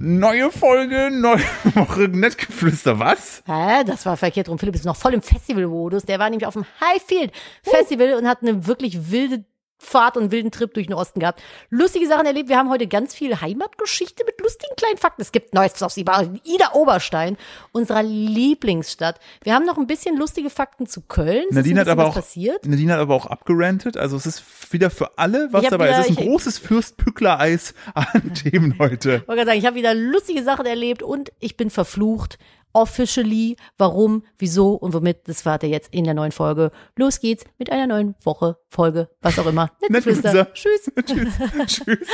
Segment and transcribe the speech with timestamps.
[0.00, 1.40] Neue Folge, neue
[1.74, 3.42] Woche, Nettgeflüster, was?
[3.46, 4.56] Hä, das war verkehrt rum.
[4.56, 6.04] Philipp ist noch voll im Festival-Modus.
[6.04, 7.32] Der war nämlich auf dem Highfield
[7.64, 9.44] Festival und hat eine wirklich wilde
[9.80, 11.40] Fahrt und wilden Trip durch den Osten gehabt.
[11.70, 12.48] Lustige Sachen erlebt.
[12.48, 15.22] Wir haben heute ganz viel Heimatgeschichte mit lustigen kleinen Fakten.
[15.22, 17.36] Es gibt Neues auf Sie Ida Oberstein,
[17.72, 19.20] unserer Lieblingsstadt.
[19.44, 21.44] Wir haben noch ein bisschen lustige Fakten zu Köln.
[21.50, 22.66] Es Nadine ist hat aber auch, passiert.
[22.66, 23.96] Nadine hat aber auch abgerantet.
[23.96, 24.42] Also es ist
[24.72, 25.88] wieder für alle was dabei.
[25.88, 29.16] wieder- es ist ein ich- großes Fürstpückler-Eis an Themen heute.
[29.22, 32.38] Ich wollte gerade sagen, ich habe wieder lustige Sachen erlebt und ich bin verflucht.
[32.72, 33.56] Officially.
[33.76, 36.70] Warum, wieso und womit, das wart ihr jetzt in der neuen Folge.
[36.96, 39.70] Los geht's mit einer neuen Woche, Folge, was auch immer.
[39.80, 40.52] Nettgeflüster.
[40.52, 40.90] Tschüss.
[41.04, 41.34] Tschüss.
[41.66, 42.08] Tschüss.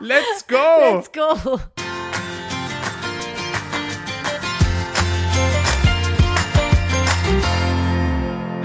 [0.00, 0.94] Let's go.
[0.94, 1.60] Let's go.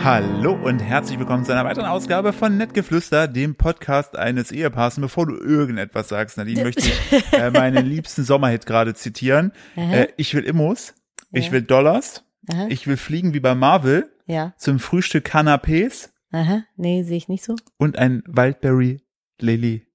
[0.03, 4.97] Hallo und herzlich willkommen zu einer weiteren Ausgabe von Nettgeflüster, dem Podcast eines Ehepaars.
[4.97, 9.51] Und bevor du irgendetwas sagst, Nadine, möchte ich äh, meinen liebsten Sommerhit gerade zitieren.
[9.75, 10.95] Äh, ich will Immos,
[11.31, 11.51] ich Ja.
[11.53, 12.65] will Dollars, Aha.
[12.70, 14.53] ich will fliegen wie bei Marvel, Ja.
[14.57, 16.63] zum Frühstück Canapés Aha.
[16.77, 17.55] Nee, sehe ich nicht so.
[17.77, 19.01] und ein Wildberry
[19.39, 19.85] Lily.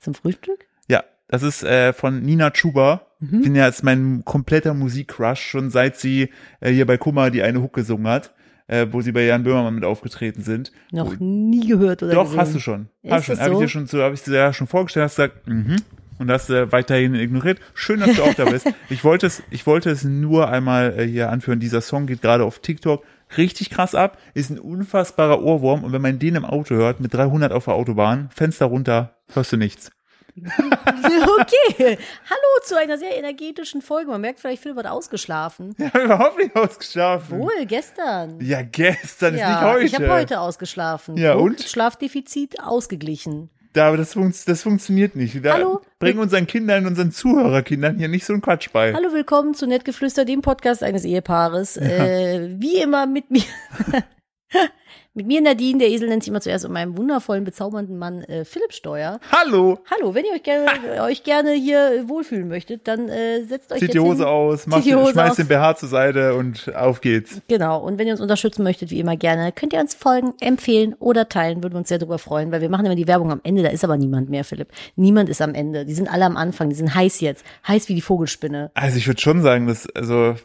[0.00, 0.66] Zum Frühstück?
[0.88, 3.06] Ja, das ist äh, von Nina Chuba.
[3.20, 3.42] Mhm.
[3.42, 7.60] Bin ja jetzt mein kompletter Musikcrush, schon seit sie äh, hier bei Kummer die eine
[7.62, 8.32] Hook gesungen hat,
[8.70, 10.70] äh, wo sie bei Jan Böhmermann mit aufgetreten sind.
[10.92, 12.40] Noch nie gehört oder Doch, gesehen.
[12.40, 12.88] hast du schon.
[13.02, 13.38] Ist Hast schon.
[13.40, 13.60] Habe ich so?
[13.60, 15.76] dir schon so, habe ich dir ja schon vorgestellt, hast gesagt, mhm.
[16.18, 17.60] Und hast äh, weiterhin ignoriert.
[17.72, 18.66] Schön, dass du auch da bist.
[18.90, 21.60] Ich wollte es, ich wollte es nur einmal äh, hier anführen.
[21.60, 23.02] Dieser Song geht gerade auf TikTok
[23.38, 25.82] richtig krass ab, ist ein unfassbarer Ohrwurm.
[25.82, 29.52] Und wenn man den im Auto hört, mit 300 auf der Autobahn, Fenster runter, hörst
[29.52, 29.90] du nichts.
[31.40, 31.98] Okay.
[32.28, 34.10] Hallo zu einer sehr energetischen Folge.
[34.10, 35.74] Man merkt vielleicht, Philipp hat ausgeschlafen.
[35.78, 37.38] Habe überhaupt nicht ausgeschlafen.
[37.38, 38.40] Wohl, gestern.
[38.40, 39.84] Ja, gestern ist nicht Ja, heute.
[39.84, 41.16] ich habe heute ausgeschlafen.
[41.16, 41.60] Ja, Guck, und?
[41.62, 43.50] Schlafdefizit ausgeglichen.
[43.72, 45.44] Da, aber das, funkt, das funktioniert nicht.
[45.44, 45.80] Da Hallo?
[46.00, 48.92] Bring unseren Kindern, unseren Zuhörerkindern hier nicht so einen Quatsch bei.
[48.92, 51.76] Hallo, willkommen zu Nettgeflüster, dem Podcast eines Ehepaares.
[51.76, 53.42] Äh, wie immer mit mir.
[55.14, 58.44] mit mir Nadine, der Esel nennt sich immer zuerst, und meinem wundervollen, bezaubernden Mann äh,
[58.44, 59.18] Philipp Steuer.
[59.32, 59.78] Hallo.
[59.90, 60.68] Hallo, wenn ihr euch gerne,
[61.02, 64.26] euch gerne hier wohlfühlen möchtet, dann äh, setzt euch Zieht jetzt die Hose hin.
[64.26, 65.36] aus, macht, die Hose schmeißt aus.
[65.36, 67.42] den BH zur Seite und auf geht's.
[67.48, 70.94] Genau, und wenn ihr uns unterstützen möchtet, wie immer gerne, könnt ihr uns folgen, empfehlen
[71.00, 73.40] oder teilen, würden wir uns sehr darüber freuen, weil wir machen immer die Werbung am
[73.42, 74.68] Ende, da ist aber niemand mehr, Philipp.
[74.94, 77.96] Niemand ist am Ende, die sind alle am Anfang, die sind heiß jetzt, heiß wie
[77.96, 78.70] die Vogelspinne.
[78.74, 80.36] Also ich würde schon sagen, dass, also,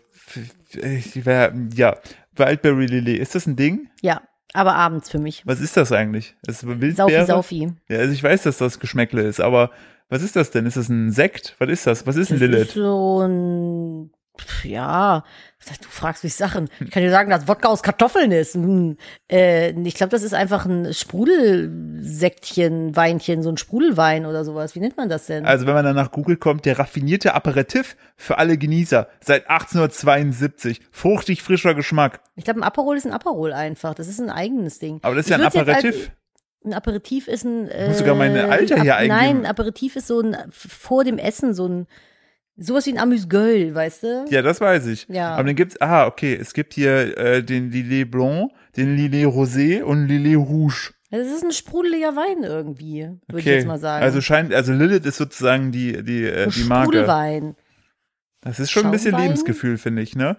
[0.73, 1.97] ich wär, ja,
[2.35, 3.89] Wildberry Lily, ist das ein Ding?
[4.01, 4.21] Ja,
[4.55, 5.43] aber abends für mich.
[5.45, 6.35] Was ist das eigentlich?
[6.47, 6.95] Ist Wildbeere?
[6.95, 7.73] Saufi, Saufi.
[7.89, 9.71] Ja, also ich weiß, dass das Geschmäckle ist, aber
[10.09, 10.65] was ist das denn?
[10.65, 11.55] Ist das ein Sekt?
[11.59, 12.05] Was ist das?
[12.05, 14.11] Was ist ein Das ist so ein,
[14.63, 15.23] ja,
[15.81, 16.69] du fragst mich Sachen.
[16.79, 18.55] Ich kann dir sagen, dass Wodka aus Kartoffeln ist.
[18.55, 18.97] Hm.
[19.31, 24.75] Äh, ich glaube, das ist einfach ein Sprudelsektchen, Weinchen, so ein Sprudelwein oder sowas.
[24.75, 25.45] Wie nennt man das denn?
[25.45, 30.81] Also wenn man dann nach Google kommt, der raffinierte Aperitif für alle Genießer seit 1872.
[30.91, 32.21] Fruchtig frischer Geschmack.
[32.35, 33.95] Ich glaube, ein Aperol ist ein Aperol einfach.
[33.95, 34.99] Das ist ein eigenes Ding.
[35.01, 36.11] Aber das ist Ich ja ein Aperitif.
[36.63, 37.67] Ein Aperitif ist ein.
[37.67, 39.17] Äh, muss sogar mein Alter hier eingeben.
[39.17, 41.87] Nein, ein Aperitif ist so ein vor dem Essen so ein
[42.57, 44.25] sowas wie ein Amüsgöl, weißt du?
[44.29, 45.07] Ja, das weiß ich.
[45.09, 45.33] Ja.
[45.35, 49.81] Aber dann gibt's, ah, okay, es gibt hier äh, den Lillet Blanc, den Lillet Rosé
[49.83, 50.91] und Lillet Rouge.
[51.11, 53.55] Das ist ein sprudeliger Wein irgendwie, würde ich Okay.
[53.55, 54.03] jetzt mal sagen.
[54.03, 56.91] Also scheint, also Lilith ist sozusagen die, die, äh, die Marke.
[56.91, 57.55] Sprudelwein.
[58.45, 59.17] Das ist schon ein bisschen?
[59.17, 60.37] Lebensgefühl, finde ich, ne?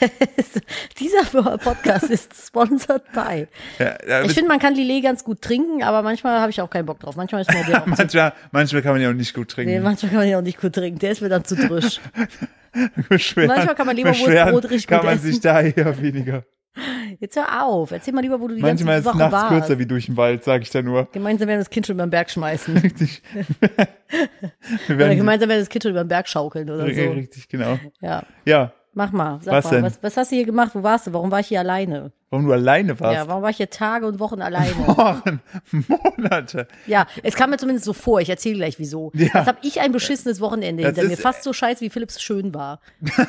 [1.00, 1.24] Dieser
[1.58, 3.48] Podcast ist sponsored by.
[3.80, 6.70] Ja, ja, Ich finde, man kann Lillet ganz gut trinken, aber manchmal habe ich auch
[6.70, 7.16] keinen Bock drauf.
[7.16, 9.82] Manchmal ist mir der auch manchmal, manchmal kann man ja auch nicht gut nee, trinken.
[9.82, 11.00] manchmal kann man ja auch nicht gut trinken.
[11.00, 12.00] Der ist mir dann zu drisch.
[13.10, 15.26] manchmal kann man Leberwurstbrot beschweren richtig kann gut man essen.
[15.26, 16.44] sich da eher weniger.
[17.18, 17.90] Jetzt hör auf.
[17.90, 19.66] Erzähl mal lieber, wo du die Manchmal ist ganze es Woche nachts warst.
[19.66, 21.08] kürzer wie durch den Wald, sag ich da nur.
[21.10, 22.80] Gemeinsam werden wir das Kind schon über den Berg schmeißen.
[24.88, 27.10] Wir Oder gemeinsam werden das Kind über den Berg schaukeln oder so.
[27.10, 27.78] richtig, genau.
[28.00, 29.38] Ja, Ja, mach mal.
[29.42, 29.82] Sag Was mal, denn?
[29.84, 30.70] Was, was hast du hier gemacht?
[30.74, 31.12] Wo warst du?
[31.12, 32.12] Warum war ich hier alleine?
[32.30, 33.14] warum du alleine warst.
[33.16, 34.70] Ja, warum war ich hier Tage und Wochen alleine?
[34.76, 35.40] Wochen,
[35.88, 36.68] Monate.
[36.86, 38.20] ja, es kam mir zumindest so vor.
[38.20, 39.10] Ich erzähle gleich, wieso.
[39.14, 39.24] Ja.
[39.26, 41.16] Jetzt habe ich ein beschissenes Wochenende Das hinter mir.
[41.16, 42.80] Fast so scheiße, wie Philipps schön war.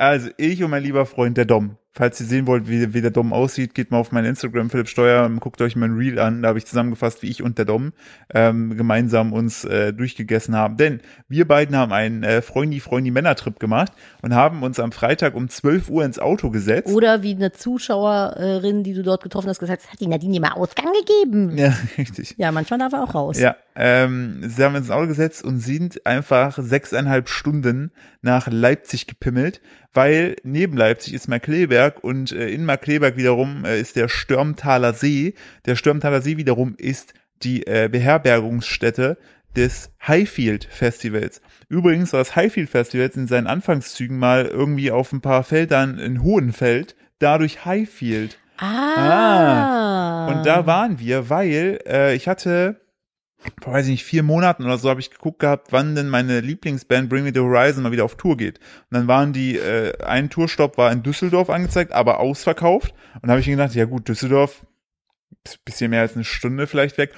[0.00, 1.76] Also, ich und mein lieber Freund, der Dom.
[1.98, 4.88] Falls ihr sehen wollt, wie, wie der Dom aussieht, geht mal auf mein Instagram, Philipp
[4.88, 6.42] Steuer, und guckt euch mein Reel an.
[6.42, 7.92] Da habe ich zusammengefasst, wie ich und der Dom
[8.32, 10.76] ähm, gemeinsam uns äh, durchgegessen haben.
[10.76, 13.90] Denn wir beiden haben einen äh, Freundy-Freundy-Männer-Trip gemacht
[14.22, 16.94] und haben uns am Freitag um 12 Uhr ins Auto gesetzt.
[16.94, 20.52] Oder wie eine Zuschauerin, die du dort getroffen hast, gesagt hat, hat die Nadine mal
[20.52, 21.58] Ausgang gegeben?
[21.58, 22.36] Ja, richtig.
[22.38, 23.40] Ja, manchmal darf er auch raus.
[23.40, 27.90] Ja, ähm, sie haben uns ins Auto gesetzt und sind einfach sechseinhalb Stunden
[28.22, 29.60] nach Leipzig gepimmelt,
[29.94, 35.34] weil neben Leipzig ist Markleberg und äh, in Markleberg wiederum äh, ist der Stürmtaler See.
[35.66, 39.18] Der Stürmtaler See wiederum ist die äh, Beherbergungsstätte
[39.56, 41.40] des Highfield Festivals.
[41.68, 46.22] Übrigens war das Highfield Festival in seinen Anfangszügen mal irgendwie auf ein paar Feldern in
[46.22, 48.38] Hohenfeld, dadurch Highfield.
[48.58, 50.28] Ah.
[50.28, 52.80] Und da waren wir, weil äh, ich hatte,
[53.62, 56.40] vor weiß ich nicht, vier Monaten oder so habe ich geguckt gehabt, wann denn meine
[56.40, 58.58] Lieblingsband Bring Me the Horizon mal wieder auf Tour geht.
[58.58, 62.94] Und dann waren die, äh, ein Tourstopp war in Düsseldorf angezeigt, aber ausverkauft.
[63.14, 64.66] Und da habe ich mir gedacht, ja gut, Düsseldorf,
[65.64, 67.14] bisschen mehr als eine Stunde vielleicht weg.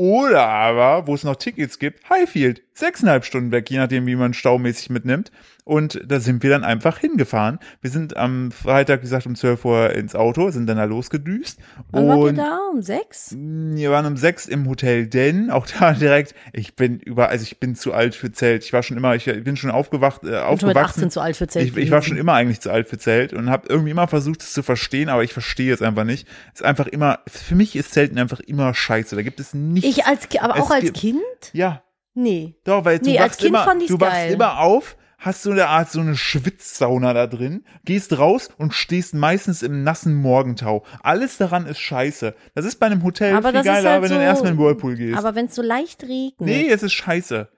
[0.00, 4.32] Oder aber, wo es noch Tickets gibt, Highfield, sechseinhalb Stunden weg, je nachdem, wie man
[4.32, 5.30] staumäßig mitnimmt.
[5.64, 7.58] Und da sind wir dann einfach hingefahren.
[7.80, 11.60] Wir sind am Freitag, wie gesagt, um 12 Uhr ins Auto, sind dann da losgedüst.
[11.90, 12.58] Wann wart ihr und da?
[12.72, 13.36] Um sechs?
[13.36, 17.60] wir waren um sechs im Hotel, denn auch da direkt, ich bin über, also ich
[17.60, 18.64] bin zu alt für Zelt.
[18.64, 21.00] Ich war schon immer, ich bin schon aufgewacht, äh, Ich bin mit aufgewachsen.
[21.00, 21.68] 18 zu alt für Zelt.
[21.68, 24.42] Ich, ich war schon immer eigentlich zu alt für Zelt und habe irgendwie immer versucht,
[24.42, 26.26] es zu verstehen, aber ich verstehe es einfach nicht.
[26.54, 29.14] Es ist einfach immer, für mich ist Zelten einfach immer scheiße.
[29.14, 29.89] Da gibt es nichts.
[29.90, 31.20] Ich als, aber Es auch als Kind?
[31.52, 31.82] ja,
[32.14, 32.54] Nee.
[32.64, 34.32] doch, weil du Nee, als wachst Kind immer, du wachst geil.
[34.32, 39.14] immer auf, hast so eine Art, so eine Schwitzsauna da drin, gehst raus und stehst
[39.14, 40.84] meistens im nassen Morgentau.
[41.02, 42.34] Alles daran ist scheiße.
[42.54, 44.64] Das ist bei einem Hotel Aber viel geiler, halt wenn du so- erstmal in den
[44.64, 45.18] Whirlpool gehst.
[45.18, 46.40] Aber wenn es so leicht regnet.
[46.40, 47.48] nee, es ist scheiße.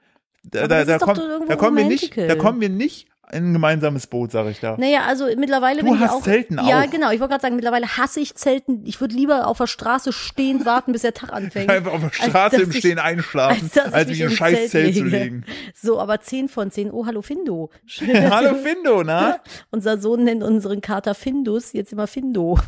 [0.44, 4.08] Da, da, da, irgendwo da kommen wir nicht, da kommen wir nicht in ein gemeinsames
[4.08, 4.76] Boot, sag ich da.
[4.76, 6.20] Naja, also mittlerweile Du bin ich auch.
[6.22, 6.90] Zelten Ja, auch.
[6.90, 7.12] genau.
[7.12, 8.82] Ich wollte gerade sagen, mittlerweile hasse ich Zelten.
[8.84, 11.70] Ich würde lieber auf der Straße stehen, warten, bis der Tag anfängt.
[11.70, 14.94] Einfach auf der Straße im ich- Stehen einschlafen, als als mich in ein scheiß Zelt
[14.96, 15.16] zu lege.
[15.16, 15.44] legen.
[15.80, 16.90] So, aber 10 von 10.
[16.90, 17.70] Oh, hallo Findo.
[18.30, 19.38] Hallo Findo, na?
[19.70, 22.58] Unser Sohn nennt unseren Kater Findus jetzt immer Findo,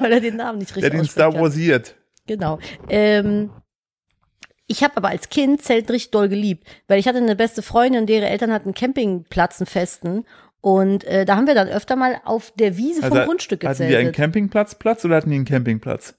[0.00, 1.40] weil er den Namen nicht Der richtig den aussprechen Star.
[1.40, 1.94] Warsiert.
[2.26, 2.58] Genau.
[2.88, 3.50] Ähm,
[4.66, 8.06] ich habe aber als Kind Zelten richtig doll geliebt, weil ich hatte eine beste Freundin,
[8.06, 10.24] deren Eltern hatten einen Campingplatz, einen festen.
[10.60, 13.76] Und äh, da haben wir dann öfter mal auf der Wiese vom Also, Grundstück Hatten
[13.78, 14.16] die einen gezeltet.
[14.16, 16.14] Campingplatzplatz oder hatten die einen Campingplatz?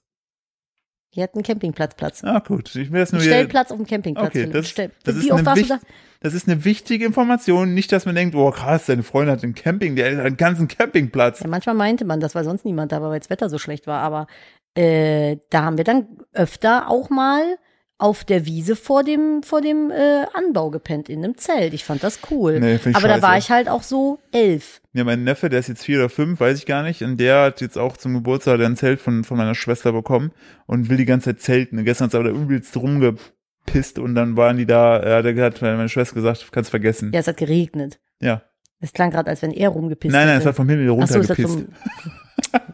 [1.15, 2.23] Die hatten einen Campingplatzplatz.
[2.23, 2.75] Ah, gut.
[2.75, 3.31] Ich will das nur wieder.
[3.31, 4.27] Stellplatz auf dem Campingplatz.
[4.27, 5.79] Okay, das, Stell- das, ist eine da?
[6.19, 7.73] das ist eine wichtige Information.
[7.73, 10.67] Nicht, dass man denkt, oh krass, deine Freundin hat einen Camping, der hat einen ganzen
[10.67, 11.39] Campingplatz.
[11.39, 13.87] Ja, manchmal meinte man das, weil sonst niemand da war, weil das Wetter so schlecht
[13.87, 14.01] war.
[14.01, 14.27] Aber
[14.75, 17.57] äh, da haben wir dann öfter auch mal
[17.97, 21.73] auf der Wiese vor dem, vor dem äh, Anbau gepennt, in einem Zelt.
[21.73, 22.59] Ich fand das cool.
[22.59, 23.37] Nee, ich Aber da war scheiße.
[23.45, 24.81] ich halt auch so elf.
[24.93, 27.03] Ja, mein Neffe, der ist jetzt vier oder fünf, weiß ich gar nicht.
[27.03, 30.31] Und der hat jetzt auch zum Geburtstag ein Zelt von, von meiner Schwester bekommen
[30.65, 31.77] und will die ganze Zeit zelten.
[31.79, 35.61] Und gestern hat er aber da übelst rumgepisst und dann waren die da, er hat,
[35.61, 37.11] meine Schwester gesagt, kannst vergessen.
[37.13, 37.99] Ja, es hat geregnet.
[38.19, 38.41] Ja.
[38.81, 40.49] Es klang gerade, als wenn er rumgepisst Nein, nein, es hätte.
[40.49, 41.59] hat vom Himmel Ach so, es hat runtergepisst.
[41.59, 42.11] vom,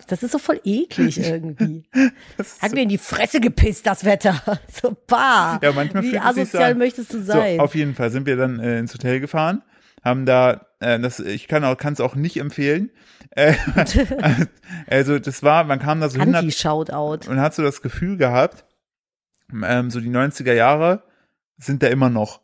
[0.08, 1.84] Das ist so voll eklig irgendwie.
[2.62, 4.42] Hat mir in die Fresse gepisst, das Wetter.
[4.72, 5.60] So, bah.
[5.62, 6.78] Ja, manchmal Wie asozial an.
[6.78, 7.58] möchtest du sein?
[7.58, 9.64] So, auf jeden Fall sind wir dann äh, ins Hotel gefahren,
[10.04, 12.92] haben da, äh, das, ich kann auch, es auch nicht empfehlen.
[13.32, 13.54] Äh,
[14.88, 17.30] also das war, man kam da so hin Anti-Shoutout.
[17.30, 18.66] und hat so das Gefühl gehabt,
[19.64, 21.04] ähm, so die 90er Jahre
[21.58, 22.41] sind da immer noch.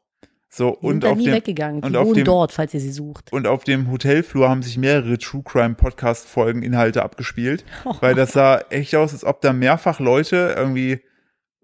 [0.58, 1.82] So Die und auf nie dem weggegangen.
[1.82, 3.32] Die und auf wohnen dem- dort, falls ihr sie sucht.
[3.32, 7.64] und auf dem Hotelflur haben sich mehrere True Crime Podcast Folgen Inhalte abgespielt,
[8.02, 11.02] weil das sah echt aus, als ob da mehrfach Leute irgendwie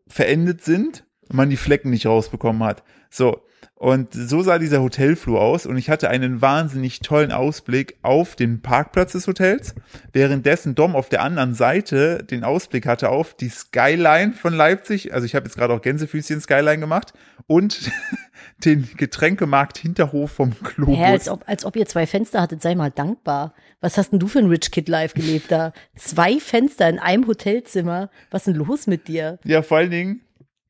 [0.08, 2.84] verendet sind und man die Flecken nicht rausbekommen hat.
[3.10, 3.43] So.
[3.84, 8.62] Und so sah dieser Hotelflur aus und ich hatte einen wahnsinnig tollen Ausblick auf den
[8.62, 9.76] Parkplatz des Hotels,
[10.14, 15.14] währenddessen Dom auf der anderen Seite den Ausblick hatte auf die Skyline von Leipzig.
[15.14, 17.12] Also ich habe jetzt gerade auch Gänsefüßchen Skyline gemacht
[17.46, 17.92] und
[18.64, 20.96] den Getränkemarkt Hinterhof vom Klo.
[20.96, 23.54] Hä, als, ob, als ob ihr zwei Fenster hattet, sei mal dankbar.
[23.82, 25.74] Was hast denn du für ein Rich Kid Life gelebt da?
[25.98, 28.10] Zwei Fenster in einem Hotelzimmer.
[28.32, 29.40] Was ist denn los mit dir?
[29.44, 30.22] Ja, vor allen Dingen,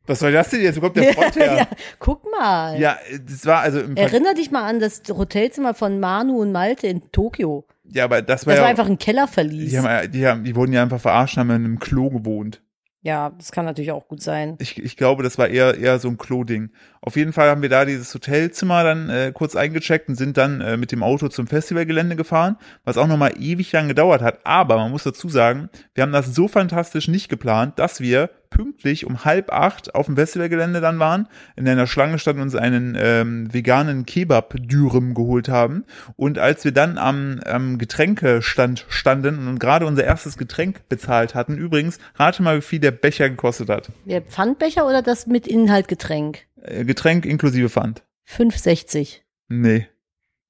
[0.06, 0.78] was soll das denn jetzt?
[0.78, 1.56] Wo kommt der Front her?
[1.58, 1.68] ja,
[2.00, 2.80] guck mal.
[2.80, 6.88] Ja, das war also im Erinner dich mal an das Hotelzimmer von Manu und Malte
[6.88, 7.66] in Tokio.
[7.86, 9.72] ja, aber das war Das ja war einfach ein Kellerverlies.
[9.72, 12.62] die, haben, die, haben, die wurden ja einfach verarscht, haben in einem Klo gewohnt.
[13.02, 14.56] ja, das kann natürlich auch gut sein.
[14.60, 16.70] Ich, ich glaube, das war eher eher so ein Klo-Ding.
[17.02, 20.62] Auf jeden Fall haben wir da dieses Hotelzimmer dann äh, kurz eingecheckt und sind dann
[20.62, 22.56] äh, mit dem Auto zum Festivalgelände gefahren,
[22.86, 24.40] was auch nochmal ewig lang gedauert hat.
[24.46, 29.06] Aber man muss dazu sagen, wir haben das so fantastisch nicht geplant, dass wir pünktlich
[29.08, 32.96] um halb acht auf dem Festivalgelände dann waren, in einer Schlange standen und uns einen
[33.00, 35.86] ähm, veganen Kebab-Dürüm geholt haben.
[36.16, 41.58] Und als wir dann am, am Getränkestand standen und gerade unser erstes Getränk bezahlt hatten,
[41.58, 43.90] übrigens, rate mal, wie viel der Becher gekostet hat.
[44.06, 46.46] Der Pfandbecher oder das mit Inhalt Getränk?
[46.62, 48.04] Äh, Getränk inklusive Pfand.
[48.30, 49.22] 5,60.
[49.50, 49.88] Nee,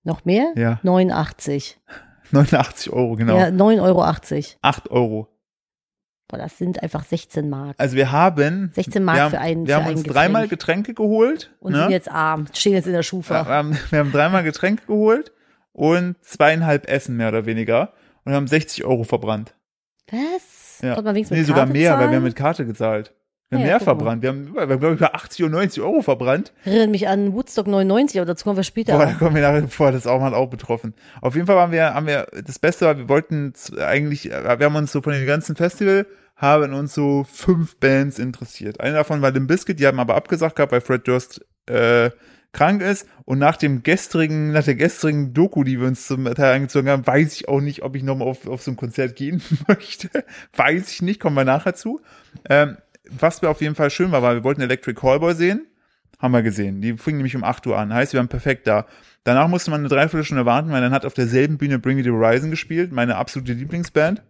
[0.03, 0.51] Noch mehr?
[0.55, 0.79] Ja.
[0.83, 1.79] 89.
[2.31, 3.37] 89 Euro, genau.
[3.37, 4.03] Ja, 9,80 Euro.
[4.61, 5.32] 8 Euro.
[6.27, 7.75] Boah, das sind einfach 16 Mark.
[7.77, 10.13] Also wir haben 16 Mark wir haben, für ein- wir für haben uns Getränk.
[10.15, 11.53] dreimal Getränke geholt.
[11.59, 11.79] Und ne?
[11.83, 12.45] sind jetzt arm.
[12.53, 13.45] Stehen jetzt in der wir, Schufa.
[13.45, 15.31] haben, wir haben dreimal Getränke geholt
[15.73, 17.93] und zweieinhalb Essen mehr oder weniger
[18.25, 19.53] und haben 60 Euro verbrannt.
[20.11, 20.79] Was?
[20.81, 20.95] Ja.
[20.95, 22.15] Konnte man wenigstens Nee, sogar mehr, weil wir zahlen?
[22.15, 23.13] haben mit Karte gezahlt.
[23.53, 24.21] Wir haben Ja, mehr verbrannt.
[24.21, 26.51] Wir haben, wir haben glaube ich, über 80 und 90 Euro verbrannt.
[26.65, 28.97] Erinnert mich an Woodstock 99, aber dazu kommen wir später.
[28.97, 30.93] Boah, da kommen wir nachher vor, das auch mal auch betroffen.
[31.21, 34.65] Auf jeden Fall waren wir, haben wir, das Beste war, wir wollten eigentlich, äh, wir
[34.65, 36.05] haben uns so von dem ganzen Festival,
[36.35, 38.79] haben uns so fünf Bands interessiert.
[38.79, 42.09] Eine davon war Limp Bizkit, die haben aber abgesagt gehabt, weil Fred Durst äh,
[42.53, 43.07] krank ist.
[43.25, 47.05] Und nach dem gestrigen, nach der gestrigen Doku, die wir uns zum Teil angezogen haben,
[47.05, 50.09] weiß ich auch nicht, ob ich nochmal auf, auf so ein Konzert gehen möchte.
[50.55, 52.01] weiß ich nicht, kommen wir nachher zu.
[52.49, 52.77] Ähm,
[53.09, 55.67] was wir auf jeden Fall schön war, war, wir wollten Electric Callboy sehen.
[56.19, 56.81] Haben wir gesehen.
[56.81, 57.93] Die fingen nämlich um 8 Uhr an.
[57.93, 58.85] Heißt, wir waren perfekt da.
[59.25, 62.11] Danach musste man eine Dreiviertelstunde warten, weil dann hat auf derselben Bühne Bring Me the
[62.11, 64.21] Horizon gespielt, meine absolute Lieblingsband.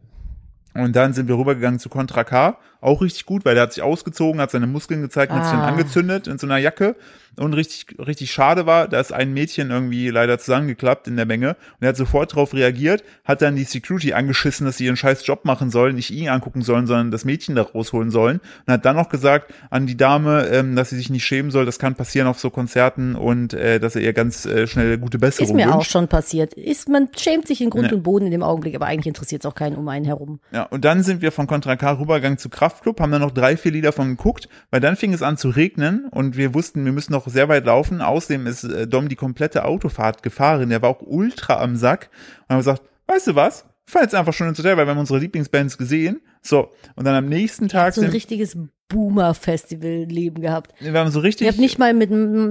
[0.73, 2.57] Und dann sind wir rübergegangen zu Contra K.
[2.83, 5.61] Auch richtig gut, weil der hat sich ausgezogen, hat seine Muskeln gezeigt, hat sich dann
[5.61, 5.67] Ah.
[5.67, 6.95] angezündet in so einer Jacke.
[7.35, 11.49] Und richtig, richtig schade war, da ist ein Mädchen irgendwie leider zusammengeklappt in der Menge.
[11.79, 15.25] Und er hat sofort darauf reagiert, hat dann die Security angeschissen, dass sie ihren scheiß
[15.25, 18.39] Job machen sollen, nicht ihn angucken sollen, sondern das Mädchen da rausholen sollen.
[18.67, 21.65] Und hat dann noch gesagt an die Dame, ähm, dass sie sich nicht schämen soll,
[21.65, 25.17] das kann passieren auf so Konzerten und äh, dass er ihr ganz äh, schnell gute
[25.17, 25.91] Besserung Ist mir auch wünscht.
[25.91, 26.53] schon passiert.
[26.53, 27.93] Ist, man schämt sich in Grund Ja.
[27.93, 30.39] und Boden in dem Augenblick, aber eigentlich interessiert es auch keinen um einen herum.
[30.51, 33.55] Ja, und dann sind wir von Contra K rübergegangen zu Kraftklub, haben dann noch drei,
[33.55, 36.91] vier Lieder von geguckt, weil dann fing es an zu regnen und wir wussten, wir
[36.91, 38.01] müssen noch sehr weit laufen.
[38.01, 42.09] Außerdem ist äh, Dom die komplette Autofahrt gefahren, der war auch ultra am Sack.
[42.41, 43.65] Und haben gesagt, weißt du was?
[43.85, 46.21] Wir fahren jetzt einfach schon ins Hotel, weil wir haben unsere Lieblingsbands gesehen.
[46.41, 48.57] So, und dann am nächsten Tag So ein richtiges
[48.89, 50.73] Boomer-Festival-Leben gehabt.
[50.79, 51.45] wir haben so richtig.
[51.45, 52.09] Ihr habt nicht mal mit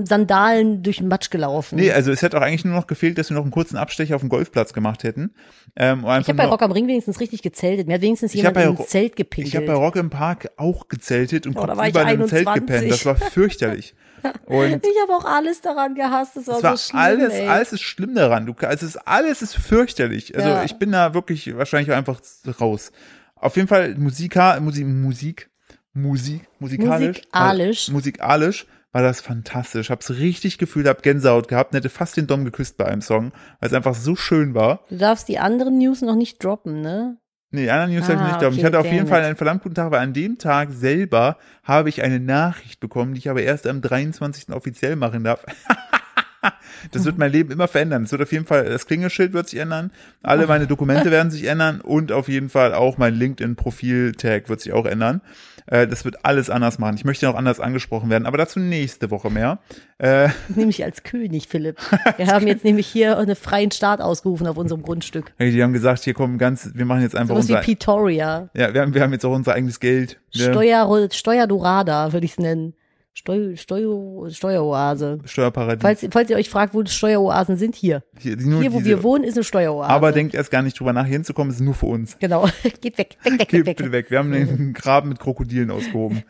[0.09, 1.77] Sandalen durch den Matsch gelaufen.
[1.77, 4.15] Nee, also es hätte auch eigentlich nur noch gefehlt, dass wir noch einen kurzen Abstecher
[4.17, 5.35] auf dem Golfplatz gemacht hätten.
[5.77, 7.87] Ähm, ich habe bei Rock am Ring wenigstens richtig gezeltet.
[7.87, 9.55] Mir hat wenigstens Ich jemand Ro- Zelt Ich gepinkelt.
[9.55, 12.29] habe bei Rock im Park auch gezeltet und Oh, da guck war ich über einem
[12.29, 12.67] Zelt 21.
[12.67, 12.93] gepennt.
[12.93, 13.95] Das war fürchterlich.
[14.47, 16.37] Und ich habe auch alles daran gehasst.
[16.37, 17.49] Das war, es war so schlimm, alles, ey.
[17.49, 18.47] alles ist schlimm daran.
[18.47, 20.35] Du, es ist alles ist fürchterlich.
[20.37, 20.65] Also Ja.
[20.65, 22.21] ich bin da wirklich wahrscheinlich einfach
[22.61, 22.93] raus.
[23.37, 25.51] Auf jeden Fall Musika, Musik, Musik,
[25.95, 27.89] Musik, musikalisch, Musikalisch.
[27.89, 29.91] War, musikalisch war das fantastisch.
[29.91, 33.33] Hab's richtig gefühlt, hab Gänsehaut gehabt, und hätte fast den Dom geküsst bei einem Song,
[33.59, 34.85] weil es einfach so schön war.
[34.91, 37.17] Du darfst die anderen News noch nicht droppen, ne?
[37.55, 38.55] Nee, die anderen News hab ich Ah, nicht glauben.
[38.55, 41.37] Ich okay, hatte auf jeden Fall einen verdammt guten Tag, weil an dem Tag selber
[41.63, 44.51] habe ich eine Nachricht bekommen, die ich aber erst am 23.
[44.55, 45.45] offiziell machen darf.
[46.91, 48.03] Das wird mein Leben immer verändern.
[48.05, 49.91] Es wird auf jeden Fall, das Klingelschild wird sich ändern,
[50.23, 54.73] alle meine Dokumente werden sich ändern und auf jeden Fall auch mein LinkedIn-Profil-Tag wird sich
[54.73, 55.21] auch ändern.
[55.67, 56.97] Äh, Das wird alles anders machen.
[56.97, 59.61] Ich möchte noch anders angesprochen werden, aber dazu nächste Woche mehr.
[59.99, 61.79] Äh, Nämlich als König, Philipp.
[62.17, 65.33] Wir haben jetzt nämlich hier einen freien Start ausgerufen auf unserem Grundstück.
[65.39, 68.51] die haben gesagt, hier kommen ganz, wir machen jetzt einfach wie unser, Pretoria.
[68.55, 70.19] ja, wir haben, wir haben jetzt auch unser eigenes Geld.
[70.31, 72.75] Steuer, Steuerdorada, würde ich es nennen.
[73.15, 75.19] Steu, Steuer, Steueroase.
[75.27, 75.83] Steuerparadies.
[75.83, 78.03] Falls, falls ihr euch fragt, wo die Steueroasen sind, hier.
[78.19, 79.91] hier, Hier, wo diese, wir wohnen, ist eine Steueroase.
[79.91, 82.17] aber denkt erst gar nicht drüber nach, hier hinzukommen, ist nur für uns.
[82.21, 82.49] Genau.
[82.81, 83.93] Geht weg, weg, weg, Geht weg, bitte weg.
[83.93, 84.11] weg.
[84.11, 86.23] Wir haben den Graben mit Krokodilen ausgehoben.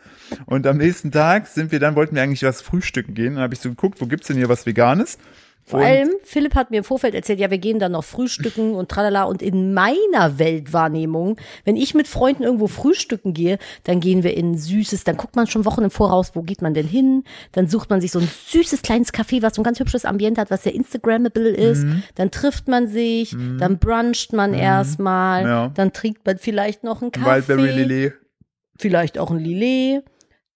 [0.47, 3.35] Und am nächsten Tag sind wir dann, wollten wir eigentlich was frühstücken gehen.
[3.35, 5.19] Dann habe ich so geguckt, wo gibt's denn hier was Veganes?
[5.65, 8.75] Vor Und- allem, Philipp hat mir im Vorfeld erzählt, ja, wir gehen dann noch frühstücken
[8.75, 9.25] und tralala.
[9.25, 14.57] Und in meiner Weltwahrnehmung, wenn ich mit Freunden irgendwo frühstücken gehe, dann gehen wir in
[14.59, 17.23] süßes, dann guckt man schon Wochen im Voraus, wo geht man denn hin?
[17.53, 20.41] Dann sucht man sich so ein süßes kleines Café, was so ein ganz hübsches Ambiente
[20.41, 21.85] hat, was sehr Instagrammable ist.
[21.85, 22.03] Mhm.
[22.17, 25.69] Dann trifft man sich, dann bruncht man erstmal, Ja.
[25.75, 28.13] dann trinkt man vielleicht noch einen Kaffee Wildberry Lillet.
[28.79, 30.05] vielleicht auch ein Lillet.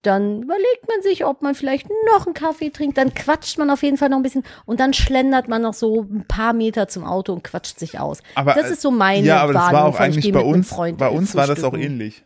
[0.03, 2.97] Dann überlegt man sich, ob man vielleicht noch einen Kaffee trinkt.
[2.97, 6.01] Dann quatscht man auf jeden Fall noch ein bisschen und dann schlendert man noch so
[6.03, 8.21] ein paar Meter zum Auto und quatscht sich aus.
[8.35, 11.35] Aber, das ist so meine Ja, aber das war auch eigentlich bei uns, bei uns
[11.35, 12.23] war das auch ähnlich.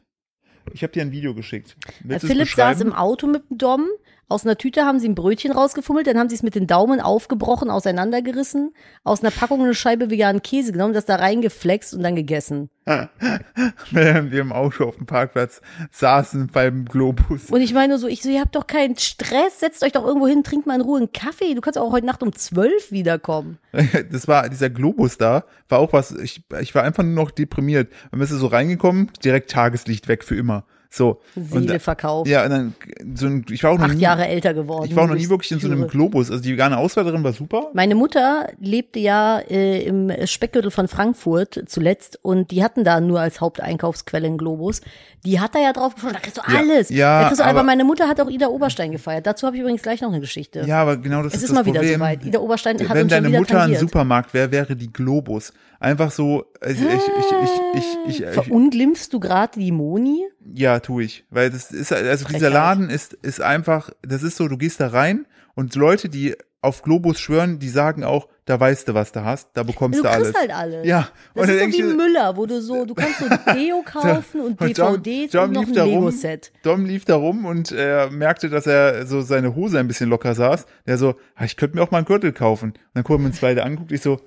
[0.74, 1.76] Ich habe dir ein Video geschickt.
[2.04, 3.88] Willst du's Philipp saß im Auto mit dem Dom.
[4.32, 7.02] Aus einer Tüte haben sie ein Brötchen rausgefummelt, dann haben sie es mit den Daumen
[7.02, 8.74] aufgebrochen, auseinandergerissen,
[9.04, 12.70] aus einer Packung eine Scheibe veganen Käse genommen, das da reingeflext und dann gegessen.
[13.92, 15.62] Während wir im Auto auf dem Parkplatz
[15.92, 17.50] saßen beim Globus.
[17.50, 20.06] Und ich meine nur so, ich so, ihr habt doch keinen Stress, setzt euch doch
[20.06, 21.54] irgendwo hin, trinkt mal in Ruhe einen Kaffee.
[21.54, 23.58] Du kannst auch heute Nacht um zwölf wiederkommen.
[24.12, 27.92] Das war dieser Globus da, war auch was, ich, ich war einfach nur noch deprimiert.
[28.12, 30.66] Man ist so reingekommen, direkt Tageslicht weg für immer.
[30.94, 31.22] So.
[31.38, 32.30] Und, Seele verkauft.
[32.30, 32.76] ja, und dann,
[33.16, 34.88] so ein, ich war auch noch Acht nie, Jahre älter geworden.
[34.90, 35.88] ich war auch noch nie wirklich in so einem.
[35.88, 36.30] Globus.
[36.30, 37.70] Also die vegane Auswahl darin war super.
[37.74, 43.22] Meine Mutter lebte ja äh, im Speckgürtel von Frankfurt zuletzt und die hatten da nur
[43.22, 44.82] als Haupteinkaufsquelle einen Globus.
[45.26, 46.90] Die hat da ja drauf geschaut, da kriegst du Ja, alles.
[46.90, 49.26] ja, da kriegst du, aber, aber- meine Mutter hat auch Ida Oberstein gefeiert.
[49.26, 50.64] Dazu habe ich übrigens gleich noch eine Geschichte.
[50.68, 52.00] Ja, aber genau das es ist, ist das mal wieder Problem.
[52.00, 52.26] soweit.
[52.26, 53.80] Ida Oberstein hat Wenn uns schon deine wieder Mutter ein tangiert.
[53.80, 55.54] Supermarkt wäre, wäre die Globus.
[55.80, 60.26] Einfach so, also ich, ich, ich, ich, ich, ich, Verunglimpfst du gerade die Moni?
[60.54, 61.26] ja, tue ich.
[61.30, 62.50] Weil das ist, also dieser.
[62.50, 66.84] Laden ist, ist einfach, das ist so, du gehst da rein und Leute, die auf
[66.84, 70.10] Globus schwören, die sagen auch, da weißt du, was du hast, da bekommst Du du,
[70.10, 70.28] alles.
[70.28, 70.86] kriegst halt alles.
[70.86, 73.82] Ja, Das dann ist so wie ich- Müller, wo du so, du kannst so Deo
[73.84, 75.90] kaufen und Und DVDs Dom und noch lief ein.
[75.90, 76.52] Lego-Set.
[76.62, 80.36] Dom lief da rum und äh, merkte, dass er so seine Hose ein bisschen locker
[80.36, 80.68] saß.
[80.86, 82.72] Der so, ah, ich könnte mir auch mal einen Gürtel kaufen.
[82.72, 84.20] Und dann gucken wir uns beide anguckt, ich so,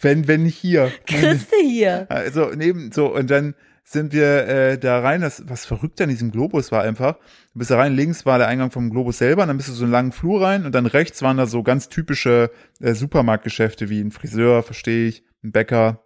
[0.00, 0.92] wenn, wenn nicht hier.
[1.06, 1.16] Du
[1.60, 2.06] hier.
[2.08, 3.54] Also neben so und dann
[3.92, 5.20] sind wir äh, da rein.
[5.20, 7.14] Das was verrückt an diesem Globus war einfach.
[7.52, 7.94] Du bist da rein.
[7.94, 9.42] Links war der Eingang vom Globus selber.
[9.42, 11.62] Und dann bist du so einen langen Flur rein und dann rechts waren da so
[11.62, 16.04] ganz typische äh, Supermarktgeschäfte wie ein Friseur, verstehe ich, ein Bäcker,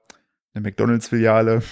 [0.55, 1.63] eine McDonalds-Filiale,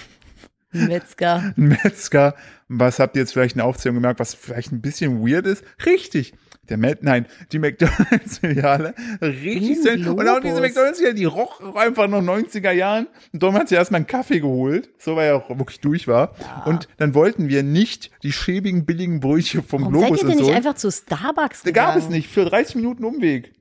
[0.71, 1.53] Metzger.
[1.57, 2.35] ein Metzger.
[2.67, 5.63] Was habt ihr jetzt vielleicht in der Aufzählung gemerkt, was vielleicht ein bisschen weird ist?
[5.85, 6.33] Richtig.
[6.69, 10.07] Der Met, nein, die McDonalds-Filiale, richtig selten.
[10.09, 10.61] Und auch diese.
[10.61, 13.07] McDonalds-Filiale, die roch einfach noch 90er Jahren.
[13.33, 16.33] Und Dom hat sich erstmal einen Kaffee geholt, so weil er auch wirklich durch war.
[16.65, 20.31] Und dann wollten wir nicht die schäbigen, billigen Brötchen vom Warum seid Globus ihr denn
[20.37, 20.55] und nicht so.
[20.55, 22.13] einfach zu Starbucks Da gab es gegangen?
[22.13, 23.53] nicht, für 30 Minuten Umweg.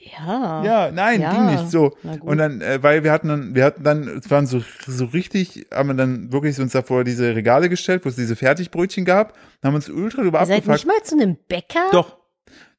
[0.00, 0.64] Ja.
[0.64, 1.32] Ja, nein, Ja.
[1.32, 1.92] ging nicht so.
[2.22, 5.66] Und dann, äh, weil wir hatten dann, wir hatten dann, es waren so, so richtig,
[5.72, 9.76] haben wir dann wirklich uns davor diese Regale gestellt, wo es diese Fertigbrötchen gab, haben
[9.76, 11.84] uns ultra drüber Ihr seid nicht mal zu einem Bäcker?
[11.92, 12.16] Doch.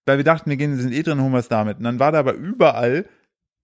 [0.06, 1.78] Weil wir dachten, wir gehen, sind eh drin, holen wir es damit.
[1.78, 3.06] Und dann war da aber überall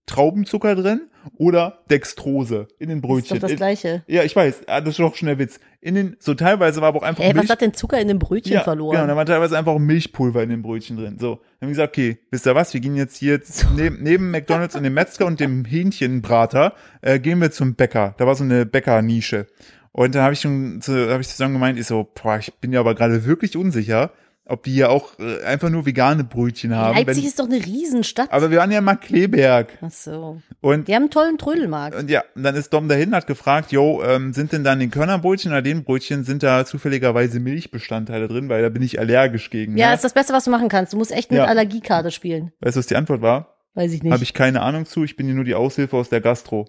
[0.06, 1.02] Traubenzucker drin
[1.36, 3.36] oder Dextrose in den Ist Brötchen.
[3.36, 4.02] doch das In- Gleiche.
[4.08, 5.60] ja, ich weiß, ah, das ist doch schon der Witz.
[5.80, 7.50] In den, so teilweise war aber auch einfach Ey, was Milch.
[7.50, 8.96] hat denn Zucker in dem Brötchen ja, verloren?
[8.96, 11.18] Genau, da war teilweise einfach auch Milchpulver in den Brötchen drin.
[11.20, 13.40] So, dann haben wir gesagt, okay, wisst ihr was, wir gehen jetzt hier
[13.76, 18.14] neben, neben McDonalds und dem Metzger und dem Hähnchenbrater, äh, gehen wir zum Bäcker.
[18.18, 19.46] Da war so eine Bäckernische.
[19.92, 22.72] Und dann habe ich schon, zu- habe ich zusammen gemeint, ich so, boah, ich bin
[22.72, 24.10] ja aber gerade wirklich unsicher,
[24.50, 26.96] ob die hier auch äh, einfach nur vegane Brötchen haben.
[26.96, 28.32] Leipzig wenn, ist doch eine Riesenstadt.
[28.32, 29.78] aber wir waren ja in Markleberg.
[29.80, 30.40] Ach so.
[30.60, 31.96] Und Die haben einen tollen Trödelmarkt.
[31.96, 34.90] und ja, und dann ist Dom dahin, hat gefragt, yo, ähm, sind denn dann den
[34.90, 39.76] Körnerbrötchen oder den Brötchen, sind da zufälligerweise Milchbestandteile drin, weil da bin ich allergisch gegen.
[39.76, 39.94] Ja, ne?
[39.94, 40.92] ist das Beste, was du machen kannst.
[40.92, 41.44] Du musst echt mit Ja.
[41.46, 42.52] Allergiekarte spielen.
[42.60, 43.56] Weißt du, was die Antwort war?
[43.74, 44.12] Weiß ich nicht.
[44.12, 46.68] Habe ich keine Ahnung zu, ich bin hier nur die Aushilfe aus der Gastro.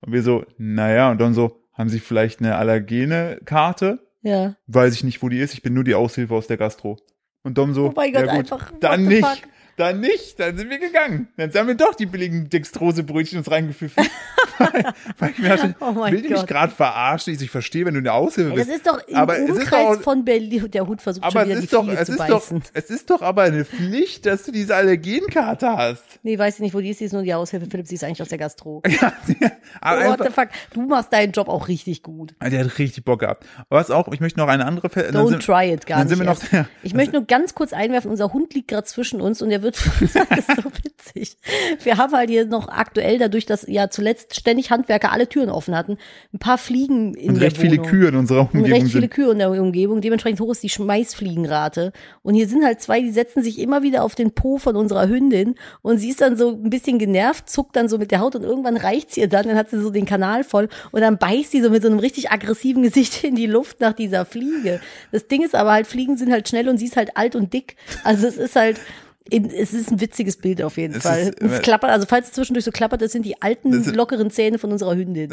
[0.00, 4.00] Und wir so, naja, und dann so, haben Sie vielleicht eine Allergene-Karte?
[4.22, 4.54] ja.
[4.66, 6.98] Weiß ich nicht, wo die ist, ich bin nur die Aushilfe aus der Gastro.
[7.44, 9.26] Und Dom so, Oh mein Gott, ja gut, einfach, dann nicht.
[9.26, 9.38] fuck?
[9.76, 11.28] Dann nicht, dann sind wir gegangen.
[11.36, 14.04] Dann haben wir doch die billigen Dextrose-Brötchen uns reingepfiffen.
[14.58, 14.84] weil,
[15.18, 16.46] weil ich mir dachte, Oh will die mich Gott.
[16.46, 17.34] gerade verarschen?
[17.34, 18.76] Ich, ich verstehe, wenn du eine Aushilfe Ey, das bist.
[18.78, 20.70] ist doch im aber Umkreis doch, von Berlin.
[20.70, 22.40] Der Hund versucht aber schon wieder es die ist doch, Fliege es zu ist doch,
[22.40, 22.62] beißen.
[22.74, 26.02] es ist doch aber eine Pflicht, dass du diese Allergenkarte hast.
[26.22, 27.00] Nee, weiß ich nicht, wo die ist.
[27.00, 27.66] Die ist nur die Aushilfe.
[27.70, 28.82] Philipp, sie ist eigentlich aus der Gastro.
[29.40, 29.50] Ja,
[29.80, 30.48] aber What einfach, the fuck?
[30.74, 32.34] Du machst deinen Job auch richtig gut.
[32.38, 33.46] Ah, Der hat richtig Bock gehabt.
[33.70, 36.08] Aber was auch, ich möchte noch eine andere Fe- Don't sind- try it, gar dann
[36.18, 36.22] nicht.
[36.24, 36.66] noch- ja.
[36.82, 39.76] ich möchte nur ganz kurz einwerfen, unser Hund liegt gerade zwischen uns und der wird,
[40.00, 41.36] das ist so witzig.
[41.82, 45.74] Wir haben halt hier noch aktuell, dadurch, dass ja zuletzt ständig Handwerker alle Türen offen
[45.74, 45.96] hatten,
[46.34, 47.78] ein paar Fliegen in Und der recht viele.
[47.78, 49.10] Kühe in unserer Und Umgebung recht viele sind.
[49.10, 50.00] Kühe in der Umgebung.
[50.00, 51.92] Dementsprechend hoch ist die Schmeißfliegenrate.
[52.22, 55.08] Und hier sind halt zwei, die setzen sich immer wieder auf den Po von unserer
[55.08, 55.54] Hündin.
[55.80, 58.42] Und sie ist dann so ein bisschen genervt, zuckt dann so mit der Haut und
[58.42, 59.46] irgendwann reicht's ihr dann.
[59.46, 60.68] Dann hat sie so den Kanal voll.
[60.90, 63.92] Und dann beißt sie so mit so einem richtig aggressiven Gesicht in die Luft nach
[63.92, 64.80] dieser Fliege.
[65.12, 67.52] Das Ding ist aber halt, Fliegen sind halt schnell und sie ist halt alt und
[67.52, 67.76] dick.
[68.04, 68.80] Also es ist halt,
[69.30, 71.20] es ist ein witziges Bild auf jeden Es Fall.
[71.28, 73.94] ist- es klappert, also falls es zwischendurch so klappert, das sind die alten, Das ist-
[73.96, 75.30] lockeren Zähne von unserer Hündin.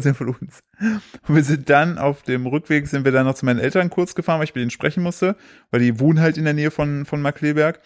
[0.00, 0.60] Sehr von uns.
[1.26, 4.14] Und wir sind dann auf dem Rückweg sind wir dann noch zu meinen Eltern kurz
[4.14, 5.36] gefahren, weil ich mit denen sprechen musste,
[5.70, 7.80] weil die wohnen halt in der Nähe von von Markleberg.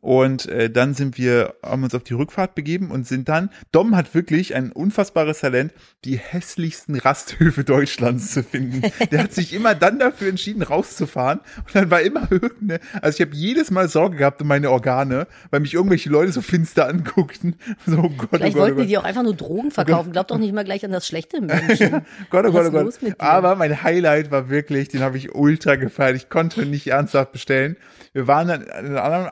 [0.00, 3.96] Und äh, dann sind wir, haben uns auf die Rückfahrt begeben und sind dann, Dom
[3.96, 5.72] hat wirklich ein unfassbares Talent,
[6.04, 8.82] die hässlichsten Rasthöfe Deutschlands zu finden.
[9.10, 11.40] Der hat sich immer dann dafür entschieden, rauszufahren.
[11.58, 15.26] Und dann war immer irgendeine, also ich habe jedes Mal Sorge gehabt um meine Organe,
[15.50, 17.56] weil mich irgendwelche Leute so finster anguckten.
[17.86, 18.88] So, oh Gott, oh Vielleicht Gott, oh wollten Gott.
[18.88, 20.12] die auch einfach nur Drogen verkaufen.
[20.12, 22.02] Glaub doch nicht mal gleich an das schlechte im Menschen.
[22.30, 22.94] Gott, oh Gott, oh Gott.
[23.18, 26.16] Aber mein Highlight war wirklich, den habe ich ultra gefeiert.
[26.16, 27.76] Ich konnte nicht ernsthaft bestellen.
[28.12, 29.28] Wir waren dann an einem anderen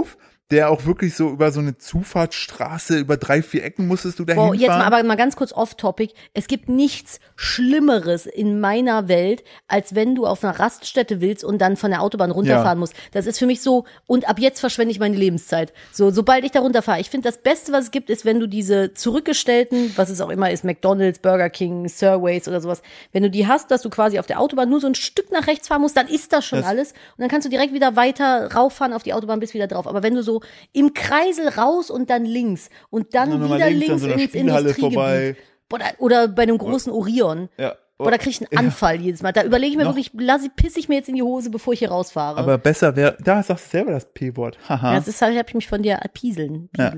[0.00, 0.16] move
[0.50, 4.34] der auch wirklich so über so eine Zufahrtsstraße, über drei, vier Ecken musstest du da
[4.34, 4.82] Boah, jetzt mal, hinfahren.
[4.94, 6.12] aber mal ganz kurz off-topic.
[6.34, 11.58] Es gibt nichts Schlimmeres in meiner Welt, als wenn du auf einer Raststätte willst und
[11.58, 12.80] dann von der Autobahn runterfahren Ja.
[12.80, 12.94] musst.
[13.12, 15.72] Das ist für mich so, und ab jetzt verschwende ich meine Lebenszeit.
[15.92, 17.00] So, sobald ich da runterfahre.
[17.00, 20.30] Ich finde, das Beste, was es gibt, ist, wenn du diese zurückgestellten, was es auch
[20.30, 22.82] immer ist, McDonalds, Burger King, Surways oder sowas,
[23.12, 25.46] wenn du die hast, dass du quasi auf der Autobahn nur so ein Stück nach
[25.46, 26.90] rechts fahren musst, dann ist das schon Das- alles.
[26.92, 29.86] Und dann kannst du direkt wieder weiter rauffahren auf die Autobahn, bis wieder drauf.
[29.86, 30.39] Aber wenn du so
[30.72, 35.36] im Kreisel raus und dann links und dann Und wieder links links ins Industriegebiet.
[35.72, 37.48] Oder, oder bei einem großen Orion.
[37.56, 37.74] Ja.
[37.96, 39.32] Boah, da krieg ich einen Anfall jedes Mal.
[39.32, 41.50] Da überlege ich mir Noch- wirklich, lass ich, piss ich mir jetzt in die Hose,
[41.50, 42.38] bevor ich hier rausfahre.
[42.38, 44.58] Aber besser wäre, da sagst du selber das P-Wort.
[44.66, 44.94] Haha.
[44.94, 46.70] ja, das ist halt, hab ich mich von dir pieseln.
[46.78, 46.94] Ja.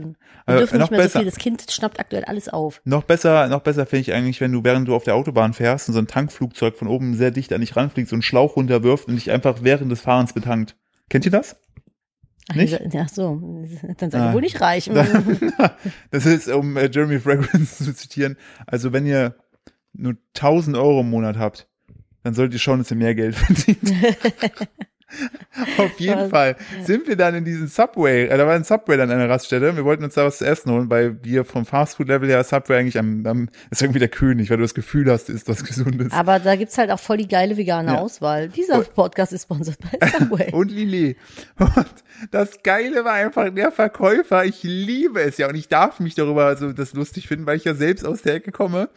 [0.47, 1.15] Wir dürfen noch nicht mehr besser.
[1.15, 1.27] so viel.
[1.27, 2.81] Das Kind schnappt aktuell alles auf.
[2.85, 5.89] Noch besser, noch besser finde ich eigentlich, wenn du, während du auf der Autobahn fährst
[5.89, 9.09] und so ein Tankflugzeug von oben sehr dicht an dich ranfliegt, so einen Schlauch runterwirft
[9.09, 10.77] und dich einfach während des Fahrens betankt.
[11.11, 11.57] Kennt ihr das?
[12.55, 12.79] Nicht?
[12.93, 13.41] Ja, so.
[13.99, 14.35] Dann seid ihr Ah.
[14.35, 14.91] wohl nicht reich.
[16.11, 19.37] das ist, um äh, Jeremy Fragrance zu zitieren, also wenn ihr
[19.93, 21.69] nur 1000 Euro im Monat habt,
[22.25, 23.79] dann solltet ihr schauen, dass ihr mehr Geld verdient.
[25.79, 26.31] Auf jeden?
[26.31, 29.29] Fall sind wir dann in diesen Subway, äh, da war ein Subway dann an einer
[29.29, 29.77] Raststätte.
[29.77, 32.99] Wir wollten uns da was zu essen holen, weil wir vom Fastfood-Level her Subway eigentlich
[32.99, 36.13] am, am ist irgendwie der König, weil du das Gefühl hast, ist was Gesundes.
[36.13, 37.99] Aber da gibt's halt auch voll die geile vegane Ja.
[37.99, 38.49] Auswahl.
[38.49, 40.51] Dieser Podcast ist sponsert bei Subway.
[40.53, 41.17] und Lillet.
[41.59, 41.87] Und
[42.31, 44.45] das Geile war einfach der Verkäufer.
[44.45, 47.65] Ich liebe es ja und ich darf mich darüber so das lustig finden, weil ich
[47.65, 48.89] ja selbst aus der Ecke komme.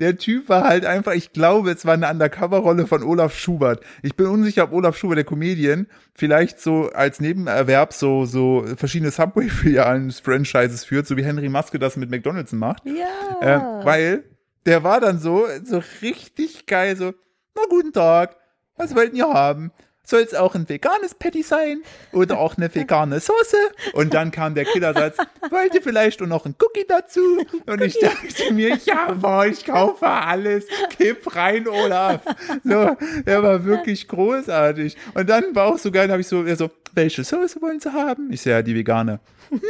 [0.00, 3.82] Der Typ war halt einfach, ich glaube, es war eine Undercover-Rolle von Olaf Schubert.
[4.02, 9.10] Ich bin unsicher, ob Olaf Schubert, der Comedian, vielleicht so als Nebenerwerb so, so verschiedene
[9.10, 12.84] Subway-Filialen, Franchises führt, so wie Henry Maske das mit McDonalds macht.
[12.86, 13.40] Ja.
[13.40, 14.24] Ähm, weil
[14.66, 17.12] der war dann so, so richtig geil, so,
[17.56, 18.36] na guten Tag,
[18.76, 19.72] was wollten ihr haben?
[20.08, 21.82] Soll es auch ein veganes Patty sein?
[22.12, 23.58] Oder auch eine vegane Soße?
[23.92, 25.18] Und dann kam der Killersatz,
[25.50, 27.44] wollt ihr vielleicht noch einen Cookie dazu?
[27.66, 30.64] Und ich dachte mir, ja, boah, ich kaufe alles,
[30.96, 32.22] kipp rein, Olaf.
[32.64, 34.96] So, der war wirklich großartig.
[35.12, 37.92] Und dann war auch so geil, habe ich so, er so, welche Soße wollen Sie
[37.92, 38.32] haben?
[38.32, 39.20] Ich so, ja, die vegane.
[39.50, 39.60] Hm,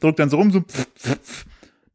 [0.00, 1.44] drückt dann so rum, so, pf, pf, pf.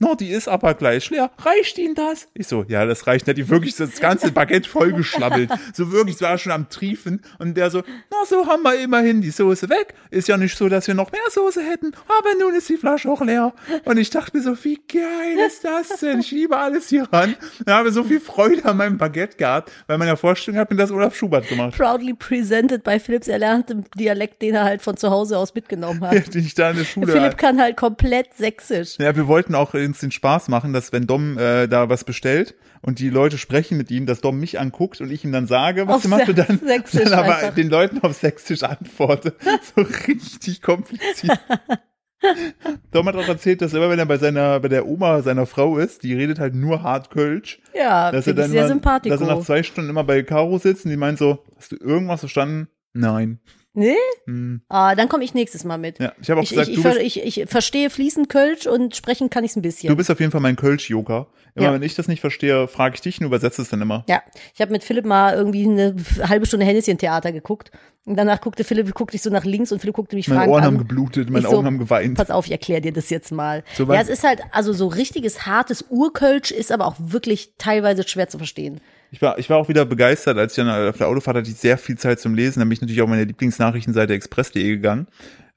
[0.01, 1.29] No, die ist aber gleich leer.
[1.39, 2.29] Reicht Ihnen das?
[2.33, 3.27] Ich so, ja, das reicht.
[3.27, 5.51] Hat die wirklich das ganze Baguette vollgeschlabbelt.
[5.73, 7.21] So wirklich, es war schon am Triefen.
[7.37, 9.93] Und der so, na, so haben wir immerhin die Soße weg.
[10.09, 11.91] Ist ja nicht so, dass wir noch mehr Soße hätten.
[12.07, 13.53] Aber nun ist die Flasche auch leer.
[13.83, 16.21] Und ich dachte mir so, wie geil ist das denn?
[16.21, 17.35] Ich liebe alles hier ran.
[17.65, 20.91] Und habe so viel Freude an meinem Baguette gehabt, weil meiner Vorstellung hat mir das
[20.91, 21.77] Olaf Schubert gemacht.
[21.77, 26.33] Proudly presented bei Philips erlerntem Dialekt, den er halt von zu Hause aus mitgenommen hat.
[26.33, 28.95] Den ich da in der Schule Philipp kann halt komplett sächsisch.
[28.99, 32.55] Ja, wir wollten auch uns den Spaß machen, dass wenn Dom äh, da was bestellt
[32.81, 35.87] und die Leute sprechen mit ihm, dass Dom mich anguckt und ich ihm dann sage,
[35.87, 37.55] was Auf macht und dann, Sächsisch dann aber einfach.
[37.55, 39.33] den Leuten auf Sächsisch antworte.
[39.75, 41.39] So richtig kompliziert.
[42.91, 45.77] Dom hat auch erzählt, dass immer wenn er bei seiner, bei der Oma seiner Frau
[45.77, 49.09] ist, die redet halt nur hart Kölsch, Ja, dass er dann sehr sympathisch.
[49.09, 51.77] dass er nach zwei Stunden immer bei Caro sitzt und die meint so, hast du
[51.77, 52.67] irgendwas verstanden?
[52.93, 53.39] Nein.
[53.73, 53.95] Nee?
[54.25, 54.61] Hm.
[54.67, 55.99] Ah, dann komme ich nächstes Mal mit.
[55.99, 58.95] Ja, ich habe auch Ich, gesagt, ich, ich, ver- ich, ich verstehe fließend Kölsch und
[58.95, 59.89] sprechen kann ich es ein bisschen.
[59.89, 61.27] Du bist auf jeden Fall mein Kölsch-Yoga.
[61.55, 61.73] Immer Ja.
[61.73, 64.03] wenn ich das nicht verstehe, frage ich dich und übersetze es dann immer.
[64.07, 64.21] ja,
[64.55, 65.95] ich habe mit Philipp mal irgendwie eine
[66.27, 67.71] halbe Stunde Henneschen-Theater geguckt.
[68.05, 70.53] Und danach guckte Philipp, guckte ich so nach links und Philipp guckte mich Meine fragend
[70.53, 70.67] Ohren an.
[70.67, 72.17] haben geblutet, meine so, Augen haben geweint.
[72.17, 73.63] Pass auf, ich erkläre dir das jetzt mal.
[73.75, 78.07] So ja, es ist halt, also so richtiges, hartes Urkölsch ist aber auch wirklich teilweise
[78.07, 78.81] schwer zu verstehen.
[79.11, 81.55] Ich war, ich war auch wieder begeistert, als ich dann auf der Autofahrt hatte, ich
[81.55, 82.59] sehr viel Zeit zum Lesen.
[82.59, 85.07] Da bin ich natürlich auch meine Lieblingsnachrichtenseite express.de gegangen.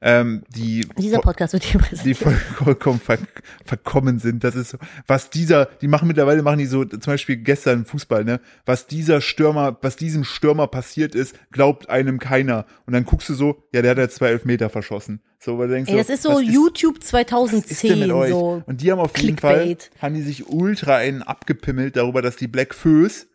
[0.05, 2.17] Ähm, die Dieser Podcast wird hier die präsentiert.
[2.17, 2.35] voll,
[2.65, 3.19] vollkommen ver,
[3.65, 4.43] verkommen sind.
[4.43, 8.25] Das ist so, was dieser, die machen mittlerweile, machen die so, zum Beispiel gestern Fußball,
[8.25, 12.67] ne, was dieser Stürmer, was diesem Stürmer passiert ist, glaubt einem keiner.
[12.85, 15.21] Und dann guckst du so, ja, der hat ja zwei Elfmeter verschossen.
[15.39, 18.31] So, weil du denkst Ey, das ist so YouTube ist denn 2010, mit euch?
[18.31, 18.63] so.
[18.67, 19.91] Und die haben auf jeden Fall, Clickbait.
[20.01, 23.29] haben die sich ultra einen abgepimmelt darüber, dass die Black Föß,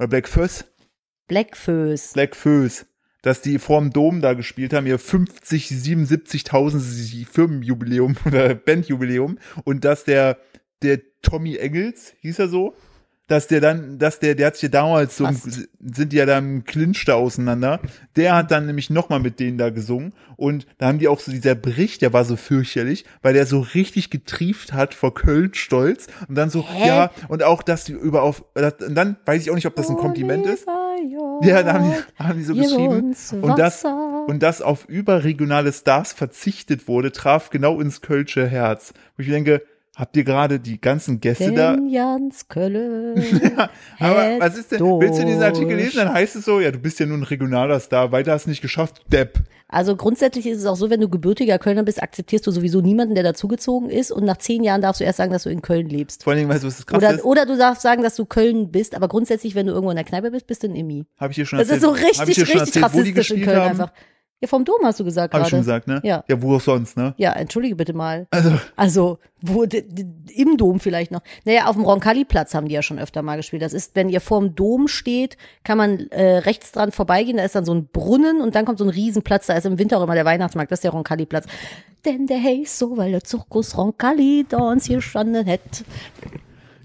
[0.00, 0.64] oder Black Föß,
[1.28, 2.14] Blackföß.
[2.14, 2.86] Black Föß,
[3.20, 9.38] dass die vorm Dom da gespielt haben, ihr 50, 77.000 Firmenjubiläum oder Bandjubiläum.
[9.64, 10.38] Und dass der,
[10.82, 12.74] der Tommy Engels, hieß er so,
[13.30, 16.38] dass der dann, dass der, der hat sich ja damals so, sind die ja da
[16.38, 17.78] im Clinch da auseinander.
[18.16, 21.30] Der hat dann nämlich nochmal mit denen da gesungen und da haben die auch so,
[21.30, 26.08] dieser Bericht, der war so fürchterlich, weil der so richtig getrieft hat vor Köln stolz
[26.28, 26.88] und dann so, Hä?
[26.88, 29.76] ja, und auch, dass die über auf, das, und dann weiß ich auch nicht, ob
[29.76, 30.66] das ein Kompliment ist.
[31.42, 33.14] Ja, da haben die, haben die so geschrieben.
[33.40, 33.84] Und das,
[34.26, 38.92] und das auf überregionale Stars verzichtet wurde, traf genau ins Kölsche Herz.
[39.16, 39.62] Wo ich denke,
[40.00, 41.74] habt ihr gerade die ganzen Gäste da?
[41.76, 43.14] Denn Jans Kölle.
[43.98, 45.02] Aber was ist denn, durch.
[45.02, 47.22] willst du diesen Artikel lesen, dann heißt es so, ja, du bist ja nur ein
[47.22, 49.38] regionaler Star, weiter hast du nicht geschafft, Depp.
[49.68, 53.14] Also grundsätzlich ist es auch so, wenn du gebürtiger Kölner bist, akzeptierst du sowieso niemanden,
[53.14, 55.88] der dazugezogen ist und nach zehn Jahren darfst du erst sagen, dass du in Köln
[55.88, 56.24] lebst.
[56.24, 57.24] Vor allen Dingen, weißt du, was das krass Oder, ist?
[57.24, 60.04] oder du darfst sagen, dass du Köln bist, aber grundsätzlich, wenn du irgendwo in der
[60.04, 61.04] Kneipe bist, bist du ein Immi.
[61.18, 61.96] Habe ich dir schon Das ist erzählt?
[61.96, 63.68] so richtig, Hab ich dir schon richtig erzählt, rassistisch in Köln haben?
[63.70, 63.92] einfach.
[64.42, 65.44] Ja, vom Dom hast du gesagt Hab gerade.
[65.46, 66.00] ich schon gesagt, ne?
[66.02, 66.24] Ja.
[66.26, 67.12] Ja, wo auch sonst, ne?
[67.18, 68.26] Ja, entschuldige bitte mal.
[68.30, 71.20] Also, Also, wo, d- d- im Dom vielleicht noch.
[71.44, 73.60] Naja, auf dem Roncalli-Platz haben die ja schon öfter mal gespielt.
[73.60, 77.54] Das ist, wenn ihr vorm Dom steht, kann man äh, rechts dran vorbeigehen, da ist
[77.54, 80.04] dann so ein Brunnen und dann kommt so ein Riesenplatz, da ist im Winter auch
[80.04, 81.44] immer der Weihnachtsmarkt, das ist der Roncalli-Platz.
[82.06, 85.84] Denn der heißt so, weil der Zirkus Roncalli da uns hier standen hätte.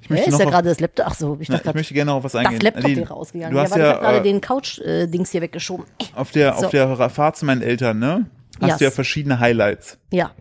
[0.06, 1.06] Ich möchte ist noch ja gerade das Laptop?
[1.10, 2.54] Ach so, ich na, ich grad, möchte gerne noch auf was eingehen.
[2.60, 3.52] das Laptop hier rausgegangen.
[3.54, 5.86] Du ja, hast weil ich hab gerade ja, äh, den Couch-Dings hier weggeschoben.
[6.16, 6.66] auf der, So.
[6.66, 8.26] auf der Fahrt zu meinen Eltern, ne?
[8.62, 8.78] Hast Yes.
[8.78, 9.98] du ja verschiedene Highlights.
[10.12, 10.32] Ja,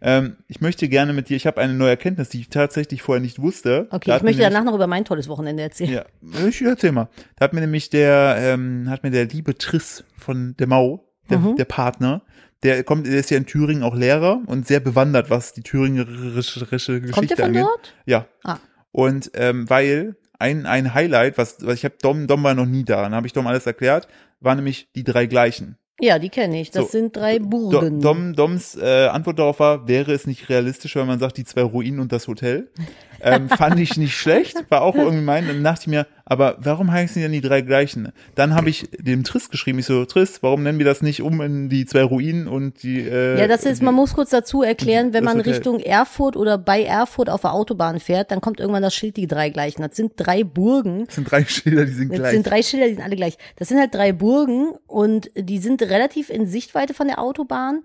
[0.00, 3.20] Ähm, ich möchte gerne mit dir, ich habe eine neue Erkenntnis, die ich tatsächlich vorher
[3.20, 3.88] nicht wusste.
[3.90, 3.96] okay.
[4.16, 5.90] Ich möchte nämlich- danach noch über mein tolles Wochenende erzählen.
[5.90, 7.08] Ja, ich erzähl mal.
[7.36, 11.38] Da hat mir nämlich der, ähm, hat mir der liebe Triss von der Mau, der,
[11.40, 11.56] Mhm.
[11.56, 12.22] der Partner,
[12.64, 16.66] Der kommt, der ist ja in Thüringen auch Lehrer und sehr bewandert, was die thüringerische
[16.66, 17.62] Geschichte Kommt der von angeht.
[17.62, 17.94] dort?
[18.04, 18.26] Ja.
[18.42, 18.56] Ah.
[18.92, 22.84] Und ähm, weil ein, ein Highlight, was, was ich habe Dom, Dom war noch nie
[22.84, 24.08] da, dann habe ich Dom alles erklärt,
[24.40, 25.76] war nämlich die drei gleichen.
[26.00, 26.70] Ja, die kenne ich.
[26.70, 28.00] Das So, sind drei Burgen.
[28.00, 31.62] Dom, Doms äh, Antwort darauf war, wäre es nicht realistisch, wenn man sagt, die zwei
[31.62, 32.70] Ruinen und das Hotel.
[33.20, 35.46] Ähm, fand ich nicht schlecht, war auch irgendwie mein.
[35.46, 38.12] Dann dachte ich mir, aber warum heißen die denn die drei gleichen?
[38.34, 41.40] Dann habe ich dem Triss geschrieben, ich so, Triss, warum nennen wir das nicht um
[41.40, 45.12] in die zwei Ruinen und die äh, Ja, das ist, man muss kurz dazu erklären,
[45.12, 45.40] wenn das man.
[45.40, 49.26] Richtung Erfurt oder bei Erfurt auf der Autobahn fährt, dann kommt irgendwann das Schild die
[49.26, 49.82] drei gleichen.
[49.82, 51.06] Das sind drei Burgen.
[51.06, 52.32] das sind drei Schilder, die sind Das gleich.
[52.32, 53.38] sind drei Schilder, die sind alle gleich.
[53.56, 57.82] Das sind halt drei Burgen und die sind relativ in Sichtweite von der Autobahn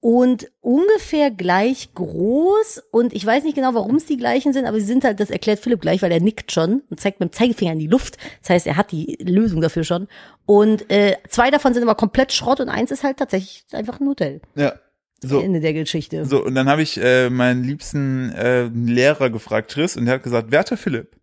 [0.00, 2.82] und ungefähr gleich groß.
[2.90, 5.30] Und ich weiß nicht genau, warum es die gleichen sind, aber sie sind halt, das
[5.30, 8.16] erklärt Philipp gleich, weil er nickt schon und zeigt mit dem Zeigefinger in die Luft.
[8.40, 10.08] Das heißt, er hat die Lösung dafür schon.
[10.46, 14.08] Und äh, zwei davon sind aber komplett Schrott und eins ist halt tatsächlich einfach ein
[14.08, 14.40] Hotel.
[14.54, 14.74] ja.
[15.22, 16.24] So, Ende der Geschichte.
[16.24, 20.22] So, und dann habe ich äh, meinen liebsten äh, Lehrer gefragt, Triss, und der hat
[20.22, 21.14] gesagt, werter Philipp,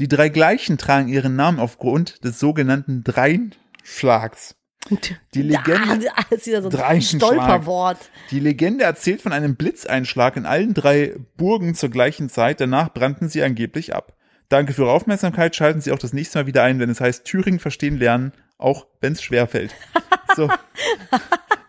[0.00, 4.56] die drei gleichen tragen ihren Namen aufgrund des sogenannten Dreinschlags.
[5.34, 7.02] Die Legende, Da, das wieder so ein.
[7.02, 7.98] Stolperwort.
[8.30, 13.28] die Legende erzählt von einem Blitzeinschlag in allen drei Burgen zur gleichen Zeit, danach brannten
[13.28, 14.14] sie angeblich ab.
[14.48, 17.24] Danke für Ihre Aufmerksamkeit, schalten Sie auch das nächste Mal wieder ein, wenn es heißt
[17.24, 19.74] Thüringen verstehen lernen, auch wenn es schwerfällt.
[20.36, 20.44] So.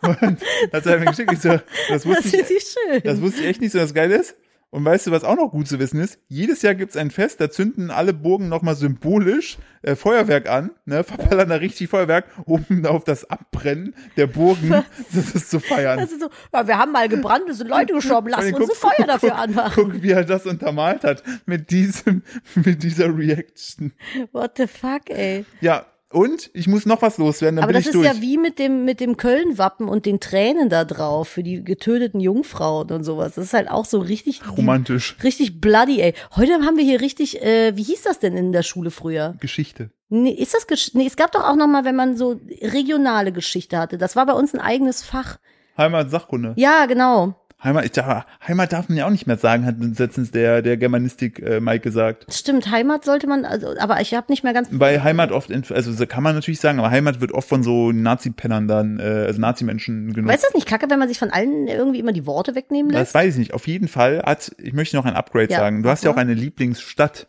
[0.04, 0.40] Und
[0.72, 1.32] das hat er mir geschickt.
[1.34, 3.02] Ich so, das Das wusste ich, finde ich schön.
[3.04, 4.36] das wusste ich echt nicht so, das Geile ist.
[4.72, 6.18] Und weißt du, was auch noch gut zu wissen ist?
[6.30, 11.04] Jedes Jahr gibt's ein Fest, da zünden alle Burgen nochmal symbolisch äh, Feuerwerk an, ne,
[11.04, 14.70] verballern da richtig Feuerwerk, um auf das Abbrennen der Burgen
[15.14, 16.00] das ist zu feiern.
[16.00, 18.60] Das ist so, ja, wir haben mal gebrannt, es sind Leute gestorben, lass uns ein
[18.62, 19.74] guck- Feuer dafür guck- anmachen.
[19.92, 22.24] Guck, wie er das untermalt hat mit diesem,
[22.56, 23.92] mit dieser Reaction.
[24.32, 25.46] What the fuck, ey.
[25.60, 28.08] Ja, und ich muss noch was loswerden, dann Aber bin das ich ist durch.
[28.08, 32.20] ja wie mit dem, mit dem Köln-Wappen und den Tränen da drauf für die getöteten
[32.20, 33.36] Jungfrauen und sowas.
[33.36, 35.16] Das ist halt auch so richtig, Romantisch.
[35.24, 36.14] richtig bloody, ey.
[36.36, 39.36] Heute haben wir hier richtig, äh, wie hieß das denn in der Schule früher?
[39.40, 39.92] Geschichte.
[40.10, 43.32] Nee, ist das, Gesch nee, es gab doch auch noch mal, wenn man so regionale
[43.32, 43.98] Geschichte hatte.
[43.98, 45.38] Das war bei uns ein eigenes Fach.
[45.78, 46.54] Heimat, Sachkunde.
[46.58, 47.36] Ja, genau.
[47.64, 50.78] Heimat, ich, dachte, Heimat darf man ja auch nicht mehr sagen, hat letztens der, der
[50.78, 52.26] Germanistik äh, Mike gesagt.
[52.34, 55.64] Stimmt, Heimat sollte man, also, aber ich habe nicht mehr ganz Weil Heimat oft, in,
[55.70, 59.04] also so kann man natürlich sagen, aber Heimat wird oft von so Nazi-Pennern dann, äh,
[59.04, 60.34] also Nazi-Menschen genutzt.
[60.34, 62.92] Weißt du das nicht kacke, wenn man sich von allen irgendwie immer die Worte wegnehmen
[62.92, 63.14] das lässt?
[63.14, 63.54] weiß ich nicht.
[63.54, 65.84] Auf jeden Fall hat, ich möchte noch ein Upgrade Ja, sagen.
[65.84, 67.28] Du hast ja mach auch eine Lieblingsstadt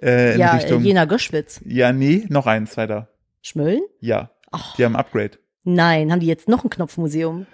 [0.00, 0.82] äh, in ja, Richtung.
[0.82, 1.60] Jena Göschwitz.
[1.64, 3.08] ja, nee, noch eins weiter.
[3.42, 3.80] Schmölln?
[4.00, 4.76] Ja, Ach.
[4.76, 5.38] die haben Upgrade.
[5.64, 7.46] Nein, haben die jetzt noch ein Knopfmuseum?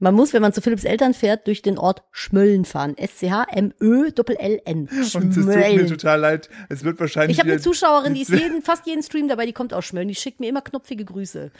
[0.00, 2.96] Man muss, wenn man zu Philipps Eltern fährt, durch den Ort Schmölln fahren.
[2.96, 4.88] S-C-H-M-Ö-L-L-N.
[4.88, 6.48] Und es tut mir total leid.
[6.68, 7.36] Es wird wahrscheinlich.
[7.36, 10.08] Ich habe eine Zuschauerin, die ist jeden, fast jeden Stream dabei, die kommt aus Schmölln.
[10.08, 11.50] Die schickt mir immer knopfige Grüße.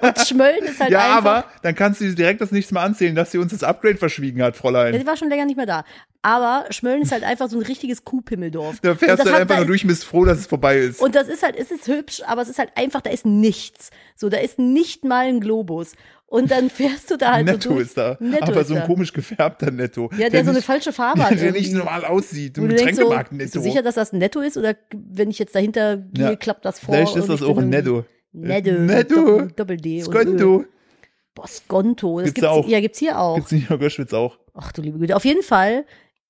[0.00, 1.18] Und Schmölln ist halt Ja, einfach.
[1.18, 4.42] aber dann kannst du direkt das nächste Mal anzählen, dass sie uns das Upgrade verschwiegen
[4.42, 4.98] hat, Ja, Fräulein.
[4.98, 5.84] die war schon länger nicht mehr da.
[6.26, 8.80] Aber Schmölln ist halt einfach so ein richtiges Kuhpimmeldorf.
[8.80, 11.00] Da fährst du hat- einfach nur durch und bist froh, dass es vorbei ist.
[11.00, 13.90] Und das ist halt, es ist hübsch, aber es ist halt einfach, da ist nichts.
[14.16, 15.92] So, da ist nicht mal ein Globus.
[16.26, 17.82] Und dann fährst du da halt Netto so durch.
[17.86, 18.16] ist da.
[18.18, 18.86] Netto aber ist so ein da.
[18.88, 20.10] komisch gefärbter Netto.
[20.18, 21.40] Ja, der, so eine nicht, falsche Farbe der, hat.
[21.40, 22.58] der nicht normal aussieht.
[22.58, 23.58] Ein du denkst so, Getränkemarkt bist Netto.
[23.58, 24.56] du sicher, dass das ein Netto ist?
[24.56, 26.34] Oder wenn ich jetzt dahinter gehe, Ja.
[26.34, 26.92] klappt das vor?
[26.92, 28.04] Vielleicht ist das auch ein Netto.
[28.32, 28.72] Netto.
[28.72, 29.42] Netto.
[29.54, 30.02] Doppel- Ö.
[30.02, 30.64] Skonto.
[31.36, 32.18] Boah, Skonto.
[32.18, 32.66] Das Gibt's gibt's, auch.
[32.66, 33.36] Ja, gibt's hier auch.
[33.36, 34.38] Gibt's in Göschwitz auch.
[34.54, 35.14] Ach du liebe Güte.
[35.14, 35.84] Auf jeden Fall.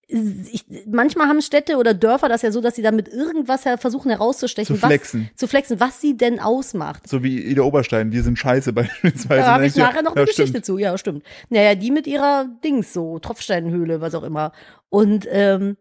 [0.09, 3.77] Ich, manchmal haben Städte oder Dörfer das ja so, dass sie dann mit irgendwas her-
[3.77, 5.29] versuchen herauszustechen, Zu flexen.
[5.33, 7.09] was zu flexen, was sie denn ausmacht.
[7.09, 8.13] So wie Ida Oberstein.
[8.13, 9.43] Wir sind scheiße beispielsweise.
[9.43, 10.65] Da habe ich nachher noch eine ja, Geschichte stimmt.
[10.65, 10.79] zu.
[10.79, 11.25] Ja, stimmt.
[11.49, 14.53] Naja, die mit ihrer Dings so, Tropfsteinhöhle, was auch immer.
[14.91, 15.77] Und ähm,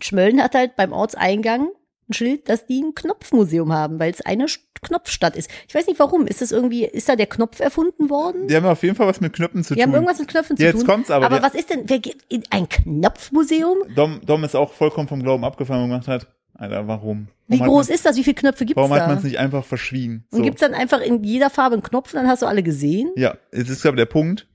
[0.00, 1.70] Schmölln hat halt beim Ortseingang ein
[2.12, 4.46] Schild, dass die ein Knopfmuseum haben, weil es eine
[4.82, 5.50] Knopfstadt ist.
[5.68, 6.26] Ich weiß nicht warum.
[6.26, 8.48] Ist das irgendwie, ist da der Knopf erfunden worden?
[8.48, 9.88] Die haben auf jeden Fall was mit Knöpfen zu Die tun.
[9.88, 10.86] haben irgendwas mit Knöpfen zu Jetzt tun.
[10.86, 13.78] kommt's aber, Aber was ist denn, wer geht in ein Knopfmuseum?
[13.94, 16.26] Dom, Dom ist auch vollkommen vom Glauben abgefallen und gemacht hat.
[16.54, 17.28] Alter, warum?
[17.48, 18.16] Wie warum groß ist das?
[18.16, 19.06] Wie viele Knöpfe man, gibt's Warum hat da?
[19.08, 20.24] man es nicht einfach verschwiegen?
[20.30, 23.10] Und gibt's dann einfach in jeder Farbe einen Knopf und dann hast du alle gesehen?
[23.16, 24.46] Ja, es ist aber der Punkt.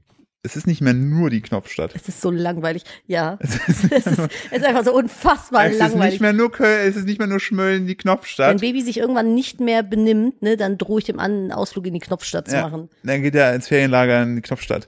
[0.44, 1.94] Es ist nicht mehr nur die Knopfstadt.
[1.96, 2.84] Es ist so langweilig.
[3.06, 3.38] Ja.
[3.42, 3.56] Es
[3.92, 4.20] Es ist, es
[4.52, 6.12] ist einfach so unfassbar es ist langweilig.
[6.14, 8.62] nicht mehr nur Köln, es ist nicht mehr nur Schmölln, die Wenn Knopfstadt.
[8.62, 11.94] Baby sich irgendwann nicht mehr benimmt, ne, dann drohe ich dem an, einen Ausflug in
[11.94, 12.90] die Knopfstadt zu Ja, machen.
[13.04, 14.88] dann geht er ins Ferienlager in die Knopfstadt.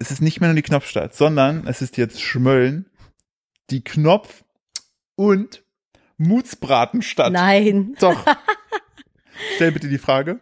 [0.00, 2.86] Es ist nicht mehr nur die Knopfstadt, sondern es ist jetzt Schmölln,
[3.68, 4.42] die Knopf-
[5.14, 5.62] und
[6.16, 7.32] Mutsbratenstadt.
[7.32, 7.94] Nein.
[8.00, 8.24] Doch.
[9.56, 10.40] Stell bitte die Frage.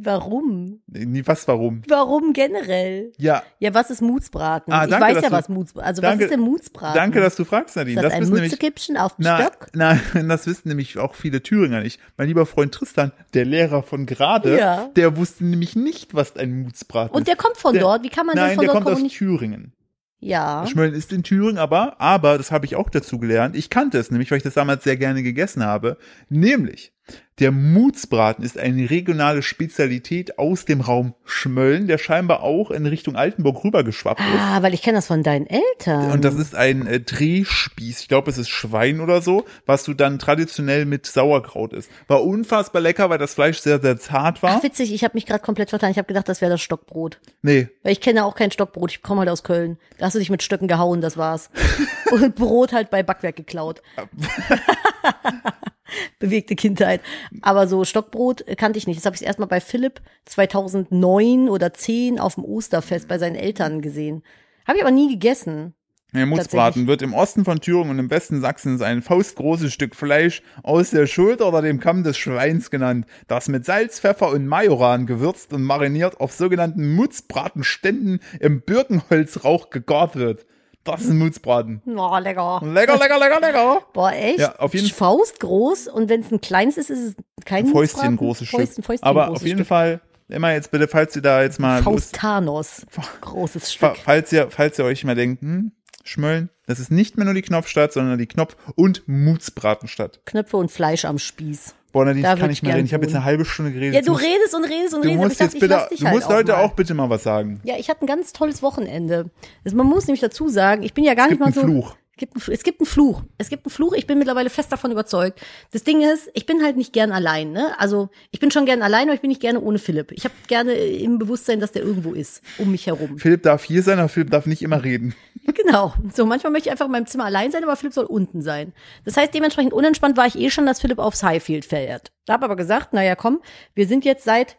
[0.00, 0.80] Warum?
[0.86, 1.82] Nee, was, warum?
[1.88, 3.12] Warum generell?
[3.16, 4.72] Ja, Ja, was ist Mutsbraten?
[4.72, 6.94] Ah, ich danke, weiß dass ja, was Mutsbraten Also, danke- was ist denn Mutsbraten?
[6.94, 8.00] danke, dass du fragst, Nadine.
[8.00, 9.68] Ist das, Das, ein Mutzekippchen auf dem na, Stock?
[9.72, 9.98] na,
[10.28, 12.00] das wissen nämlich auch viele Thüringer nicht.
[12.18, 14.90] Mein lieber Freund Tristan, der Lehrer von gerade, Ja.
[14.94, 17.28] der wusste nämlich nicht, was ein Mutsbraten Und ist.
[17.28, 18.02] der kommt von Der- dort.
[18.02, 19.10] Wie kann man denn Nein, von der dort kommt aus?
[19.12, 19.72] Thüringen.
[20.20, 20.66] Ja.
[20.66, 23.54] Schmölln ist in Thüringen, aber, aber, das habe ich auch dazu gelernt.
[23.56, 25.96] Ich kannte es nämlich, weil ich das damals sehr gerne gegessen habe.
[26.28, 26.92] Nämlich,
[27.40, 33.14] der Mutsbraten ist eine regionale Spezialität aus dem Raum Schmölln, der scheinbar auch in Richtung
[33.14, 34.26] Altenburg rübergeschwappt ist.
[34.38, 36.10] Ah, weil ich kenne das von deinen Eltern.
[36.10, 38.00] Und das ist ein äh, Drehspieß.
[38.00, 41.90] Ich glaube, es ist Schwein oder so, was du dann traditionell mit Sauerkraut isst.
[42.08, 44.56] War unfassbar lecker, weil das Fleisch sehr, sehr zart war.
[44.58, 45.92] Ach, witzig, ich habe mich gerade komplett vertan.
[45.92, 47.20] Ich habe gedacht, das wäre das Stockbrot.
[47.42, 48.90] nee, Weil ich kenne auch kein Stockbrot.
[48.90, 49.78] Ich komme halt aus Köln.
[49.98, 51.50] Da hast du dich mit Stöcken gehauen, das war's.
[52.10, 53.80] Und Brot halt bei Backwerk geklaut.
[56.18, 57.00] Bewegte Kindheit.
[57.42, 58.98] Aber so Stockbrot kannte ich nicht.
[58.98, 63.80] Das habe ich erstmal bei Philipp 2009 oder 10 auf dem Osterfest bei seinen Eltern
[63.80, 64.22] gesehen.
[64.66, 65.74] Habe ich aber nie gegessen.
[66.14, 70.40] Der Mutzbraten wird im Osten von Thüringen und im Westen Sachsens ein faustgroßes Stück Fleisch
[70.62, 75.04] aus der Schulter oder dem Kamm des Schweins genannt, das mit Salz, Pfeffer und Majoran
[75.04, 80.46] gewürzt und mariniert auf sogenannten Mutzbratenständen im Birkenholzrauch gegart wird.
[80.92, 81.82] Das ist ein Mutzbraten.
[81.86, 82.60] Oh, lecker.
[82.64, 83.82] Lecker, lecker, lecker, lecker.
[83.92, 84.38] Boah, echt?
[84.40, 87.72] Ja, auf jeden- Faust groß und wenn es ein kleines ist, ist es kein Fäustchen
[88.12, 88.16] Mutzbraten?
[88.16, 88.84] großes Fäustchen, Stück.
[88.84, 89.66] Fäustchen Aber großes auf jeden Stück.
[89.68, 91.84] Fall, immer jetzt bitte, falls ihr da jetzt mal Lust,
[92.16, 92.86] Faustanos.
[93.20, 93.96] Großes Stück.
[94.04, 95.72] falls ihr, falls ihr euch mal denkt, hm,
[96.04, 100.20] Schmöllen, das ist nicht mehr nur die Knopfstadt, sondern die Knopf- und Mutzbratenstadt.
[100.24, 101.74] Knöpfe und Fleisch am Spieß.
[101.98, 102.86] Boah, Nadine, Da ich kann nicht ich mehr reden.
[102.86, 103.94] Ich habe jetzt eine halbe Stunde geredet.
[103.94, 105.16] Ja, du redest und redest und Du redest.
[105.22, 106.58] musst ich dachte, jetzt ich bitte, lass dich du halt musst heute mal.
[106.62, 107.60] auch bitte mal was sagen.
[107.64, 109.30] Ja, ich hatte ein ganz tolles Wochenende.
[109.64, 111.72] Also man muss nämlich dazu sagen, ich bin ja gar Es nicht gibt mal einen
[111.72, 111.82] so.
[111.82, 111.96] Fluch.
[112.18, 113.22] Es gibt, einen, es gibt einen Fluch.
[113.38, 113.92] Es gibt einen Fluch.
[113.92, 115.40] Ich bin mittlerweile fest davon überzeugt.
[115.70, 117.52] Das Ding ist, ich bin halt nicht gern allein.
[117.52, 117.78] Ne?
[117.78, 120.10] Also ich bin schon gern allein, aber ich bin nicht gerne ohne Philipp.
[120.10, 123.18] Ich habe gerne im Bewusstsein, dass der irgendwo ist, um mich herum.
[123.18, 125.14] Philipp darf hier sein, aber Philipp darf nicht immer reden.
[125.54, 125.94] Genau.
[126.14, 128.74] So, manchmal möchte ich einfach in meinem Zimmer allein sein, aber Philipp soll unten sein.
[129.04, 132.10] Das heißt, dementsprechend unentspannt war ich eh schon, dass Philipp aufs Highfield fährt.
[132.26, 133.40] Da habe aber gesagt, naja, komm,
[133.74, 134.58] wir sind jetzt seit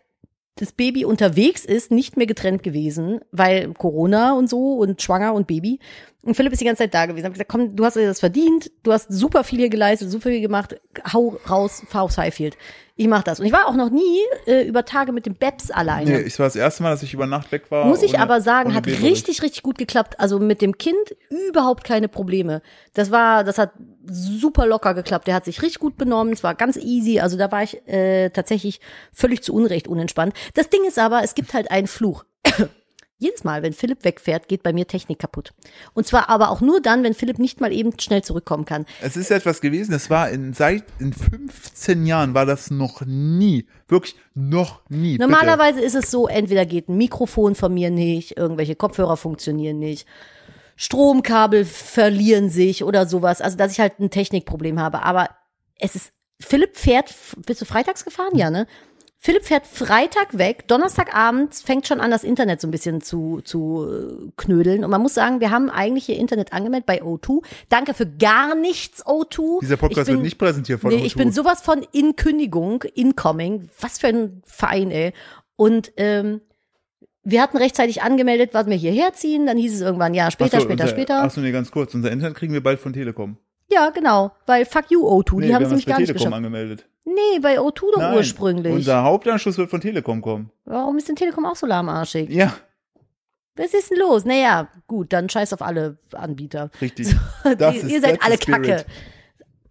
[0.62, 5.48] das Baby unterwegs ist, nicht mehr getrennt gewesen, weil Corona und so und schwanger und
[5.48, 5.80] Baby.
[6.22, 7.26] Und Philipp ist die ganze Zeit da gewesen.
[7.26, 10.30] Hab gesagt, komm, du hast dir das verdient, du hast super viel hier geleistet, super
[10.30, 10.80] viel gemacht,
[11.14, 12.58] hau raus, fahr aufs Highfield.
[13.02, 13.40] Ich mach das.
[13.40, 16.12] Und ich war auch noch nie äh, über Tage mit dem Babs alleine.
[16.12, 17.86] Nee, ich war das erste Mal, dass ich über Nacht weg war.
[17.86, 19.08] Muss ich ohne- aber sagen, hat Baby.
[19.08, 20.20] richtig, richtig gut geklappt.
[20.20, 20.98] Also mit dem Kind
[21.48, 22.62] überhaupt keine Probleme.
[22.94, 23.72] Das war, das hat
[24.06, 25.28] super locker geklappt.
[25.28, 26.34] Der hat sich richtig gut benommen.
[26.34, 27.22] Es war ganz easy.
[27.22, 28.82] Also da war ich äh, tatsächlich
[29.14, 30.34] völlig zu Unrecht unentspannt.
[30.56, 32.26] Das Ding ist aber, es gibt halt einen Fluch.
[33.22, 35.54] Jedes Mal, wenn Philipp wegfährt, geht bei mir Technik kaputt.
[35.94, 38.86] Und zwar aber auch nur dann, wenn Philipp nicht mal eben schnell zurückkommen kann.
[39.02, 43.68] Es ist etwas gewesen, es war in, seit, in 15 Jahren war das noch nie,
[43.90, 45.18] wirklich noch nie.
[45.18, 45.30] bitte.
[45.30, 50.08] Normalerweise ist es so, entweder geht ein Mikrofon von mir nicht, irgendwelche Kopfhörer funktionieren nicht,
[50.78, 53.42] Stromkabel verlieren sich oder sowas.
[53.42, 55.04] Also, dass ich halt ein Technikproblem habe.
[55.04, 55.28] Aber
[55.78, 57.14] es ist, Philipp fährt,
[57.46, 58.38] bist du freitags gefahren?
[58.38, 58.66] Ja, ne?
[59.22, 63.86] Philipp fährt Freitag weg, Donnerstagabends fängt schon an, das Internet so ein bisschen zu, zu
[63.86, 64.86] äh, knödeln.
[64.86, 67.44] Und man muss sagen, wir haben eigentlich ihr Internet angemeldet bei O2.
[67.68, 69.60] Danke für gar nichts, O2.
[69.60, 71.06] Dieser Podcast bin- wird nicht präsentiert von Nee, O2.
[71.06, 73.68] ich bin sowas von in Kündigung, incoming.
[73.82, 75.12] Was für ein Verein, ey.
[75.58, 76.40] Und ähm,
[77.24, 79.46] wir hatten rechtzeitig angemeldet, was wir hierher ziehen.
[79.46, 81.22] Dann hieß es irgendwann, ja, später, so, später, unser, später.
[81.24, 81.94] Achso, nee, ganz kurz.
[81.94, 83.36] Unser Internet kriegen wir bald von Telekom.
[83.72, 84.32] Ja, genau.
[84.46, 85.40] Weil fuck you, O2.
[85.42, 86.36] Nee, die haben es nämlich gar nicht Telekom geschafft.
[86.36, 86.86] angemeldet.
[87.06, 88.74] Nee, bei O2 doch Nein, ursprünglich.
[88.74, 90.52] Unser Hauptanschluss wird von Telekom kommen.
[90.66, 92.30] Warum ist denn Telekom auch so lahmarschig?
[92.30, 92.54] Ja,
[93.56, 94.26] Was ist denn los?
[94.26, 96.70] Naja, gut, dann scheiß auf alle Anbieter.
[96.82, 97.16] richtig.
[97.58, 98.38] Das ihr, ist- ihr seid alle.
[98.38, 98.86] Kacke.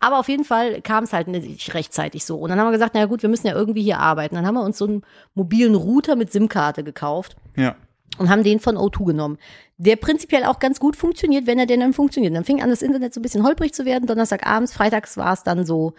[0.01, 2.37] Aber auf jeden Fall kam es halt nicht rechtzeitig so.
[2.39, 4.37] Und dann haben wir gesagt, naja gut, wir müssen ja irgendwie hier arbeiten.
[4.37, 5.03] Dann haben wir uns so einen
[5.35, 7.75] mobilen Router mit SIM-Karte gekauft Ja.
[8.19, 9.39] und haben den von O2 genommen.
[9.79, 12.35] Der prinzipiell auch ganz gut funktioniert, wenn er denn dann funktioniert.
[12.35, 14.07] Dann fing an, das Internet so ein bisschen holprig zu werden.
[14.07, 15.95] Donnerstagabends, freitags war es dann so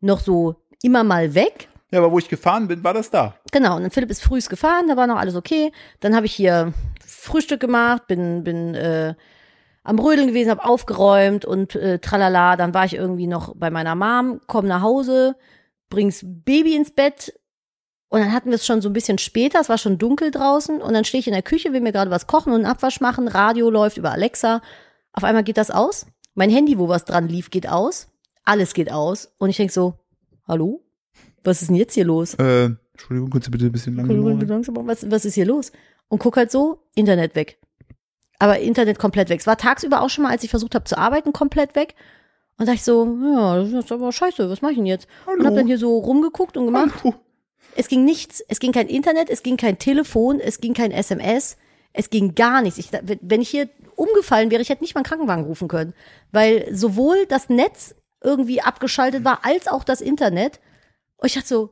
[0.00, 1.68] noch so immer mal weg.
[1.90, 3.36] Ja, aber wo ich gefahren bin, war das da.
[3.52, 5.72] Genau, und dann Philipp ist frühs gefahren, da war noch alles okay.
[6.00, 6.72] Dann habe ich hier
[7.04, 9.14] Frühstück gemacht, bin, bin äh,
[9.84, 12.56] am Rödeln gewesen, habe aufgeräumt und äh, tralala.
[12.56, 15.36] Dann war ich irgendwie noch bei meiner Mom, komm nach Hause,
[15.88, 17.38] bring's Baby ins Bett.
[18.14, 20.80] Und dann hatten wir es schon so ein bisschen später, es war schon dunkel draußen.
[20.80, 23.00] Und dann stehe ich in der Küche, will mir gerade was kochen und einen Abwasch
[23.00, 23.26] machen.
[23.26, 24.62] Radio läuft über Alexa.
[25.12, 26.06] Auf einmal geht das aus.
[26.34, 28.06] Mein Handy, wo was dran lief, geht aus.
[28.44, 29.32] Alles geht aus.
[29.38, 29.94] Und ich denk so,
[30.46, 30.84] hallo?
[31.42, 32.34] Was ist denn jetzt hier los?
[32.34, 35.72] Äh, Entschuldigung, kannst du bitte ein bisschen langsamer langsam, was, was ist hier los?
[36.06, 37.58] Und guck halt so, Internet weg.
[38.38, 39.40] Aber Internet komplett weg.
[39.40, 41.96] Es war tagsüber auch schon mal, als ich versucht habe zu arbeiten, komplett weg.
[42.58, 45.08] Und dachte ich so, ja, das ist aber scheiße, was mache ich denn jetzt?
[45.26, 45.46] Und Hallo?
[45.46, 46.92] hab dann hier so rumgeguckt und gemacht.
[47.02, 47.14] Hallo.
[47.76, 48.40] Es ging nichts.
[48.48, 51.56] Es ging kein Internet, es ging kein Telefon, es ging kein SMS.
[51.92, 52.78] Es ging gar nichts.
[52.78, 55.94] Ich, wenn ich hier umgefallen wäre, ich hätte nicht mal einen Krankenwagen rufen können.
[56.32, 60.60] Weil sowohl das Netz irgendwie abgeschaltet war, als auch das Internet.
[61.16, 61.70] Und ich dachte so,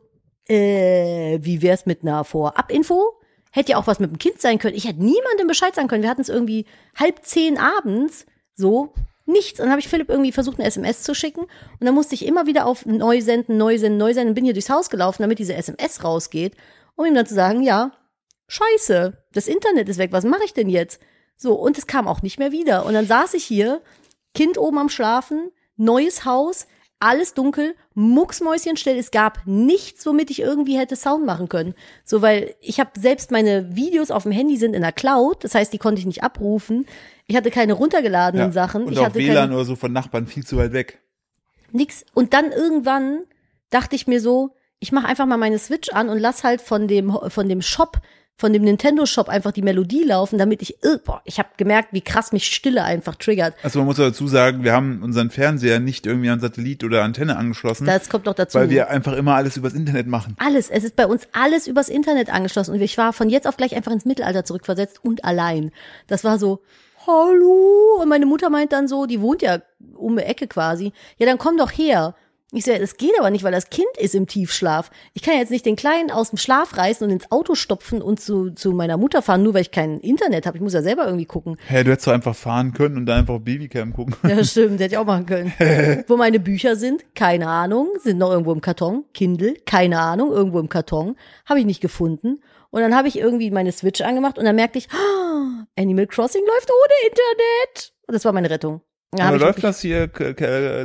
[0.49, 3.15] äh, wie wär's mit einer Vorab-Info?
[3.51, 4.77] Hätte ja auch was mit dem Kind sein können.
[4.77, 6.03] Ich hätte niemandem Bescheid sagen können.
[6.03, 8.95] Wir hatten es irgendwie halb zehn abends, so,
[9.27, 9.61] nichts.
[9.61, 11.41] Und dann habe ich Philipp irgendwie versucht, eine SMS zu schicken.
[11.41, 14.31] Und dann musste ich immer wieder auf neu senden, neu senden, neu senden.
[14.31, 16.55] Und bin hier durchs Haus gelaufen, damit diese SMS rausgeht,
[16.97, 17.93] um ihm dann zu sagen, ja,
[18.49, 21.01] scheiße, das Internet ist weg, was mache ich denn jetzt?
[21.37, 22.85] So, und es kam auch nicht mehr wieder.
[22.87, 23.81] Und dann saß ich hier,
[24.35, 26.67] Kind oben am Schlafen, neues Haus,
[27.03, 28.97] alles dunkel, mucksmäuschenstill.
[28.97, 31.75] Es gab nichts, womit ich irgendwie hätte Sound machen können.
[32.05, 35.55] So, weil ich habe selbst meine Videos auf dem Handy sind in der Cloud, das
[35.55, 36.87] heißt, die konnte ich nicht abrufen.
[37.27, 38.53] Ich hatte keine runtergeladenen Ja.
[38.53, 38.85] Sachen.
[38.85, 41.01] Und ich auch hatte WLAN oder so von Nachbarn viel zu weit weg.
[41.73, 42.05] nix.
[42.15, 43.21] Und dann irgendwann
[43.71, 46.87] dachte ich mir so, ich mache einfach mal meine Switch an und lass halt von
[46.89, 47.99] dem von dem Shop,
[48.37, 52.01] von dem Nintendo Shop einfach die Melodie laufen, damit ich boah, ich habe gemerkt, wie
[52.01, 53.55] krass mich Stille einfach triggert.
[53.63, 57.37] Also man muss dazu sagen, wir haben unseren Fernseher nicht irgendwie an Satellit oder Antenne
[57.37, 58.59] angeschlossen, Das kommt noch dazu.
[58.59, 60.35] weil wir einfach immer alles übers Internet machen.
[60.39, 63.57] Alles, es ist bei uns alles übers Internet angeschlossen und ich war von jetzt auf
[63.57, 65.71] gleich einfach ins Mittelalter zurückversetzt und allein.
[66.09, 66.63] Das war so,
[67.07, 67.99] hallo.
[68.01, 69.59] Und meine Mutter meint dann so, die wohnt ja
[69.95, 70.93] um die Ecke quasi.
[71.19, 72.15] Ja, dann komm doch her.
[72.55, 74.91] Ich so, das geht aber nicht, weil das Kind ist im Tiefschlaf.
[75.15, 78.21] Ich kann jetzt nicht den Kleinen aus dem Schlaf reißen und ins Auto stopfen und
[78.21, 80.59] zu, zu meiner Mutter fahren, nur weil ich kein Internet habe.
[80.59, 81.57] Ich muss ja selber irgendwie gucken.
[81.67, 84.15] Hä, du hättest doch einfach fahren können und dann einfach Babycam gucken.
[84.29, 85.55] Ja, stimmt, hätte ich auch machen können.
[86.09, 89.07] Wo meine Bücher sind, keine Ahnung, sind noch irgendwo im Karton.
[89.15, 91.17] Kindle, keine Ahnung, irgendwo im Karton.
[91.47, 92.43] Habe ich nicht gefunden.
[92.69, 96.43] Und dann habe ich irgendwie meine Switch angemacht und dann merkte ich, ah, Animal Crossing
[96.47, 97.95] läuft ohne Internet.
[98.07, 98.83] Und das war meine Rettung.
[99.13, 100.11] Da Aber läuft das hier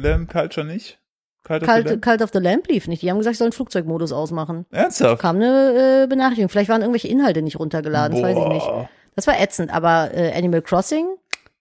[0.02, 1.00] Lamb Culture nicht?
[1.48, 3.02] Cult of Cult, of the Lamp lief nicht.
[3.02, 4.66] Die haben gesagt, ich soll den Flugzeugmodus ausmachen.
[4.72, 5.22] Ernsthaft?
[5.22, 6.50] Kam eine äh, Benachrichtigung.
[6.50, 8.66] Vielleicht waren irgendwelche Inhalte nicht runtergeladen, das weiß ich nicht.
[8.66, 8.90] Boah.
[9.16, 11.08] Das war ätzend, aber äh, Animal Crossing,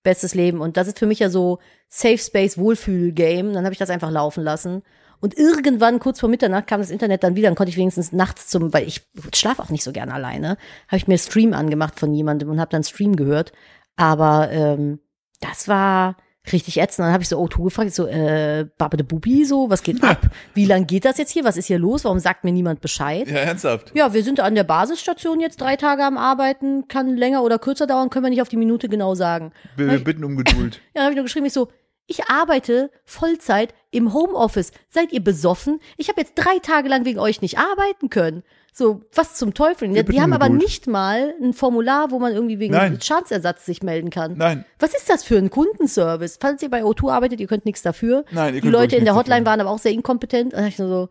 [0.02, 0.60] bestes Leben.
[0.60, 1.58] Und das ist für mich ja so
[1.88, 3.52] Safe Space Wohlfühl-Game.
[3.52, 4.82] Dann habe ich das einfach laufen lassen.
[5.20, 7.48] Und irgendwann, kurz vor Mitternacht, kam das Internet dann wieder.
[7.48, 10.58] Dann konnte ich wenigstens nachts zum, weil ich schlafe auch nicht so gern alleine,
[10.88, 13.52] habe ich mir Stream angemacht von jemandem und habe dann Stream gehört.
[13.96, 15.00] Aber ähm,
[15.40, 16.16] das war
[16.52, 17.06] richtig ätzend.
[17.06, 20.20] Dann habe ich so O2 gefragt, so, äh, Babbe de Bubi, so, was geht ab?
[20.54, 21.44] Wie lang geht das jetzt hier?
[21.44, 22.04] Was ist hier los?
[22.04, 23.28] Warum sagt mir niemand Bescheid?
[23.28, 23.92] Ja, ernsthaft.
[23.94, 27.86] Ja, wir sind an der Basisstation jetzt drei Tage am Arbeiten, kann länger oder kürzer
[27.86, 29.52] dauern, können wir nicht auf die Minute genau sagen.
[29.76, 30.80] Wir, wir bitten um Geduld.
[30.96, 31.68] Ja, dann habe ich nur geschrieben, ich so,
[32.06, 34.72] ich arbeite Vollzeit im Homeoffice.
[34.88, 35.80] Seid ihr besoffen?
[35.96, 38.42] Ich habe jetzt drei Tage lang wegen euch nicht arbeiten können.
[38.78, 39.88] So, was zum Teufel?
[39.88, 40.62] Die bitten haben aber Geduld.
[40.62, 43.00] nicht mal ein Formular, wo man irgendwie wegen Nein.
[43.00, 44.34] Schadensersatz sich melden kann.
[44.36, 44.66] Nein.
[44.78, 46.36] Was ist das für ein Kundenservice?
[46.38, 48.26] Falls ihr bei O2 arbeitet, ihr könnt nichts dafür.
[48.32, 49.50] Nein, ihr Die könnt Leute wirklich in der Hotline dafür.
[49.52, 50.52] waren aber auch sehr inkompetent.
[50.52, 51.08] Und da ich nur so,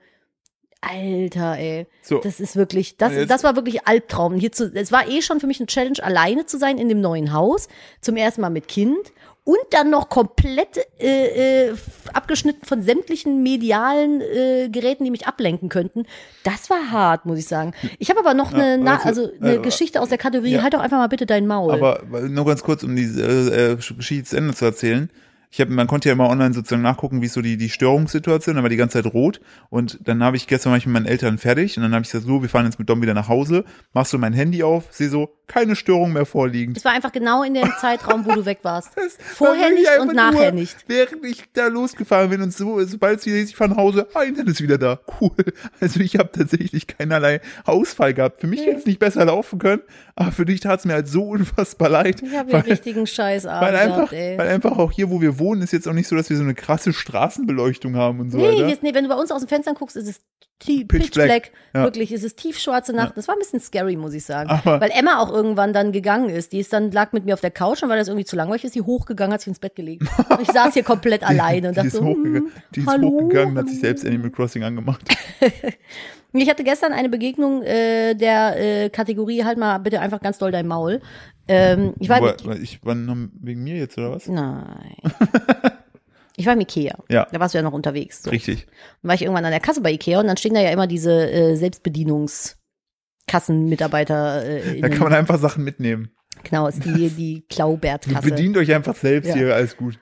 [0.81, 1.87] Alter, ey.
[2.03, 2.19] So.
[2.19, 4.35] Das ist wirklich, das, das war wirklich Albtraum.
[4.35, 7.01] Hier zu, es war eh schon für mich eine Challenge, alleine zu sein in dem
[7.01, 7.67] neuen Haus.
[7.99, 9.11] Zum ersten Mal mit Kind.
[9.45, 11.75] Und dann noch komplett äh, äh,
[12.13, 16.05] abgeschnitten von sämtlichen medialen äh, Geräten, die mich ablenken könnten.
[16.43, 17.73] Das war hart, muss ich sagen.
[17.99, 20.53] Ich habe aber noch Ja, eine, Na also, also eine äh, Geschichte aus der Kategorie,
[20.53, 20.63] ja.
[20.63, 21.71] halt doch einfach mal bitte dein Maul.
[21.73, 25.11] Aber nur ganz kurz, um diese äh, äh, Geschichte zu Ende zu erzählen.
[25.51, 28.55] Ich habe, man konnte ja immer online sozusagen nachgucken, wie so die die Störungssituation.
[28.55, 29.39] Dann war die ganze Zeit rot
[29.69, 32.11] und dann habe ich gestern war ich mit meinen Eltern fertig und dann habe ich
[32.11, 33.63] gesagt, so, wir fahren jetzt mit Dom wieder nach Hause.
[33.93, 36.77] Machst du mein Handy auf, sehe so keine Störung mehr vorliegend.
[36.77, 38.89] es war einfach genau in dem Zeitraum, wo du weg warst.
[39.19, 40.75] Vorher war nicht und nachher nur, nicht.
[40.87, 44.07] Während ich da losgefahren bin und so, sobald es wieder ist, ich fahre nach Hause,
[44.13, 44.99] ah, Internet ist wieder da.
[45.21, 45.31] Cool.
[45.79, 48.39] Also ich habe tatsächlich keinerlei Ausfall gehabt.
[48.41, 49.81] Für mich hätte es nicht besser laufen können,
[50.15, 52.21] aber für dich tat es mir halt so unfassbar leid.
[52.23, 54.37] Ich habe den richtigen Scheißabend weil einfach, gehabt, ey.
[54.37, 56.43] weil einfach auch hier, wo wir wohnen, ist jetzt auch nicht so, dass wir so
[56.43, 58.71] eine krasse Straßenbeleuchtung haben und so Nee, weiter.
[58.71, 60.21] ist, nee, wenn du bei uns aus dem Fenster guckst, ist es
[60.57, 61.27] Pitch pitch, black.
[61.27, 61.51] black.
[61.73, 61.83] Ja.
[61.83, 63.17] Wirklich, es ist tiefschwarze Nacht.
[63.17, 64.49] Das war ein bisschen scary, muss ich sagen.
[64.49, 66.51] Aber- Weil Emma auch irgendwann dann gegangen ist.
[66.53, 68.63] Die ist dann, lag mit mir auf der Couch und weil das irgendwie zu langweilig
[68.63, 70.03] ist, sie hochgegangen, hat sich ins Bett gelegt.
[70.29, 73.09] Und ich saß hier komplett alleine und die dachte so, hochgegangen, hm, die ist hallo,
[73.09, 75.01] hochgegangen und hat sich selbst Animal Crossing angemacht.
[76.37, 80.51] Ich hatte gestern eine Begegnung äh, der äh, Kategorie, halt mal bitte einfach ganz doll
[80.51, 80.99] dein Maul.
[81.47, 84.27] Ähm, ich war Wo- mit, ich, wann, wegen mir jetzt, oder was?
[84.27, 84.95] Nein.
[86.37, 86.97] Ich war im Ikea.
[87.09, 87.27] Ja.
[87.31, 88.21] Da warst du ja noch unterwegs.
[88.21, 88.29] So.
[88.29, 88.65] Richtig.
[89.01, 90.85] Dann war ich irgendwann an der Kasse bei Ikea und dann stehen da ja immer
[90.85, 91.55] diese äh,
[93.39, 94.45] Selbstbedienungskassenmitarbeiter.
[94.45, 96.09] Äh, Da kann man einfach Sachen mitnehmen.
[96.43, 98.29] genau, ist die, die Klaubert-Kasse.
[98.29, 99.35] Bedient euch einfach selbst Ja.
[99.35, 99.99] hier, alles gut.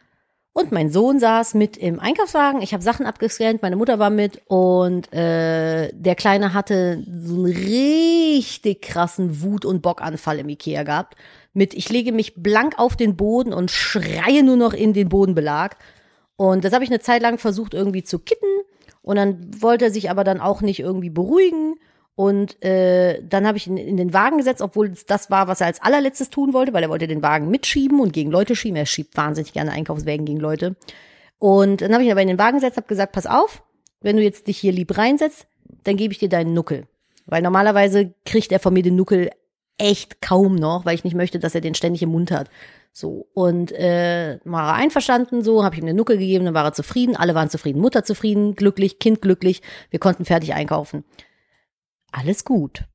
[0.55, 2.61] Und mein Sohn saß mit im Einkaufswagen.
[2.61, 7.45] Ich habe Sachen abgescannt, meine Mutter war mit und äh, der Kleine hatte so einen
[7.55, 11.15] richtig krassen Wut- und Bockanfall im Ikea gehabt.
[11.53, 15.75] Mit ich lege mich blank auf den Boden und schreie nur noch in den Bodenbelag.
[16.35, 18.45] Und das habe ich eine Zeit lang versucht irgendwie zu kitten.
[19.01, 21.75] Und dann wollte er sich aber dann auch nicht irgendwie beruhigen.
[22.15, 25.61] Und äh, dann habe ich ihn in den Wagen gesetzt, obwohl es das war, was
[25.61, 28.75] er als allerletztes tun wollte, weil er wollte den Wagen mitschieben und gegen Leute schieben.
[28.75, 30.75] Er schiebt wahnsinnig gerne Einkaufswägen gegen Leute.
[31.39, 33.63] Und dann habe ich ihn aber in den Wagen gesetzt, habe gesagt, pass auf,
[34.01, 35.47] wenn du jetzt dich hier lieb reinsetzt,
[35.83, 36.87] dann gebe ich dir deinen Nuckel.
[37.25, 39.31] Weil normalerweise kriegt er von mir den Nuckel
[39.77, 42.49] echt kaum noch, weil ich nicht möchte, dass er den ständig im Mund hat.
[42.91, 46.63] So, und äh, war er einverstanden, so, habe ich ihm den Nuckel gegeben, dann war
[46.63, 51.03] er zufrieden, alle waren zufrieden, Mutter zufrieden, glücklich, Kind glücklich, wir konnten fertig einkaufen.
[52.13, 52.85] Alles gut.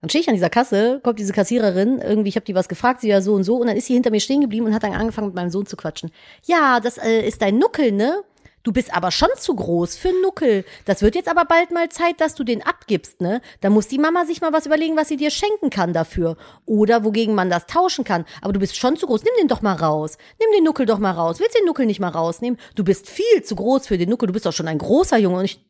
[0.00, 3.00] Dann stehe ich an dieser Kasse, kommt diese Kassiererin, irgendwie, ich habe die was gefragt,
[3.00, 4.82] sie ja so und so, und dann ist sie hinter mir stehen geblieben und hat
[4.82, 6.10] dann angefangen mit meinem Sohn zu quatschen.
[6.44, 8.22] Ja, das äh, ist dein Nuckel, ne?
[8.62, 10.64] Du bist aber schon zu groß für Nuckel.
[10.86, 13.42] Das wird jetzt aber bald mal Zeit, dass du den abgibst, ne?
[13.60, 16.38] Da muss die Mama sich mal was überlegen, was sie dir schenken kann dafür.
[16.64, 18.24] Oder wogegen man das tauschen kann.
[18.40, 19.22] Aber du bist schon zu groß.
[19.22, 20.16] Nimm den doch mal raus.
[20.40, 21.40] Nimm den Nuckel doch mal raus.
[21.40, 22.58] Willst den Nuckel nicht mal rausnehmen?
[22.74, 24.28] Du bist viel zu groß für den Nuckel.
[24.28, 25.38] Du bist doch schon ein großer Junge.
[25.38, 25.62] Und ich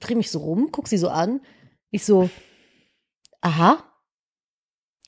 [0.00, 1.40] drehe mich so rum, guck sie so an.
[1.90, 2.30] Ich so,
[3.40, 3.84] aha.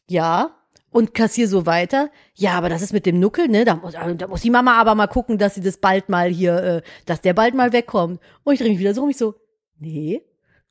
[0.08, 0.56] Ja
[0.90, 2.10] und kassier so weiter.
[2.34, 3.64] Ja, aber das ist mit dem Nuckel, ne?
[3.64, 6.56] Da muss, da muss die Mama aber mal gucken, dass sie das bald mal hier,
[6.56, 8.20] äh, dass der bald mal wegkommt.
[8.44, 9.34] Und ich drehe mich wieder so um, ich so,
[9.78, 10.22] nee,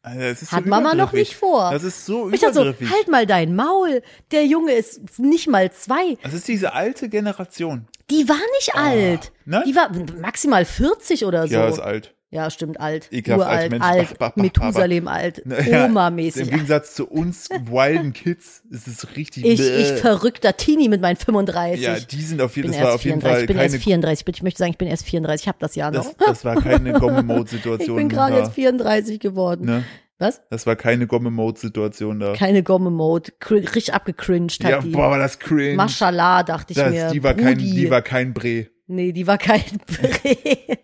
[0.03, 1.71] ist hat so Mama noch nicht vor.
[1.71, 4.01] Das ist so ich dachte so, halt mal dein Maul.
[4.31, 6.17] Der Junge ist nicht mal zwei.
[6.23, 7.87] Das ist diese alte Generation.
[8.09, 9.31] Die war nicht alt.
[9.45, 9.63] nein?
[9.67, 11.53] Die war maximal 40 oder so.
[11.53, 12.15] Ja, ist alt.
[12.31, 13.07] Ja, stimmt, alt.
[13.11, 13.83] Ekelhaft alt, Uralt, Mensch.
[13.85, 16.43] alt, Bah, bah, bah, Methusalem alt, Ja, Oma-mäßig.
[16.43, 19.45] Im Gegensatz zu uns wilden Kids ist es richtig.
[19.45, 21.81] Ich, ich verrückter Teenie mit meinen 35.
[21.81, 23.31] Ja, die sind auf jeden bin das war auf jeden 34.
[23.31, 23.73] Fall ich bin keine.
[23.73, 24.27] erst 34.
[24.37, 25.43] Ich möchte sagen, ich bin erst 34.
[25.43, 26.03] Ich habe das Jahr noch.
[26.05, 27.97] Das, das war keine ich Gomme-Mode-Situation.
[27.97, 29.65] bin gerade jetzt 34 geworden.
[29.65, 29.83] ne?
[30.19, 30.41] Was?
[30.51, 32.33] Das war keine Gomme-Mode-Situation da.
[32.33, 33.31] Keine Gomme-Mode.
[33.49, 34.89] Richtig abgecringed hat Ja, die.
[34.89, 35.75] boah, war das cringe.
[35.75, 37.09] Mashallah, dachte ich das, mir.
[37.09, 38.67] die, war kein, die war kein Bre.
[38.87, 40.77] Nee, die war kein Bre.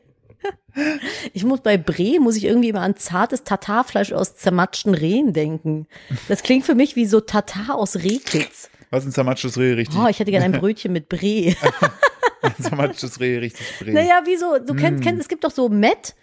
[1.33, 5.87] Ich muss bei Bre, muss ich irgendwie immer an zartes Tatarfleisch aus zermatschten Rehen denken.
[6.27, 8.69] Das klingt für mich wie so Tatar aus Rehkitz.
[8.91, 9.97] Was ein zermatschtes Reh, richtig.
[9.99, 11.55] Oh, ich hätte gerne ein Brötchen mit Bre.
[12.41, 13.91] Ein zermatschtes Reh, richtig Bre.
[13.91, 14.77] Naja, wie so, du Mm.
[14.77, 16.13] kennst, kennst, es gibt doch so Met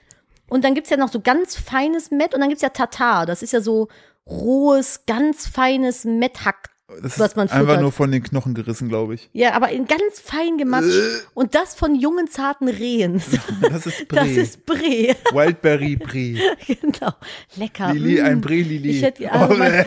[0.48, 3.26] und dann gibt's ja noch so ganz feines Met und dann gibt's ja Tatar.
[3.26, 3.88] Das ist ja so
[4.28, 6.70] rohes, ganz feines Metthack.
[7.00, 9.28] Das was ist man einfach nur von den Knochen gerissen, glaube ich.
[9.32, 10.92] Ja, aber in ganz fein gematscht.
[11.34, 13.22] Und das von jungen, zarten Rehen.
[13.70, 14.16] Das ist Bre.
[14.22, 15.14] Das ist Bre.
[15.32, 16.34] Wildberry Bre.
[16.66, 17.12] genau.
[17.56, 17.92] Lecker.
[17.94, 18.24] Lili, Mm.
[18.26, 18.90] ein Bre-Lili.
[18.90, 19.84] Ich hätte, also mein,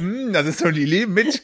[0.00, 1.42] Mm, das ist so Lili mit,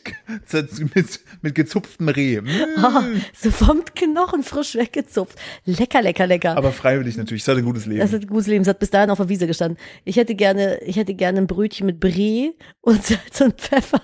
[0.95, 2.41] mit, mit gezupftem Reh.
[2.41, 2.49] Mm.
[2.83, 3.03] oh,
[3.37, 5.39] so vom Knochen frisch weggezupft.
[5.65, 6.57] Lecker, lecker, lecker.
[6.57, 7.43] Aber freiwillig natürlich.
[7.43, 8.01] Es hat ein gutes Leben.
[8.01, 8.63] Das hat ein gutes Leben.
[8.63, 9.79] Es hat bis dahin auf der Wiese gestanden.
[10.05, 14.01] Ich hätte gerne, ich hätte gerne ein Brötchen mit Brie und Salz und Pfeffer.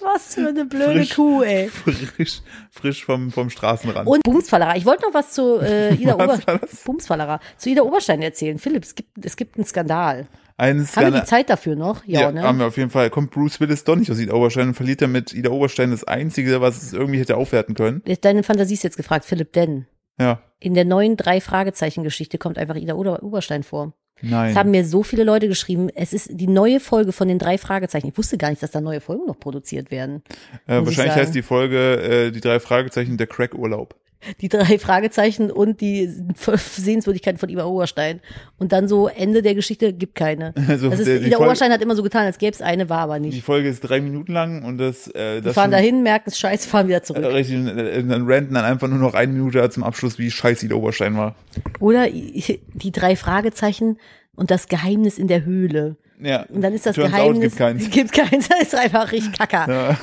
[0.00, 1.14] Was für eine blöde Frisch.
[1.14, 1.68] Kuh, ey.
[1.68, 2.40] frisch,
[2.70, 4.08] frisch vom, vom Straßenrand.
[4.08, 4.76] Und Bumsfallerer.
[4.76, 6.60] Ich wollte noch was zu äh, Ida Oberstein.
[6.84, 7.38] Bumsfallerer.
[7.58, 8.58] Zu Ida Oberstein erzählen.
[8.58, 10.26] Philipp, es gibt, es gibt einen Skandal.
[10.56, 12.04] Eines Haben wir Skandal- die Zeit dafür noch?
[12.06, 12.42] Ja, Ja, ne?
[12.42, 13.10] haben wir auf jeden Fall.
[13.10, 16.60] Kommt Bruce Willis doch nicht aus Ida Oberstein und verliert damit Ida Oberstein das Einzige,
[16.60, 18.02] was es irgendwie hätte aufwerten können.
[18.22, 19.86] Deine Fantasie ist jetzt gefragt, Philipp, denn
[20.18, 20.40] Ja.
[20.60, 23.92] in der neuen Drei-Fragezeichen-Geschichte kommt einfach Ida Ober- Oberstein vor.
[24.22, 24.50] Nein.
[24.50, 27.58] Es haben mir so viele Leute geschrieben, es ist die neue Folge von den drei
[27.58, 28.08] Fragezeichen.
[28.08, 30.22] Ich wusste gar nicht, dass da neue Folgen noch produziert werden.
[30.66, 33.94] äh, wahrscheinlich heißt die Folge äh, die drei Fragezeichen der Crack-Urlaub.
[34.40, 36.08] Die drei Fragezeichen und die
[36.56, 38.20] Sehenswürdigkeiten von Ida Oberstein.
[38.58, 40.54] Und dann so Ende der Geschichte gibt keine.
[40.68, 42.88] Also Das ist, der- die Ida Oberstein hat immer so getan, als gäbe es eine,
[42.88, 43.42] war aber Die nicht.
[43.44, 46.38] Folge ist drei Minuten lang und das, äh, Wir das fahren schon- dahin, merken es
[46.38, 47.24] scheiße, fahren wieder äh, zurück.
[47.24, 50.74] richtig, äh, dann ranten dann einfach nur noch eine Minute zum Abschluss, wie scheiße Ida
[50.76, 51.34] Oberstein war.
[51.80, 53.98] Oder die drei Fragezeichen
[54.34, 55.96] und das Geheimnis in der Höhle.
[56.20, 56.44] Ja.
[56.48, 57.40] Und dann ist das Turns out, Geheimnis.
[57.42, 57.90] gibt keins.
[57.90, 59.66] Gibt keins, das ist einfach richtig kacker.
[59.68, 59.98] Ja.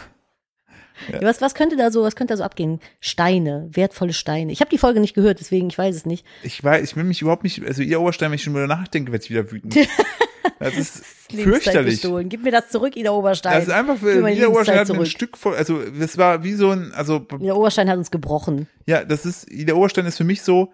[1.22, 2.80] Was, was könnte da so, was könnte da so abgehen?
[3.00, 4.52] Steine, wertvolle Steine.
[4.52, 6.26] Ich habe die Folge nicht gehört, deswegen ich weiß es nicht.
[6.44, 9.12] Ich weiß, ich will mich überhaupt nicht, also Ida Oberstein, wenn ich schon wieder nachdenke,
[9.12, 9.76] wird ich wieder wütend.
[10.60, 12.02] Das ist fürchterlich.
[12.02, 12.28] gestohlen.
[12.28, 13.54] Gib mir das zurück, Ida Oberstein.
[13.54, 15.06] Das ist einfach für Ida Oberstein hat ein.
[15.06, 18.68] Stück voll, also das war wie so ein, also Ida Oberstein hat uns gebrochen.
[18.86, 20.72] ja, das ist, Ida Oberstein ist für mich so,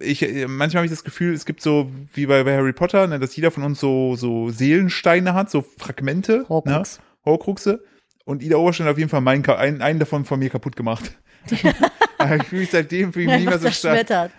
[0.00, 3.18] ich, manchmal habe ich das Gefühl, es gibt so, wie bei, bei Harry Potter, ne,
[3.18, 6.98] dass jeder von uns so, so Seelensteine hat, so Fragmente, Horcrux.
[6.98, 7.84] ne, Horcruxe.
[8.24, 11.12] Und Ida Oberstein hat auf jeden Fall meinen, einen, einen davon von mir kaputt gemacht.
[11.50, 11.58] ich
[12.44, 14.30] fühle mich seitdem fühle ich mich nicht mehr so stark.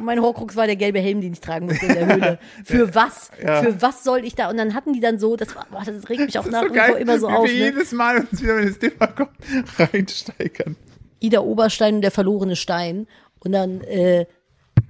[0.00, 2.38] mein Horcrux war der gelbe Helm, den ich tragen musste in der Höhle.
[2.64, 3.30] Für was?
[3.42, 3.62] Ja.
[3.62, 4.48] Für was soll ich da?
[4.48, 6.94] Und dann hatten die dann so, das, boah, das regt mich auch nach so geil,
[6.94, 7.44] immer so wie auf.
[7.46, 7.58] wir Ne?
[7.58, 9.30] jedes Mal uns wieder, wenn das Thema kommt,
[9.78, 10.76] reinsteigern.
[11.20, 13.06] Ida Oberstein und der verlorene Stein.
[13.40, 14.26] Und dann äh,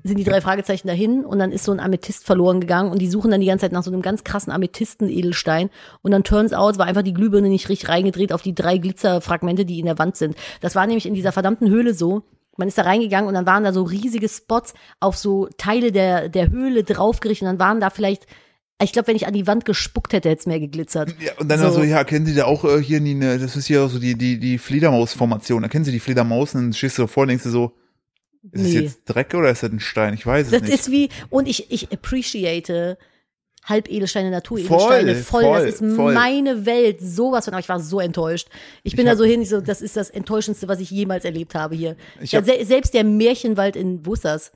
[0.07, 3.09] sind die drei Fragezeichen dahin und dann ist so ein Amethyst verloren gegangen und die
[3.09, 5.71] suchen dann die ganze Zeit nach so einem ganz krassen Amethysten-Edelstein
[6.03, 9.65] und dann turns out war einfach die Glühbirne nicht richtig reingedreht auf die drei Glitzerfragmente,
[9.65, 10.37] die in der Wand sind.
[10.61, 12.23] Das war nämlich in dieser verdammten Höhle so.
[12.57, 16.29] Man ist da reingegangen und dann waren da so riesige Spots auf so Teile der,
[16.29, 18.27] der Höhle draufgerichtet und dann waren da vielleicht
[18.83, 21.15] Ich glaube, wenn ich an die Wand gespuckt hätte, hätte es mehr geglitzert.
[21.21, 21.69] Ja, und dann So.
[21.71, 21.75] so.
[21.77, 24.17] so, ja, kennen Sie da auch äh, hier die, das ist hier auch so die,
[24.17, 25.63] die, die Fledermaus-Formation.
[25.63, 27.73] Da kennen Sie die Fledermaus und dann stehst du davor und denkst du so,
[28.53, 28.81] ist es Nee.
[28.81, 30.15] jetzt Dreck oder ist das ein Stein?
[30.15, 30.73] Ich weiß es Das nicht.
[30.75, 32.99] ist wie, und ich, ich appreciate
[33.65, 35.43] Halbedelsteine, Naturedelsteine Voll, voll.
[35.43, 36.15] voll, das ist voll.
[36.15, 36.99] meine Welt.
[37.01, 38.49] Sowas von, aber ich war so enttäuscht.
[38.85, 41.25] Ich bin Ich da so hin, ich so, das ist das Enttäuschendste, was ich jemals
[41.25, 41.97] erlebt habe hier.
[42.21, 44.53] Hab- se selbst der Märchenwald in, wo ist das?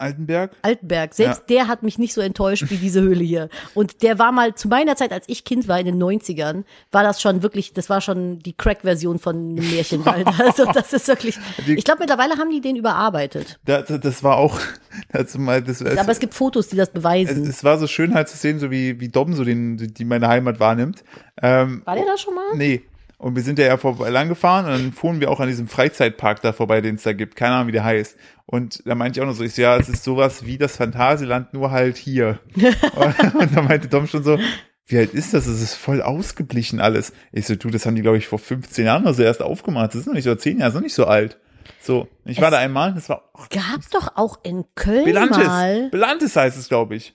[0.00, 0.52] Altenberg?
[0.62, 3.48] Altenberg, selbst der hat mich nicht so enttäuscht wie diese Höhle hier.
[3.74, 7.02] Und der war mal zu meiner Zeit, als ich Kind war in den 90ern, war
[7.02, 10.26] das schon wirklich, das war schon die Crack-Version von einem Märchenwald.
[10.40, 13.58] Also das ist wirklich, ich glaube mittlerweile haben die den überarbeitet.
[13.64, 14.58] Das, das war auch,
[15.12, 17.46] das, mal, das, es, Aber es gibt Fotos, die das es, beweisen.
[17.46, 20.28] es war so schön halt zu sehen, so wie, wie Dom so den, die meine
[20.28, 21.04] Heimat wahrnimmt.
[21.42, 22.56] Ähm, War der da schon mal?
[22.56, 22.82] Nee.
[23.20, 25.68] Und wir sind ja, ja vor, lang gefahren und dann fuhren wir auch an diesem
[25.68, 27.36] Freizeitpark da vorbei, den es da gibt.
[27.36, 28.16] Keine Ahnung, wie der heißt.
[28.46, 30.76] Und da meinte ich auch noch so, ich so, ja, es ist sowas wie das
[30.78, 32.38] Phantasialand, nur halt hier.
[32.56, 34.38] und, und da meinte Dom schon so,
[34.86, 35.46] wie alt ist das?
[35.46, 37.12] Es ist voll ausgeblichen alles.
[37.30, 39.90] Ich so, du, das haben die, glaube ich, vor 15 Jahren oder so erst aufgemacht.
[39.90, 41.38] Das ist noch nicht so 10 Jahre, ist noch nicht so alt.
[41.82, 45.46] So, ich war Es- da einmal, das war ach, Gab doch auch in Köln Belantes.
[45.46, 45.88] mal.
[45.90, 47.14] Belantes heißt es, glaube ich.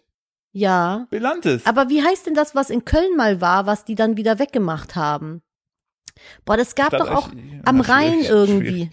[0.51, 1.07] Ja.
[1.09, 1.65] Belantes.
[1.65, 4.95] Aber wie heißt denn das, was in Köln mal war, was die dann wieder weggemacht
[4.95, 5.41] haben?
[6.45, 8.89] Boah, das gab doch auch ja, am Rhein irgendwie.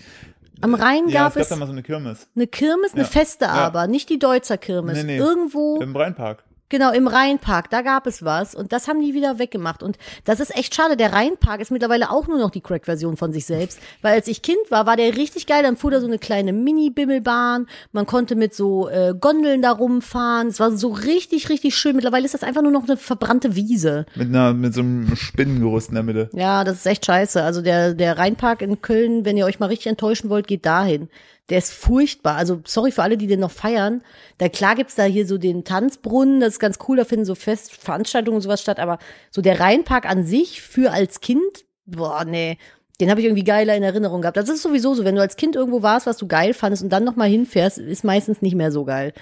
[0.60, 2.28] Am Rhein Ja, gab es gab es da mal so eine Kirmes.
[2.36, 3.08] eine Kirmes, eine Ja.
[3.08, 3.50] feste Ja.
[3.52, 4.98] aber, nicht die Deutzer Kirmes.
[4.98, 5.16] Nee, nee.
[5.18, 6.44] Irgendwo, Im Rheinpark.
[6.72, 9.84] Genau, im Rheinpark, da gab es was und das haben die wieder weggemacht.
[9.84, 10.96] Und das ist echt schade.
[10.96, 13.78] Der Rheinpark ist mittlerweile auch nur noch die Crack-Version von sich selbst.
[14.00, 15.62] Weil als ich Kind war, war der richtig geil.
[15.62, 17.68] Dann fuhr da so eine kleine Mini-Bimmelbahn.
[17.92, 20.48] Man konnte mit so äh, Gondeln da rumfahren.
[20.48, 21.94] Es war so richtig, richtig schön.
[21.94, 24.06] Mittlerweile ist das einfach nur noch eine verbrannte Wiese.
[24.16, 26.30] Mit einer, mit so einem Spinnengerüst in der Mitte.
[26.32, 27.42] Ja, das ist echt scheiße.
[27.42, 31.10] Also der, der Rheinpark in Köln, wenn ihr euch mal richtig enttäuschen wollt, geht dahin.
[31.50, 32.36] Der ist furchtbar.
[32.36, 34.02] Also sorry für alle, die den noch feiern.
[34.38, 37.34] Da klar gibt's da hier so den Tanzbrunnen, das ist ganz cool, da finden so
[37.34, 38.98] Fest Veranstaltungen und sowas statt, aber
[39.30, 42.58] so der Rheinpark an sich für als Kind, boah, nee.
[43.00, 44.36] Den habe ich irgendwie geiler in Erinnerung gehabt.
[44.36, 46.90] Das ist sowieso so, wenn du als Kind irgendwo warst, was du geil fandest und
[46.90, 49.12] dann noch mal hinfährst, ist meistens nicht mehr so geil.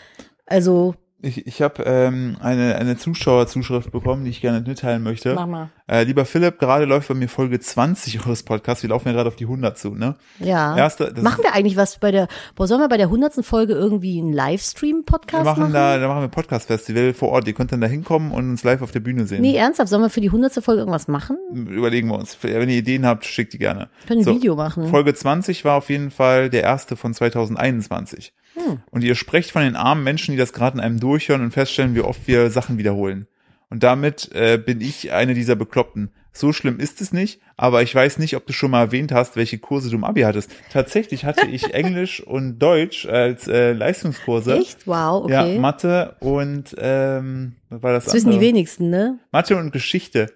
[0.44, 5.34] Also, Ich, ich habe ähm, eine, eine Zuschauerzuschrift bekommen, die ich gerne mitteilen möchte.
[5.34, 5.68] mach mal.
[5.86, 8.82] Äh, lieber Philipp, gerade läuft bei mir Folge 20 eures Podcasts.
[8.82, 10.14] Wir laufen ja gerade auf die 100 zu, ne?
[10.38, 10.76] Ja.
[10.76, 14.20] Erste, Machen wir eigentlich was bei der, boah, sollen wir bei der hundertsten Folge irgendwie
[14.20, 15.72] einen Livestream-Podcast machen, machen?
[15.72, 17.48] da, da machen wir Podcast-Festival vor Ort.
[17.48, 19.42] Ihr könnt dann da hinkommen und uns live auf der Bühne sehen.
[19.42, 21.36] Nee, ernsthaft, sollen wir für die hundertste Folge irgendwas machen?
[21.52, 22.38] Überlegen wir uns.
[22.40, 23.88] Wenn ihr Ideen habt, schickt die gerne.
[24.02, 24.86] Wir können ein So, Video machen.
[24.86, 28.32] Folge 20 war auf jeden Fall der erste von 2021.
[28.54, 28.80] Hm.
[28.90, 31.94] Und ihr sprecht von den armen Menschen, die das gerade in einem durchhören und feststellen,
[31.94, 33.26] wie oft wir Sachen wiederholen.
[33.70, 36.10] Und damit äh, bin ich eine dieser Bekloppten.
[36.32, 39.36] So schlimm ist es nicht, aber ich weiß nicht, ob du schon mal erwähnt hast,
[39.36, 40.50] welche Kurse du im Abi hattest.
[40.72, 44.58] Tatsächlich hatte ich Englisch und Deutsch als äh, Leistungskurse.
[44.58, 44.86] Echt?
[44.86, 45.54] Wow, okay.
[45.54, 49.18] Ja, Mathe und ähm, was war das, das wissen die wenigsten, ne?
[49.32, 50.28] Mathe und Geschichte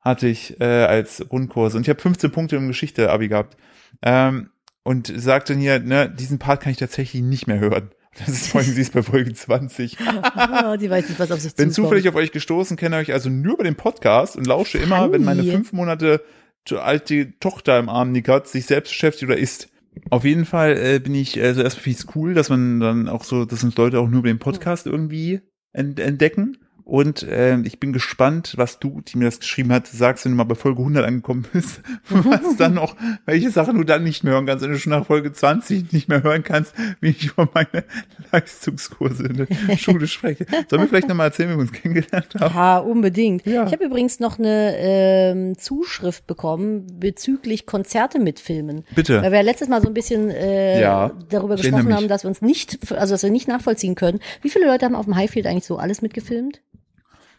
[0.00, 1.76] hatte ich äh, als Grundkurse.
[1.76, 3.56] Und ich habe 15 Punkte im Geschichte-Abi gehabt.
[4.02, 4.50] Ähm,
[4.84, 7.90] und sagte dann hier, ne, diesen Part kann ich tatsächlich nicht mehr hören.
[8.16, 9.98] Das ist allem, sie ist bei Folge 20.
[10.36, 11.88] Ah, die weiß nicht, was auf sich Bin zukommt.
[11.88, 15.24] zufällig auf euch gestoßen, kenne euch also nur über den Podcast und lausche immer, wenn
[15.24, 15.52] meine Funny.
[15.52, 16.22] fünf Monate
[16.70, 19.68] alte Tochter im Arm hat, sich selbst beschäftigt oder isst.
[20.10, 23.08] Auf jeden Fall äh, bin ich, also erstmal finde ich es cool, dass man dann
[23.08, 25.40] auch so, dass uns Leute auch nur über den Podcast irgendwie
[25.72, 26.58] ent entdecken.
[26.84, 30.36] Und ähm, ich bin gespannt, was du, die mir das geschrieben hat, sagst, wenn du
[30.36, 31.80] mal bei Folge 100 angekommen bist,
[32.10, 35.06] was dann noch, welche Sachen du dann nicht mehr hören kannst, wenn du schon nach
[35.06, 37.84] Folge 20 nicht mehr hören kannst, wie ich über meine
[38.32, 40.44] Leistungskurse in der Schule spreche.
[40.68, 42.54] Sollen wir vielleicht nochmal erzählen, wie wir uns kennengelernt haben?
[42.54, 43.46] Ja, unbedingt.
[43.46, 43.66] Ja.
[43.66, 48.84] Ich habe übrigens noch eine ähm, Zuschrift bekommen bezüglich Konzerte mit Filmen.
[48.94, 49.22] Bitte.
[49.22, 52.28] Weil wir ja letztes Mal so ein bisschen äh, Ja, darüber gesprochen haben, dass wir
[52.28, 54.20] uns nicht, also dass wir nicht nachvollziehen können.
[54.42, 56.60] Wie viele Leute haben auf dem Highfield eigentlich so alles mitgefilmt?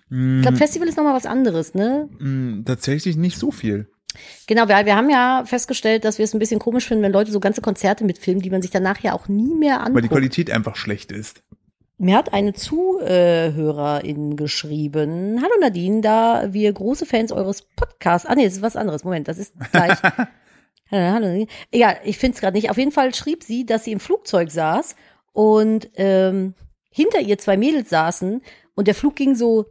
[0.09, 2.07] Ich glaube, Festival ist nochmal was anderes, ne?
[2.19, 3.89] Mm, tatsächlich nicht so viel.
[4.47, 7.31] Genau, wir, wir haben ja festgestellt, dass wir es ein bisschen komisch finden, wenn Leute
[7.31, 10.09] so ganze Konzerte mitfilmen, die man sich danach ja auch nie mehr Weil die anguckt.
[10.09, 11.41] Qualität einfach schlecht ist.
[11.97, 18.43] Mir hat eine Zuhörerin geschrieben, hallo Nadine, da wir große Fans eures Podcasts, ah nee,
[18.43, 19.97] das ist was anderes, Moment, das ist gleich.
[20.91, 21.47] hallo, Nadine.
[21.71, 22.69] Egal, ich finde es gerade nicht.
[22.69, 24.95] Auf jeden Fall schrieb sie, dass sie im Flugzeug saß
[25.31, 26.53] und ähm,
[26.91, 28.41] hinter ihr zwei Mädels saßen
[28.75, 29.65] und der Flug ging so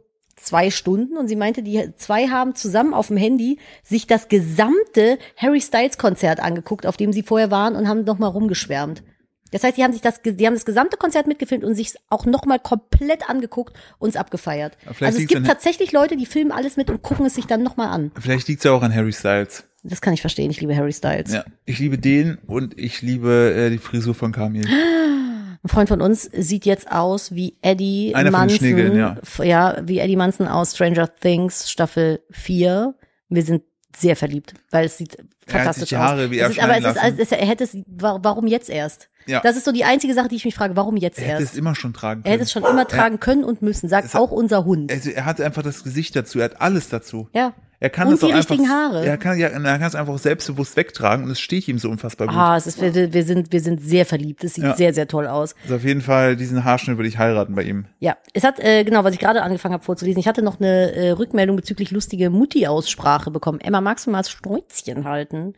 [0.45, 5.17] zwei Stunden und sie meinte, die zwei haben zusammen auf dem Handy sich das gesamte
[5.37, 9.03] Harry Styles Konzert angeguckt, auf dem sie vorher waren und haben noch mal rumgeschwärmt.
[9.51, 12.25] Das heißt, die haben sich das, die haben das gesamte Konzert mitgefilmt und sich auch
[12.25, 14.77] noch mal komplett angeguckt und es abgefeiert.
[14.81, 17.63] Vielleicht Also es gibt tatsächlich Leute, die filmen alles mit und gucken es sich dann
[17.63, 18.11] noch mal an.
[18.19, 19.63] Vielleicht liegt es ja auch an Harry Styles.
[19.83, 20.49] Das kann ich verstehen.
[20.49, 21.31] Ich liebe Harry Styles.
[21.31, 21.45] Ja.
[21.63, 24.67] Ich liebe den und ich liebe äh, die Frisur von Kamil.
[25.65, 28.47] Ein Freund von uns sieht jetzt aus wie Eddie Einer.
[28.49, 29.15] Schneegeln, ja.
[29.43, 32.93] Ja, wie Eddie Munson aus Stranger Things Staffel 4.
[33.29, 33.63] Wir sind
[33.97, 36.29] sehr verliebt, weil es sieht Er hat fantastisch Haare aus.
[36.29, 39.09] wie es ist, aber es ist, es ist, er hätte es, wa- warum jetzt erst?
[39.25, 39.39] Ja.
[39.39, 41.49] Das ist so die einzige Sache, die ich mich frage, warum jetzt Er hätte es
[41.49, 41.57] erst?
[41.57, 42.25] immer schon tragen können.
[42.31, 44.91] Er hätte es schon immer tragen können und müssen, sagt hat- auch unser Hund.
[44.91, 47.27] Also er hat einfach das Gesicht dazu, er hat alles dazu.
[47.33, 47.53] Ja.
[47.79, 49.05] Er kann Und die einfach, richtigen Haare.
[49.05, 52.27] Er kann ja, er kann es einfach selbstbewusst wegtragen und es steht ihm so unfassbar
[52.27, 52.35] gut.
[52.35, 54.43] Ah, es ist, wir, wir sind, wir sind sehr verliebt.
[54.43, 54.75] Es sieht Ja.
[54.75, 55.55] sehr, sehr toll aus.
[55.63, 57.85] Also auf jeden Fall, diesen Haarschnitt würde ich heiraten bei ihm.
[57.99, 60.93] Ja, es hat, äh, genau, was ich gerade angefangen habe vorzulesen, ich hatte noch eine
[60.93, 63.59] äh, Rückmeldung bezüglich lustige Mutti-Aussprache bekommen.
[63.59, 65.53] Emma, magst du mal das Schnäuzchen halten?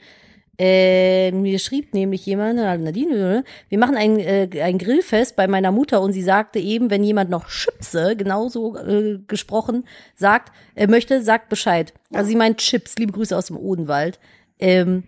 [0.60, 5.72] Äh, mir schrieb nämlich jemand, äh, Nadine, wir machen ein, äh, ein Grillfest bei meiner
[5.72, 11.22] Mutter und sie sagte eben, wenn jemand noch Chipse, genauso äh, gesprochen, sagt, äh, möchte,
[11.22, 11.93] sagt Bescheid.
[12.12, 14.20] Also sie meint Chips, liebe Grüße aus dem Odenwald.
[14.58, 15.03] Ähm,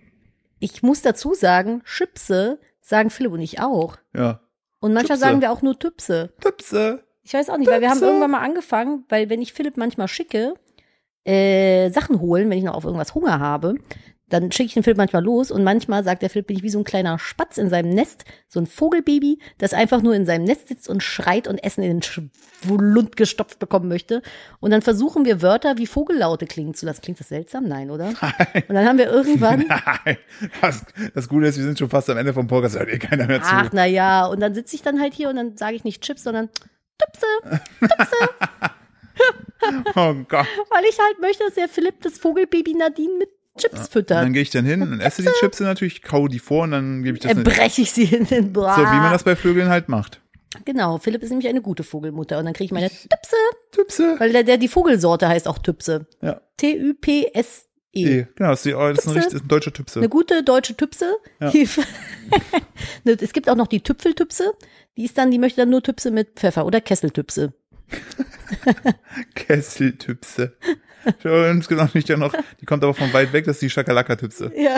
[0.59, 3.97] ich muss dazu sagen, Chipse sagen Philipp und ich auch.
[4.15, 4.41] Ja.
[4.79, 5.29] Und manchmal Chipse.
[5.29, 6.31] sagen wir auch nur Tüpse.
[6.41, 7.03] Tüpse.
[7.23, 10.07] Ich weiß auch nicht, weil wir haben irgendwann mal angefangen, weil wenn ich Philipp manchmal
[10.07, 10.53] schicke,
[11.25, 13.75] äh, Sachen holen, wenn ich noch auf irgendwas Hunger habe,
[14.29, 16.69] dann schicke ich den Philipp manchmal los und manchmal sagt der Philipp, bin ich wie
[16.69, 20.43] so ein kleiner Spatz in seinem Nest, so ein Vogelbaby, das einfach nur in seinem
[20.45, 24.21] Nest sitzt und schreit und Essen in den Schlund gestopft bekommen möchte.
[24.59, 27.01] Und dann versuchen wir Wörter wie Vogellaute klingen zu lassen.
[27.01, 27.65] Klingt das seltsam?
[27.65, 28.09] Nein, oder?
[28.67, 29.65] Und dann haben wir irgendwann,
[30.05, 30.17] Nein.
[30.61, 33.25] Das, das Gute ist, wir sind schon fast am Ende vom Podcast, hört eh keiner
[33.25, 33.49] mehr zu.
[33.51, 36.01] ach na ja, und dann sitze ich dann halt hier und dann sage ich nicht
[36.01, 36.49] Chips, sondern
[36.97, 37.59] Tüpse.
[39.95, 40.47] Oh Gott.
[40.69, 43.29] Weil ich halt möchte, dass der Philipp das Vogelbaby Nadine mit
[43.59, 44.23] Chips Und füttert.
[44.23, 47.03] dann gehe ich dann hin und esse die Chips natürlich, kau die vor und dann
[47.03, 48.75] gebe ich das Dann breche ich sie in den Bra.
[48.75, 50.21] so, wie man das bei Vögeln halt macht.
[50.65, 52.39] Genau, Philipp ist nämlich eine gute Vogelmutter.
[52.39, 53.35] Und dann kriege ich meine Tüpse,
[53.71, 54.15] Tüpse.
[54.19, 56.07] weil der, der die Vogelsorte heißt auch Tüpse.
[56.21, 56.41] Ja.
[56.57, 57.65] T-Ü-P-S-E.
[57.93, 59.99] Eh, Genau, das ist, die, das ist, ein, das ist ein deutscher Tüpse.
[59.99, 61.17] Eine gute deutsche Tüpse.
[61.39, 61.51] Ja.
[63.03, 64.53] Ne, es gibt auch noch die Tüpfeltüpse.
[64.97, 67.53] Die ist dann, die möchte dann nur Tüpse mit Pfeffer oder Kesseltüpse.
[69.35, 70.55] Kesseltüpse.
[71.05, 74.51] Und es nicht ja noch, die kommt aber von weit weg, das ist die Schakalaka-Tüpse.
[74.55, 74.77] Ja.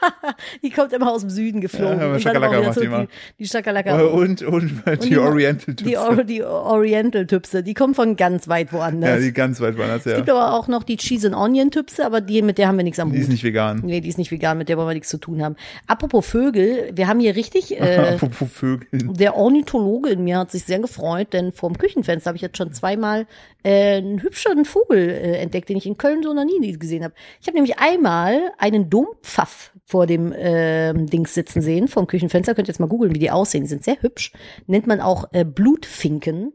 [0.62, 1.98] die kommt immer aus dem Süden geflogen.
[2.00, 3.00] Ja, und dann Schakalaka macht die immer.
[3.02, 3.08] die,
[3.40, 4.00] die Schakalaka.
[4.06, 5.84] Und, und, die, die- Oriental-Tüpse.
[5.84, 9.10] Die, Or die Oriental-Tüpse, die kommen von ganz weit woanders.
[9.10, 10.16] ja, die ganz weit woanders, Es ja.
[10.18, 12.84] gibt aber auch noch die Cheese and Onion Tüpse, aber die, mit der haben wir
[12.84, 13.32] nichts am Die ist Hut.
[13.32, 13.80] nicht vegan.
[13.84, 15.56] Nee, die ist nicht vegan, mit der wollen wir nichts zu tun haben.
[15.86, 18.86] Apropos Vögel, wir haben hier richtig, äh, Apropos Vögel.
[18.92, 22.72] der Ornithologe in mir hat sich sehr gefreut, denn vorm Küchenfenster habe ich jetzt schon
[22.72, 23.26] zweimal
[23.62, 27.14] äh, einen hübschen Vogel äh, entdeckt, den ich in Köln so noch nie gesehen habe.
[27.40, 32.54] Ich habe nämlich einmal einen Dompfaff vor dem ähm, Dings sitzen sehen, vorm Küchenfenster.
[32.54, 33.62] Könnt ihr jetzt mal googeln, wie die aussehen.
[33.62, 34.32] Die sind sehr hübsch.
[34.66, 36.52] Nennt man auch äh, Blutfinken.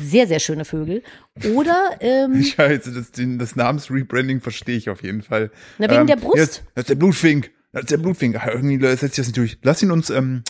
[0.00, 1.02] Sehr, sehr schöne Vögel.
[1.54, 5.50] Oder ähm, Ich also das, das Namensrebranding verstehe ich auf jeden Fall.
[5.78, 6.36] Na, wegen der Brust.
[6.36, 7.50] Jetzt, das ist der Blutfink.
[7.72, 8.36] Das ist der Blutfink.
[8.36, 9.58] Ah, Irgendwie setzt sich das nicht durch.
[9.62, 10.42] Lass ihn uns ähm,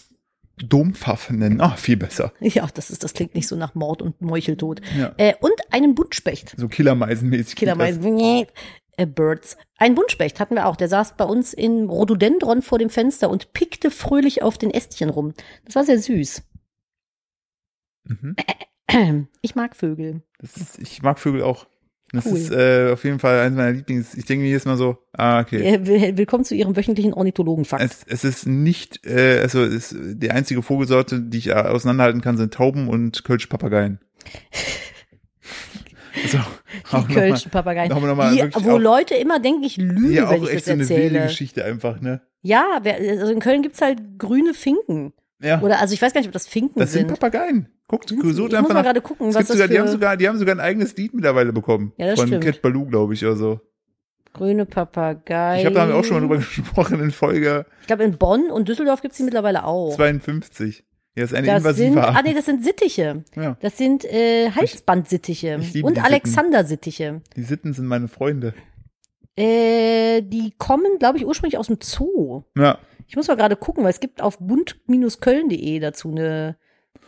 [0.62, 1.60] Dompfaff nennen.
[1.60, 2.32] Ah, viel besser.
[2.40, 4.80] Ja, das ist, das klingt nicht so nach Mord und Meucheltod.
[4.96, 5.14] Ja.
[5.16, 6.54] Äh, und einen Buntspecht.
[6.56, 7.56] So Killermeisenmäßig.
[7.56, 8.46] Killermeisen.
[8.96, 9.56] Birds.
[9.78, 10.76] Ein Buntspecht hatten wir auch.
[10.76, 15.08] Der saß bei uns im Rhododendron vor dem Fenster und pickte fröhlich auf den Ästchen
[15.10, 15.32] rum.
[15.64, 16.42] Das war sehr süß.
[18.04, 18.36] Mhm.
[19.40, 20.22] Ich mag Vögel.
[20.42, 21.68] Ist, ich mag Vögel auch.
[22.12, 22.38] Das Cool.
[22.38, 24.14] ist äh, auf jeden Fall eines meiner Lieblings.
[24.14, 25.62] Ich denke mir jedes Mal so, ah, okay.
[25.62, 27.84] Äh, will- Willkommen zu Ihrem wöchentlichen Ornithologenfakt.
[27.84, 32.36] Es, es ist nicht, äh, also es, die einzige Vogelsorte, die ich äh, auseinanderhalten kann,
[32.36, 34.00] sind Tauben und Kölsch Papageien.
[36.22, 36.38] Also,
[36.92, 37.88] auch Die Kölschen Papageien.
[37.88, 40.44] noch mal- noch mal Die, wo auch- Leute immer denken, ich lüge, Ja, wenn auch
[40.44, 41.22] ich echt das so eine wilde erzähle.
[41.26, 42.20] Geschichte einfach, ne?
[42.42, 45.12] Ja, also in Köln gibt's halt grüne Finken.
[45.42, 47.18] Ja, Oder also ich weiß gar nicht, ob das Finken das sind sind.
[47.18, 47.68] Papageien.
[47.88, 48.82] Guckt, ich sucht muss einfach mal nach.
[48.84, 50.60] gerade gucken, Es was gibt das sogar, für die haben sogar, die haben sogar ein
[50.60, 51.92] eigenes Lied mittlerweile bekommen.
[51.96, 52.44] Ja, das von stimmt.
[52.44, 53.60] Cat Baloo, glaube ich, oder so.
[54.32, 55.58] grüne Papageien.
[55.60, 58.68] Ich habe da auch schon mal drüber gesprochen in Folge Ich glaube, in Bonn und
[58.68, 59.94] Düsseldorf gibt's die mittlerweile auch.
[59.96, 60.84] 52.
[61.16, 62.24] Ja, ist eine Das sind, invasive ah Art.
[62.24, 63.24] nee, das sind Sittiche.
[63.34, 66.02] Ja, Das sind äh, Halsbandsittiche und.
[66.02, 67.20] Alexander-Sittiche.
[67.36, 68.54] die Sitten sind meine Freunde.
[69.36, 72.42] Äh, die kommen, glaube ich, ursprünglich aus dem Zoo.
[72.56, 76.56] Ja, Ich muss mal gerade gucken, weil es gibt auf bunt-köln.de dazu eine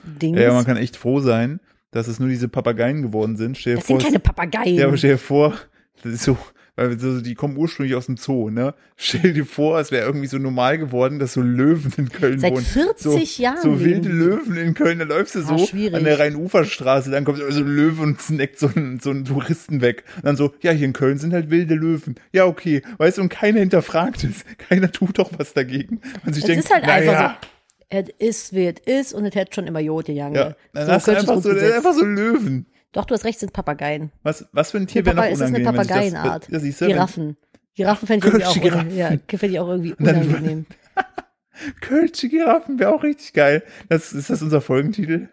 [0.05, 0.38] Dings.
[0.40, 3.57] ja, man kann echt froh sein, dass es nur diese Papageien geworden sind.
[3.59, 4.76] Stell das vor, sind keine Papageien.
[4.78, 5.55] Ja, aber stell dir vor,
[6.03, 6.36] das ist so,
[6.74, 8.74] weil so, die kommen ursprünglich aus dem Zoo, ne?
[8.96, 12.52] Stell dir vor, es wäre irgendwie so normal geworden, dass so Löwen in Köln Seit
[12.52, 12.64] wohnen.
[12.64, 14.08] 40 so, Jahren So wilde.
[14.08, 15.94] Löwen in Köln, da läufst du Ah, so schwierig.
[15.94, 19.80] an der Rhein-Ufer-Straße, dann kommt so ein Löwe und snackt so einen, so einen Touristen
[19.82, 20.04] weg.
[20.16, 22.14] Und dann so, ja, hier in Köln sind halt wilde Löwen.
[22.32, 22.82] Ja, okay.
[22.96, 24.44] Weißt du, und keiner hinterfragt es.
[24.58, 26.00] Keiner tut doch was dagegen.
[26.24, 27.48] Und sich es denkt, ist halt na einfach so.
[27.94, 30.34] Es ist, wie es ist und es hätte schon immer Jod gegangen.
[30.34, 32.64] Ja, dann so hast du einfach so, einfach so Löwen.
[32.93, 34.12] Doch, du hast recht, sind Papageien.
[34.22, 35.86] Was, was für ein Tier wäre noch es ist eine unangenehm?
[35.86, 36.49] Papageienart.
[36.51, 37.36] Ja, siehst du, Giraffen.
[37.74, 38.57] Giraffen fände ich, auch,
[38.90, 40.66] ja, fänd ich auch irgendwie unangenehm.
[41.80, 43.62] Kölsche Giraffen wäre auch richtig geil.
[43.88, 45.28] Das, ist das unser Folgentitel?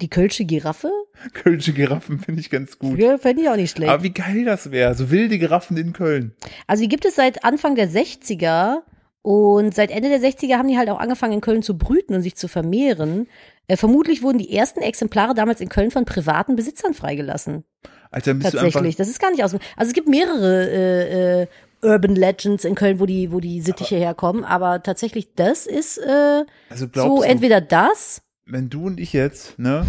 [0.00, 0.90] Die Kölsche Giraffe?
[1.32, 2.98] Kölsche Giraffen finde ich ganz gut.
[2.98, 3.90] Ja, fände ich auch nicht schlecht.
[3.90, 4.94] Aber wie geil das wäre.
[4.94, 6.34] So wilde Giraffen in Köln.
[6.66, 8.82] Also die gibt es seit Anfang der 60er
[9.26, 12.22] und seit Ende der 60er haben die halt auch angefangen in Köln zu brüten und
[12.22, 13.26] sich zu vermehren.
[13.66, 17.64] Äh, vermutlich wurden die ersten Exemplare damals in Köln von privaten Besitzern freigelassen.
[18.12, 18.94] Alter, bist du Tatsächlich.
[18.94, 19.52] Das ist gar nicht aus.
[19.52, 21.46] Also es gibt mehrere äh, äh,
[21.82, 26.44] Urban Legends in Köln, wo die, wo die Sittiche herkommen, aber tatsächlich das ist äh,
[26.70, 28.22] Also so du, entweder das.
[28.44, 29.86] wenn du und ich jetzt, ne,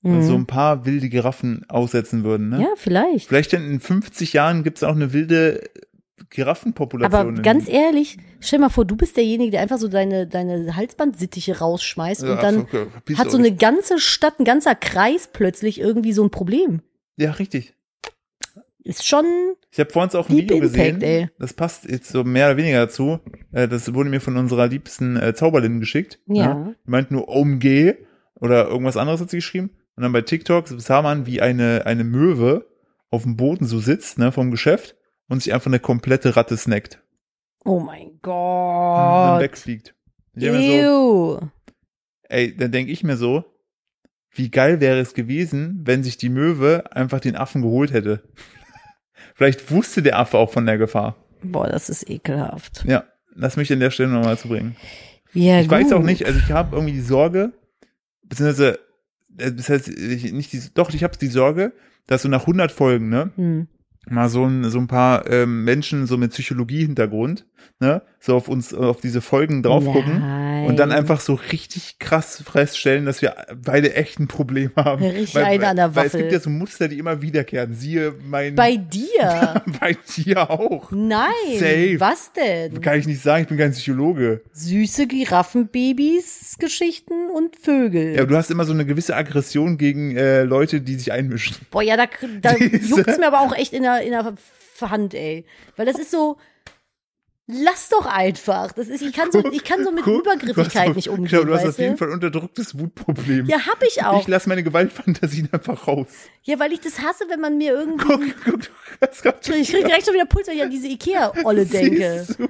[0.00, 0.22] Mhm.
[0.22, 2.62] so ein paar wilde Giraffen aussetzen würden, ne?
[2.62, 3.26] ja, vielleicht.
[3.26, 5.68] Vielleicht in 50 Jahren gibt es auch eine wilde
[6.30, 7.28] Giraffenpopulation.
[7.36, 11.58] Aber ganz ehrlich, stell mal vor, du bist derjenige, der einfach so deine, deine Halsbandsittiche
[11.58, 16.12] rausschmeißt Ja, und dann okay, hat so eine ganze Stadt, ein ganzer Kreis plötzlich irgendwie
[16.12, 16.82] so ein Problem.
[17.16, 17.74] Ja, richtig.
[18.84, 19.24] Ist schon,
[19.70, 21.02] Ich habe vorhin auch ein Video Impact, gesehen.
[21.02, 21.28] ey.
[21.38, 23.18] Das passt jetzt so mehr oder weniger dazu.
[23.52, 26.20] Äh, Das wurde mir von unserer liebsten äh, Zauberlin geschickt.
[26.26, 26.54] Ja.
[26.54, 26.76] Ne?
[26.86, 27.94] Die meint nur OMG
[28.36, 29.70] oder irgendwas anderes hat sie geschrieben.
[29.96, 32.66] Und dann bei TikTok sah man, wie eine, eine Möwe
[33.10, 34.94] auf dem Boden so sitzt, ne, vom Geschäft
[35.28, 37.00] und sich einfach eine komplette Ratte snackt.
[37.64, 39.40] oh mein Und dann Gott.
[39.42, 39.94] wegfliegt.
[40.34, 41.40] So,
[42.28, 43.44] ey, dann denke ich mir so,
[44.30, 48.22] wie geil wäre es gewesen, wenn sich die Möwe einfach den Affen geholt hätte.
[49.34, 51.16] Vielleicht wusste der Affe auch von der Gefahr.
[51.42, 52.84] Boah, das ist ekelhaft.
[52.86, 53.04] Ja,
[53.34, 54.76] lass mich an der Stelle nochmal zu bringen.
[55.32, 56.06] Ja, Ich weiß auch gut.
[56.06, 57.52] nicht, also ich habe irgendwie die Sorge,
[58.22, 58.78] beziehungsweise,
[59.38, 61.72] äh, das heißt, ich, nicht die, doch, ich habe die Sorge,
[62.06, 63.68] dass so nach 100 Folgen, ne, Hm.
[64.10, 67.44] Mal so ein, so ein paar ähm, Menschen so mit Psychologie-Hintergrund,
[67.80, 70.66] ne, so auf uns, auf diese Folgen drauf gucken Nein.
[70.66, 75.04] und dann einfach so richtig krass feststellen, dass wir beide echt ein Problem haben.
[75.04, 76.22] Richtig eine an der Weil es Waffel.
[76.22, 77.74] gibt ja so Muster, die immer wiederkehren.
[77.74, 79.62] Siehe mein, Bei dir?
[79.80, 80.90] bei dir auch.
[80.90, 81.28] Nein.
[81.54, 82.00] Safe.
[82.00, 82.80] Was denn?
[82.80, 84.42] Kann ich nicht sagen, ich bin kein Psychologe.
[84.52, 88.14] Süße Giraffenbabys, Geschichten und Vögel.
[88.14, 91.56] Ja, aber du hast immer so eine gewisse Aggression gegen äh, Leute, die sich einmischen.
[91.70, 92.06] Boah, ja, da,
[92.40, 94.34] da juckt's mir aber auch echt in der, in der
[94.80, 95.44] Hand, ey.
[95.76, 96.36] Weil das ist so,
[97.48, 98.72] lass doch einfach.
[98.72, 101.54] Das ist, ich kann so, ich kann so mit Guck, Übergriffigkeit nicht umgehen, Genau, du
[101.54, 101.96] hast auf jeden?
[101.96, 103.46] Fall unterdrücktes Wutproblem.
[103.46, 104.20] Ja, hab ich auch.
[104.20, 106.06] Ich lasse meine Gewaltfantasien einfach raus.
[106.44, 109.70] Ja, weil ich das hasse, wenn man mir irgendwie, Guck, guck, du grad schon ich
[109.70, 112.26] krieg direkt schon wieder Puls, wenn ich an diese Ikea-Olle denke.
[112.36, 112.48] Du?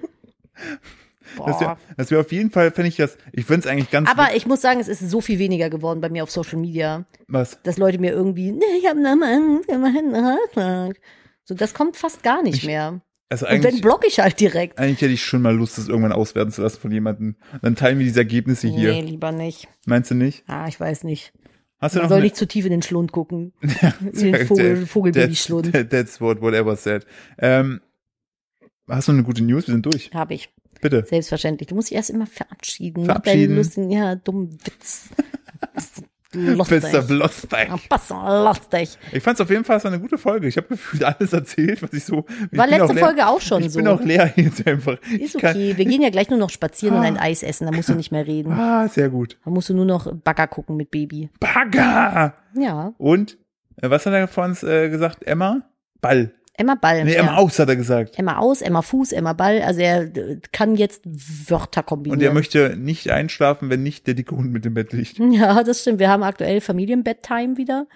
[1.36, 1.60] Das Boah.
[1.60, 4.46] wäre das wär auf jeden Fall, fände ich das, ich find's eigentlich ganz Aber ich
[4.46, 7.62] muss sagen, es ist so viel weniger geworden bei mir auf Social Media, was.
[7.62, 10.96] dass Leute mir irgendwie, ne, ich hab eine Angst, ich hab einen Herzschlag.
[11.48, 13.00] So, das kommt fast gar nicht Ich- mehr.
[13.30, 14.78] Also Und wenn eigentlich, block ich halt direkt.
[14.78, 17.36] eigentlich hätte ich schon mal Lust, das irgendwann auswerten zu lassen von jemandem.
[17.62, 18.92] Dann teilen wir diese Ergebnisse hier.
[18.92, 19.66] Nee, lieber nicht.
[19.86, 20.44] Meinst du nicht?
[20.46, 21.32] Ah, ich weiß nicht.
[21.78, 23.52] Hast du Man noch soll eine- nicht zu tief in den Schlund gucken.
[23.62, 25.72] in den Vogel, That's- Vogelbabyschlund.
[25.72, 27.06] that- That's what whatever said.
[27.38, 27.80] Ähm,
[28.88, 29.66] hast du eine gute News?
[29.68, 30.10] Wir sind durch.
[30.12, 30.50] Habe ich.
[30.82, 31.04] Bitte.
[31.08, 31.68] Selbstverständlich.
[31.68, 33.04] Du musst dich erst immer verabschieden.
[33.06, 33.48] Verabschieden.
[33.48, 35.08] deinen lustigen, ja, dummen Witz.
[36.34, 36.82] Lustig.
[36.82, 37.68] Bester Blosteig.
[37.68, 38.98] Ja, pass mal, lustig.
[39.12, 40.46] Ich fand's auf jeden Fall, es war eine gute Folge.
[40.46, 42.26] Ich habe gefühlt alles erzählt, was ich so.
[42.52, 43.78] Ich War letzte auch Folge auch schon Ich so.
[43.78, 44.98] bin auch leer jetzt einfach.
[45.10, 45.74] Ist Ich okay.
[45.76, 47.66] Wir gehen ja gleich nur noch spazieren und ein Eis essen.
[47.66, 48.52] Da musst du nicht mehr reden.
[48.52, 49.38] Ah, sehr gut.
[49.44, 51.30] Da musst du nur noch Bagger gucken mit Baby.
[51.40, 52.34] Bagger!
[52.54, 52.92] Ja.
[52.98, 53.38] Und,
[53.76, 55.26] äh, was hat er vor uns äh, gesagt?
[55.26, 55.62] Emma?
[56.02, 56.34] Ball.
[56.58, 57.04] Emma Ball.
[57.04, 57.20] Nee, ja.
[57.20, 58.18] Emma aus, hat er gesagt.
[58.18, 59.62] Emma aus, Emma Fuß, Emma Ball.
[59.62, 62.18] Also er äh, kann jetzt Wörter kombinieren.
[62.18, 65.18] Und er möchte nicht einschlafen, wenn nicht der dicke Hund mit dem Bett liegt.
[65.38, 66.00] Ja, das stimmt.
[66.00, 67.86] Wir haben aktuell Familienbedtime wieder.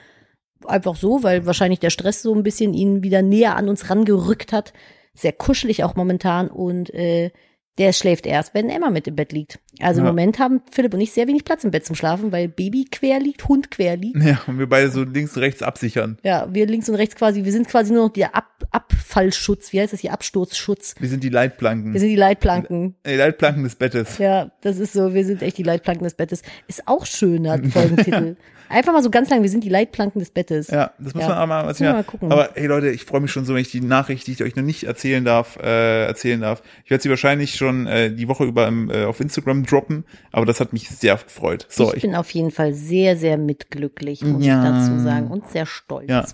[0.65, 4.53] Einfach so, weil wahrscheinlich der Stress so ein bisschen ihn wieder näher an uns rangerückt
[4.53, 4.73] hat.
[5.13, 7.33] Sehr kuschelig auch momentan und äh,
[7.79, 9.59] der schläft erst, wenn Emma mit im Bett liegt.
[9.81, 10.13] Also im Ja.
[10.13, 13.19] Moment haben Philipp und ich sehr wenig Platz im Bett zum Schlafen, weil Baby quer
[13.19, 14.23] liegt, Hund quer liegt.
[14.23, 16.19] Ja, und wir beide so links und rechts absichern.
[16.23, 19.81] Ja, wir links und rechts quasi, wir sind quasi nur noch der Ab Abfallschutz, wie
[19.81, 20.95] heißt das hier, Absturzschutz.
[20.99, 21.93] Wir sind die Leitplanken.
[21.93, 22.95] Wir sind die Leitplanken.
[23.07, 24.19] die Leitplanken des Bettes.
[24.19, 26.43] Ja, das ist so, wir sind echt die Leitplanken des Bettes.
[26.69, 28.37] Ist auch schön, hat Folgentitel.
[28.73, 30.69] Einfach mal so ganz lang, wir sind die Leitplanken des Bettes.
[30.69, 31.29] Ja, das muss Ja.
[31.29, 32.33] man auch mal, was ja, mal gucken.
[32.33, 34.57] Aber hey Leute, ich freue mich schon so, wenn ich die Nachricht, die ich euch
[34.57, 36.63] noch nicht erzählen darf, äh, erzählen darf.
[36.85, 40.47] Ich werde sie wahrscheinlich schon äh, die Woche über im, äh, auf Instagram droppen, aber
[40.47, 41.67] das hat mich sehr gefreut.
[41.69, 44.63] So, ich ich, bin auf jeden Fall sehr, sehr mitglücklich, muss Ja.
[44.63, 45.29] ich dazu sagen.
[45.31, 46.09] Und sehr stolz.
[46.09, 46.25] ja.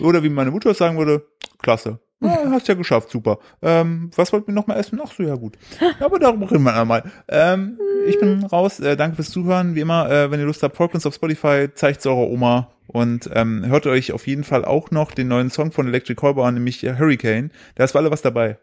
[0.00, 1.26] Oder wie meine Mutter sagen würde,
[1.60, 1.98] klasse.
[2.20, 3.38] Ja, hast ja geschafft, super.
[3.62, 5.00] Ähm, was wollten wir noch mal essen?
[5.02, 5.56] Ach so, ja gut.
[5.80, 7.04] Ja, aber darüber reden wir einmal.
[7.28, 8.80] Ähm, ich bin raus.
[8.80, 9.76] Äh, danke fürs Zuhören.
[9.76, 12.72] Wie immer, äh, wenn ihr Lust habt, folgt uns auf Spotify, zeigt es eurer Oma
[12.88, 16.46] und ähm, hört euch auf jeden Fall auch noch den neuen Song von Electric Callboy
[16.48, 17.52] an, nämlich äh, Hurricane.
[17.76, 18.58] Da ist für alle was dabei.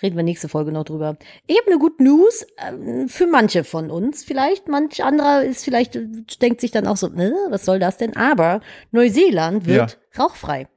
[0.00, 1.18] Reden wir nächste Folge noch drüber.
[1.46, 4.24] Ich habe eine gute News ähm, für manche von uns.
[4.24, 5.98] Vielleicht, manch anderer ist vielleicht,
[6.40, 8.16] denkt sich dann auch so, ne, was soll das denn?
[8.16, 8.60] Aber
[8.92, 10.68] Neuseeland wird rauchfrei.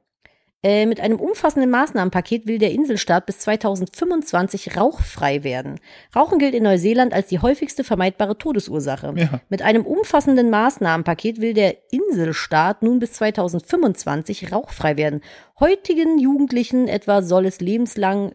[0.64, 5.80] Äh, mit einem umfassenden Maßnahmenpaket will der Inselstaat bis 2025 rauchfrei werden.
[6.14, 9.12] Rauchen gilt in Neuseeland als die häufigste vermeidbare Todesursache.
[9.16, 9.40] Ja.
[9.48, 15.20] Mit einem umfassenden Maßnahmenpaket will der Inselstaat nun bis 2025 rauchfrei werden.
[15.58, 18.32] Heutigen Jugendlichen etwa soll es lebenslang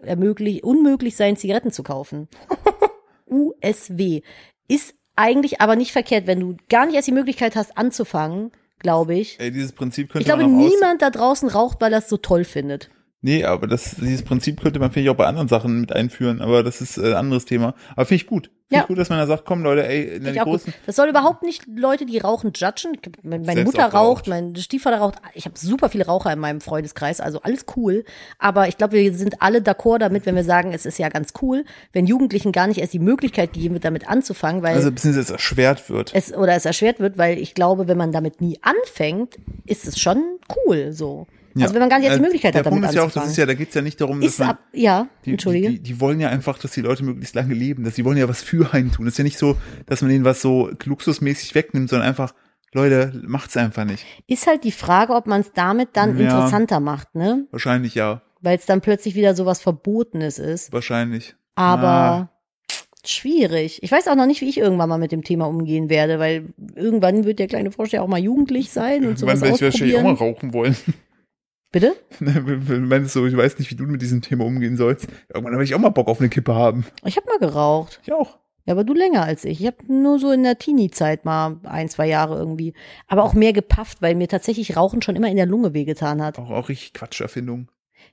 [0.63, 2.27] unmöglich sein, Zigaretten zu kaufen.
[3.29, 4.21] USW
[4.67, 9.15] ist eigentlich aber nicht verkehrt, wenn du gar nicht erst die Möglichkeit hast anzufangen, glaube
[9.15, 9.39] ich.
[9.39, 11.99] Ey, dieses Prinzip könnte Ich glaube, man auch aus niemand da draußen raucht, weil er
[11.99, 12.89] es so toll findet.
[13.21, 16.39] Nee, aber das, dieses Prinzip könnte man, finde ich, auch bei anderen Sachen mit einführen,
[16.39, 17.73] aber das ist äh, ein anderes Thema.
[17.95, 18.51] Aber finde ich gut.
[18.67, 18.81] Finde Ja.
[18.81, 20.53] ich gut, dass man da sagt, komm Leute, ey, ich auch gut.
[20.61, 20.73] großen.
[20.85, 22.95] Das soll überhaupt nicht Leute, die rauchen, judgen.
[23.23, 25.15] Meine Selbst Mutter raucht, mein Stiefvater raucht.
[25.33, 28.03] Ich habe super viele Raucher in meinem Freundeskreis, also alles cool.
[28.37, 31.33] Aber ich glaube, wir sind alle d'accord damit, wenn wir sagen, es ist ja ganz
[31.41, 35.25] cool, wenn Jugendlichen gar nicht erst die Möglichkeit gegeben wird, damit anzufangen, weil Also, beziehungsweise
[35.25, 36.11] es erschwert wird.
[36.13, 39.99] es oder es erschwert wird, weil ich glaube, wenn man damit nie anfängt, ist es
[39.99, 40.21] schon
[40.67, 41.25] cool so.
[41.63, 43.03] Also wenn man gar nicht erst die Äh, Möglichkeit der hat, damit Punkt ist ja
[43.03, 45.31] auch, das ist ja, da geht's ja nicht darum, dass ist man, ab, ja, die,
[45.31, 45.69] entschuldige.
[45.69, 48.27] Die, die wollen ja einfach, dass die Leute möglichst lange leben, dass sie wollen ja
[48.29, 49.05] was für einen tun.
[49.05, 49.55] Das ist ja nicht so,
[49.85, 52.33] dass man denen was so luxusmäßig wegnimmt, sondern einfach,
[52.73, 54.05] Leute, macht's einfach nicht.
[54.27, 56.23] ist halt die Frage, ob man es damit dann Ja.
[56.25, 57.47] interessanter macht, ne?
[57.51, 60.71] Wahrscheinlich ja, Weil es dann plötzlich wieder so was Verbotenes ist.
[60.73, 61.35] wahrscheinlich.
[61.55, 62.29] Aber Ah.
[63.05, 63.81] schwierig.
[63.83, 66.53] Ich weiß auch noch nicht, wie ich irgendwann mal mit dem Thema umgehen werde, weil
[66.75, 69.61] irgendwann wird der kleine Frosch ja auch mal jugendlich sein und sowas Wann werde ich
[69.73, 70.35] wahrscheinlich auch mal ausprobieren.
[70.35, 70.75] rauchen wollen?
[71.71, 71.95] Bitte?
[72.19, 75.07] Du meinst so, ich weiß nicht, wie du mit diesem Thema umgehen sollst.
[75.29, 76.85] Irgendwann werde ich auch mal Bock auf eine Kippe haben.
[77.05, 77.99] Ich habe mal geraucht.
[78.03, 78.37] Ich auch.
[78.65, 79.61] Ja, aber du länger als ich.
[79.61, 82.73] Ich habe nur so in der Teenie-Zeit mal ein, zwei Jahre irgendwie.
[83.07, 86.37] Aber auch mehr gepafft, weil mir tatsächlich Rauchen schon immer in der Lunge wehgetan hat.
[86.37, 87.69] Auch, auch richtig Quatscherfindung.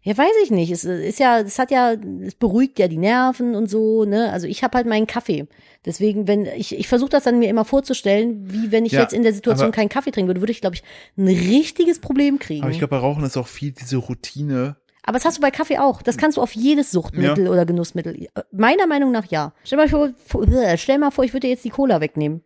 [0.07, 0.71] Ja, weiß ich nicht.
[0.71, 4.31] Es ist ja, es hat ja, es beruhigt ja die Nerven und so, ne?
[4.31, 5.47] Also ich habe halt meinen Kaffee.
[5.87, 9.15] Deswegen, wenn ich, ich versuche das dann mir immer vorzustellen, wie wenn ich Ja, jetzt
[9.15, 10.83] in der Situation aber- keinen Kaffee trinken würde, würde ich, glaube ich,
[11.17, 12.63] ein richtiges Problem kriegen.
[12.63, 14.77] Aber ich glaube, bei Rauchen ist auch viel diese Routine.
[15.05, 16.03] Aber das hast du bei Kaffee auch.
[16.03, 18.29] Das kannst du auf jedes Suchtmittel oder Genussmittel.
[18.53, 19.53] Meiner Meinung nach ja.
[19.65, 20.11] Stell mal vor,
[20.53, 22.43] äh, stell mal vor, ich würde dir jetzt die Cola wegnehmen.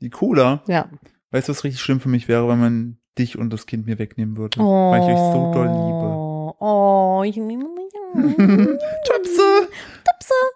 [0.00, 0.88] Die Cola, Ja.
[1.30, 3.98] weißt du, was richtig schlimm für mich wäre, wenn man dich und das Kind mir
[4.00, 4.58] wegnehmen würde?
[4.60, 6.35] Weil ich euch so doll liebe.
[6.58, 7.36] Oh, ich
[8.16, 9.68] Töpse!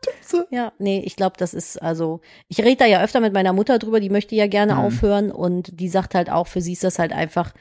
[0.02, 0.46] Töpse!
[0.50, 3.78] Ja, nee, ich glaube, das ist also, ich rede da ja öfter mit meiner Mutter
[3.78, 4.78] drüber, die möchte ja gerne Mhm.
[4.80, 7.52] aufhören und die sagt halt auch, für sie ist das halt einfach,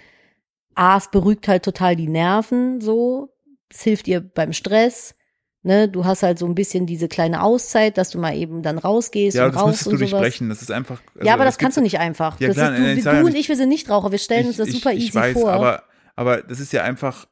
[0.75, 3.29] A, es beruhigt halt total die Nerven so,
[3.69, 5.15] es hilft ihr beim Stress,
[5.63, 8.77] ne, du hast halt so ein bisschen diese kleine Auszeit, dass du mal eben dann
[8.77, 10.09] rausgehst Ja, und das rauchst du und sowas.
[10.11, 10.47] durchbrechen.
[10.47, 11.01] Das ist einfach.
[11.15, 12.39] also ja, aber das es kannst du nicht einfach.
[12.39, 14.17] Ja, das klar, ist, du, ich du ja und ich, wir sind nicht Raucher, wir
[14.19, 15.51] stellen uns das super ich, easy ich weiß, vor.
[15.51, 15.83] Aber,
[16.15, 17.27] aber das ist ja einfach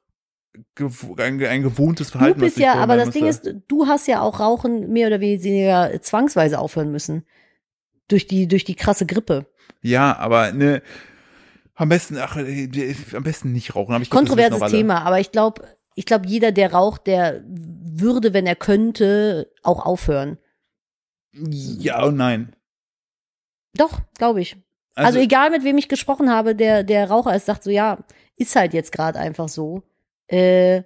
[1.17, 2.41] ein, ein gewohntes Du Verhalten.
[2.41, 3.49] was bist ja, aber das Ding musste.
[3.49, 7.25] ist, du hast ja auch Rauchen mehr oder weniger zwangsweise aufhören müssen.
[8.07, 9.47] Durch die, durch die krasse Grippe.
[9.81, 10.81] Ja, aber ne.
[11.75, 13.95] Am besten, ach, am besten nicht rauchen.
[13.95, 14.71] Glaub, Kontroverses.
[14.71, 19.85] Thema, aber ich glaube, ich glaube, jeder, der raucht, der würde, wenn er könnte, auch
[19.85, 20.37] aufhören.
[21.33, 22.55] Ja und nein.
[23.75, 24.57] Doch, glaube ich.
[24.95, 27.99] Also, egal, mit wem ich gesprochen habe, der, der Raucher ist, sagt so, ja,
[28.35, 29.83] ist halt jetzt gerade einfach so.
[30.27, 30.83] Äh,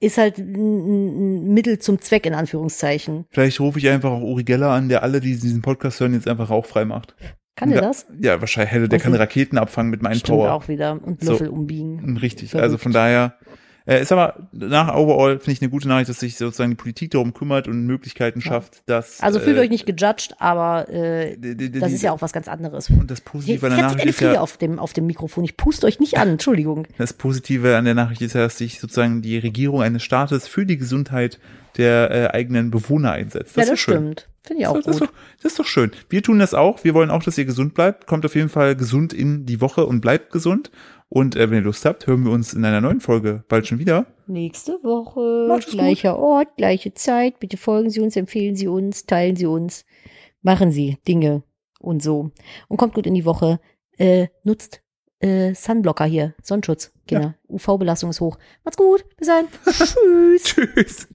[0.00, 3.24] ist halt ein, Mittel zum Zweck, in Anführungszeichen.
[3.30, 6.28] Vielleicht rufe ich einfach auch Uri Geller an, der alle, die diesen Podcast hören, jetzt
[6.28, 7.14] einfach rauchfrei macht.
[7.56, 8.06] Kann der das?
[8.20, 10.52] Ja, wahrscheinlich der Also- kann Raketen abfangen mit meinem Power.
[10.52, 11.00] auch wieder.
[11.02, 11.32] Und So.
[11.32, 12.16] Löffel umbiegen.
[12.16, 12.50] Richtig.
[12.50, 12.64] Verrückt.
[12.64, 13.38] Also von daher
[13.86, 17.10] äh, ist aber nach overall finde ich eine gute Nachricht, dass sich sozusagen die Politik
[17.10, 21.92] darum kümmert und Möglichkeiten schafft, dass Also fühlt äh, euch nicht gejudged, aber äh, das
[21.92, 22.88] ist ja auch was ganz anderes.
[22.88, 25.44] und das Positive an ich der Nachricht eine Fliege ja, auf dem, auf dem Mikrofon.
[25.44, 26.86] Ich puste euch nicht an, Entschuldigung.
[26.96, 30.64] das Positive an der Nachricht ist ja, dass sich sozusagen die Regierung eines Staates für
[30.64, 31.38] die Gesundheit
[31.76, 33.56] der äh, eigenen Bewohner einsetzt.
[33.56, 34.28] Das ja, ist das stimmt.
[34.46, 35.08] Finde ich auch das, das, ist gut.
[35.08, 35.90] doch, das ist doch schön.
[36.10, 36.84] Wir tun das auch.
[36.84, 38.06] Wir wollen auch, dass ihr gesund bleibt.
[38.06, 40.70] Kommt auf jeden Fall gesund in die Woche und bleibt gesund.
[41.08, 43.78] Und äh, wenn ihr Lust habt, hören wir uns in einer neuen Folge bald schon
[43.78, 44.06] wieder.
[44.26, 47.38] Nächste Woche, Macht es gleicher Ort, gleiche Zeit.
[47.38, 49.84] Bitte folgen Sie uns, empfehlen Sie uns, teilen Sie uns,
[50.42, 51.42] machen Sie Dinge
[51.78, 52.30] und so.
[52.68, 53.60] Und kommt gut in die Woche.
[53.96, 54.82] Äh, nutzt
[55.20, 56.92] äh, Sunblocker hier, Sonnenschutz.
[57.06, 57.32] Genau.
[57.48, 58.38] UV-Belastung ist hoch.
[58.64, 59.04] Macht's gut.
[59.16, 59.46] Bis dann.
[59.64, 60.42] Tschüss.
[60.42, 61.08] Tschüss.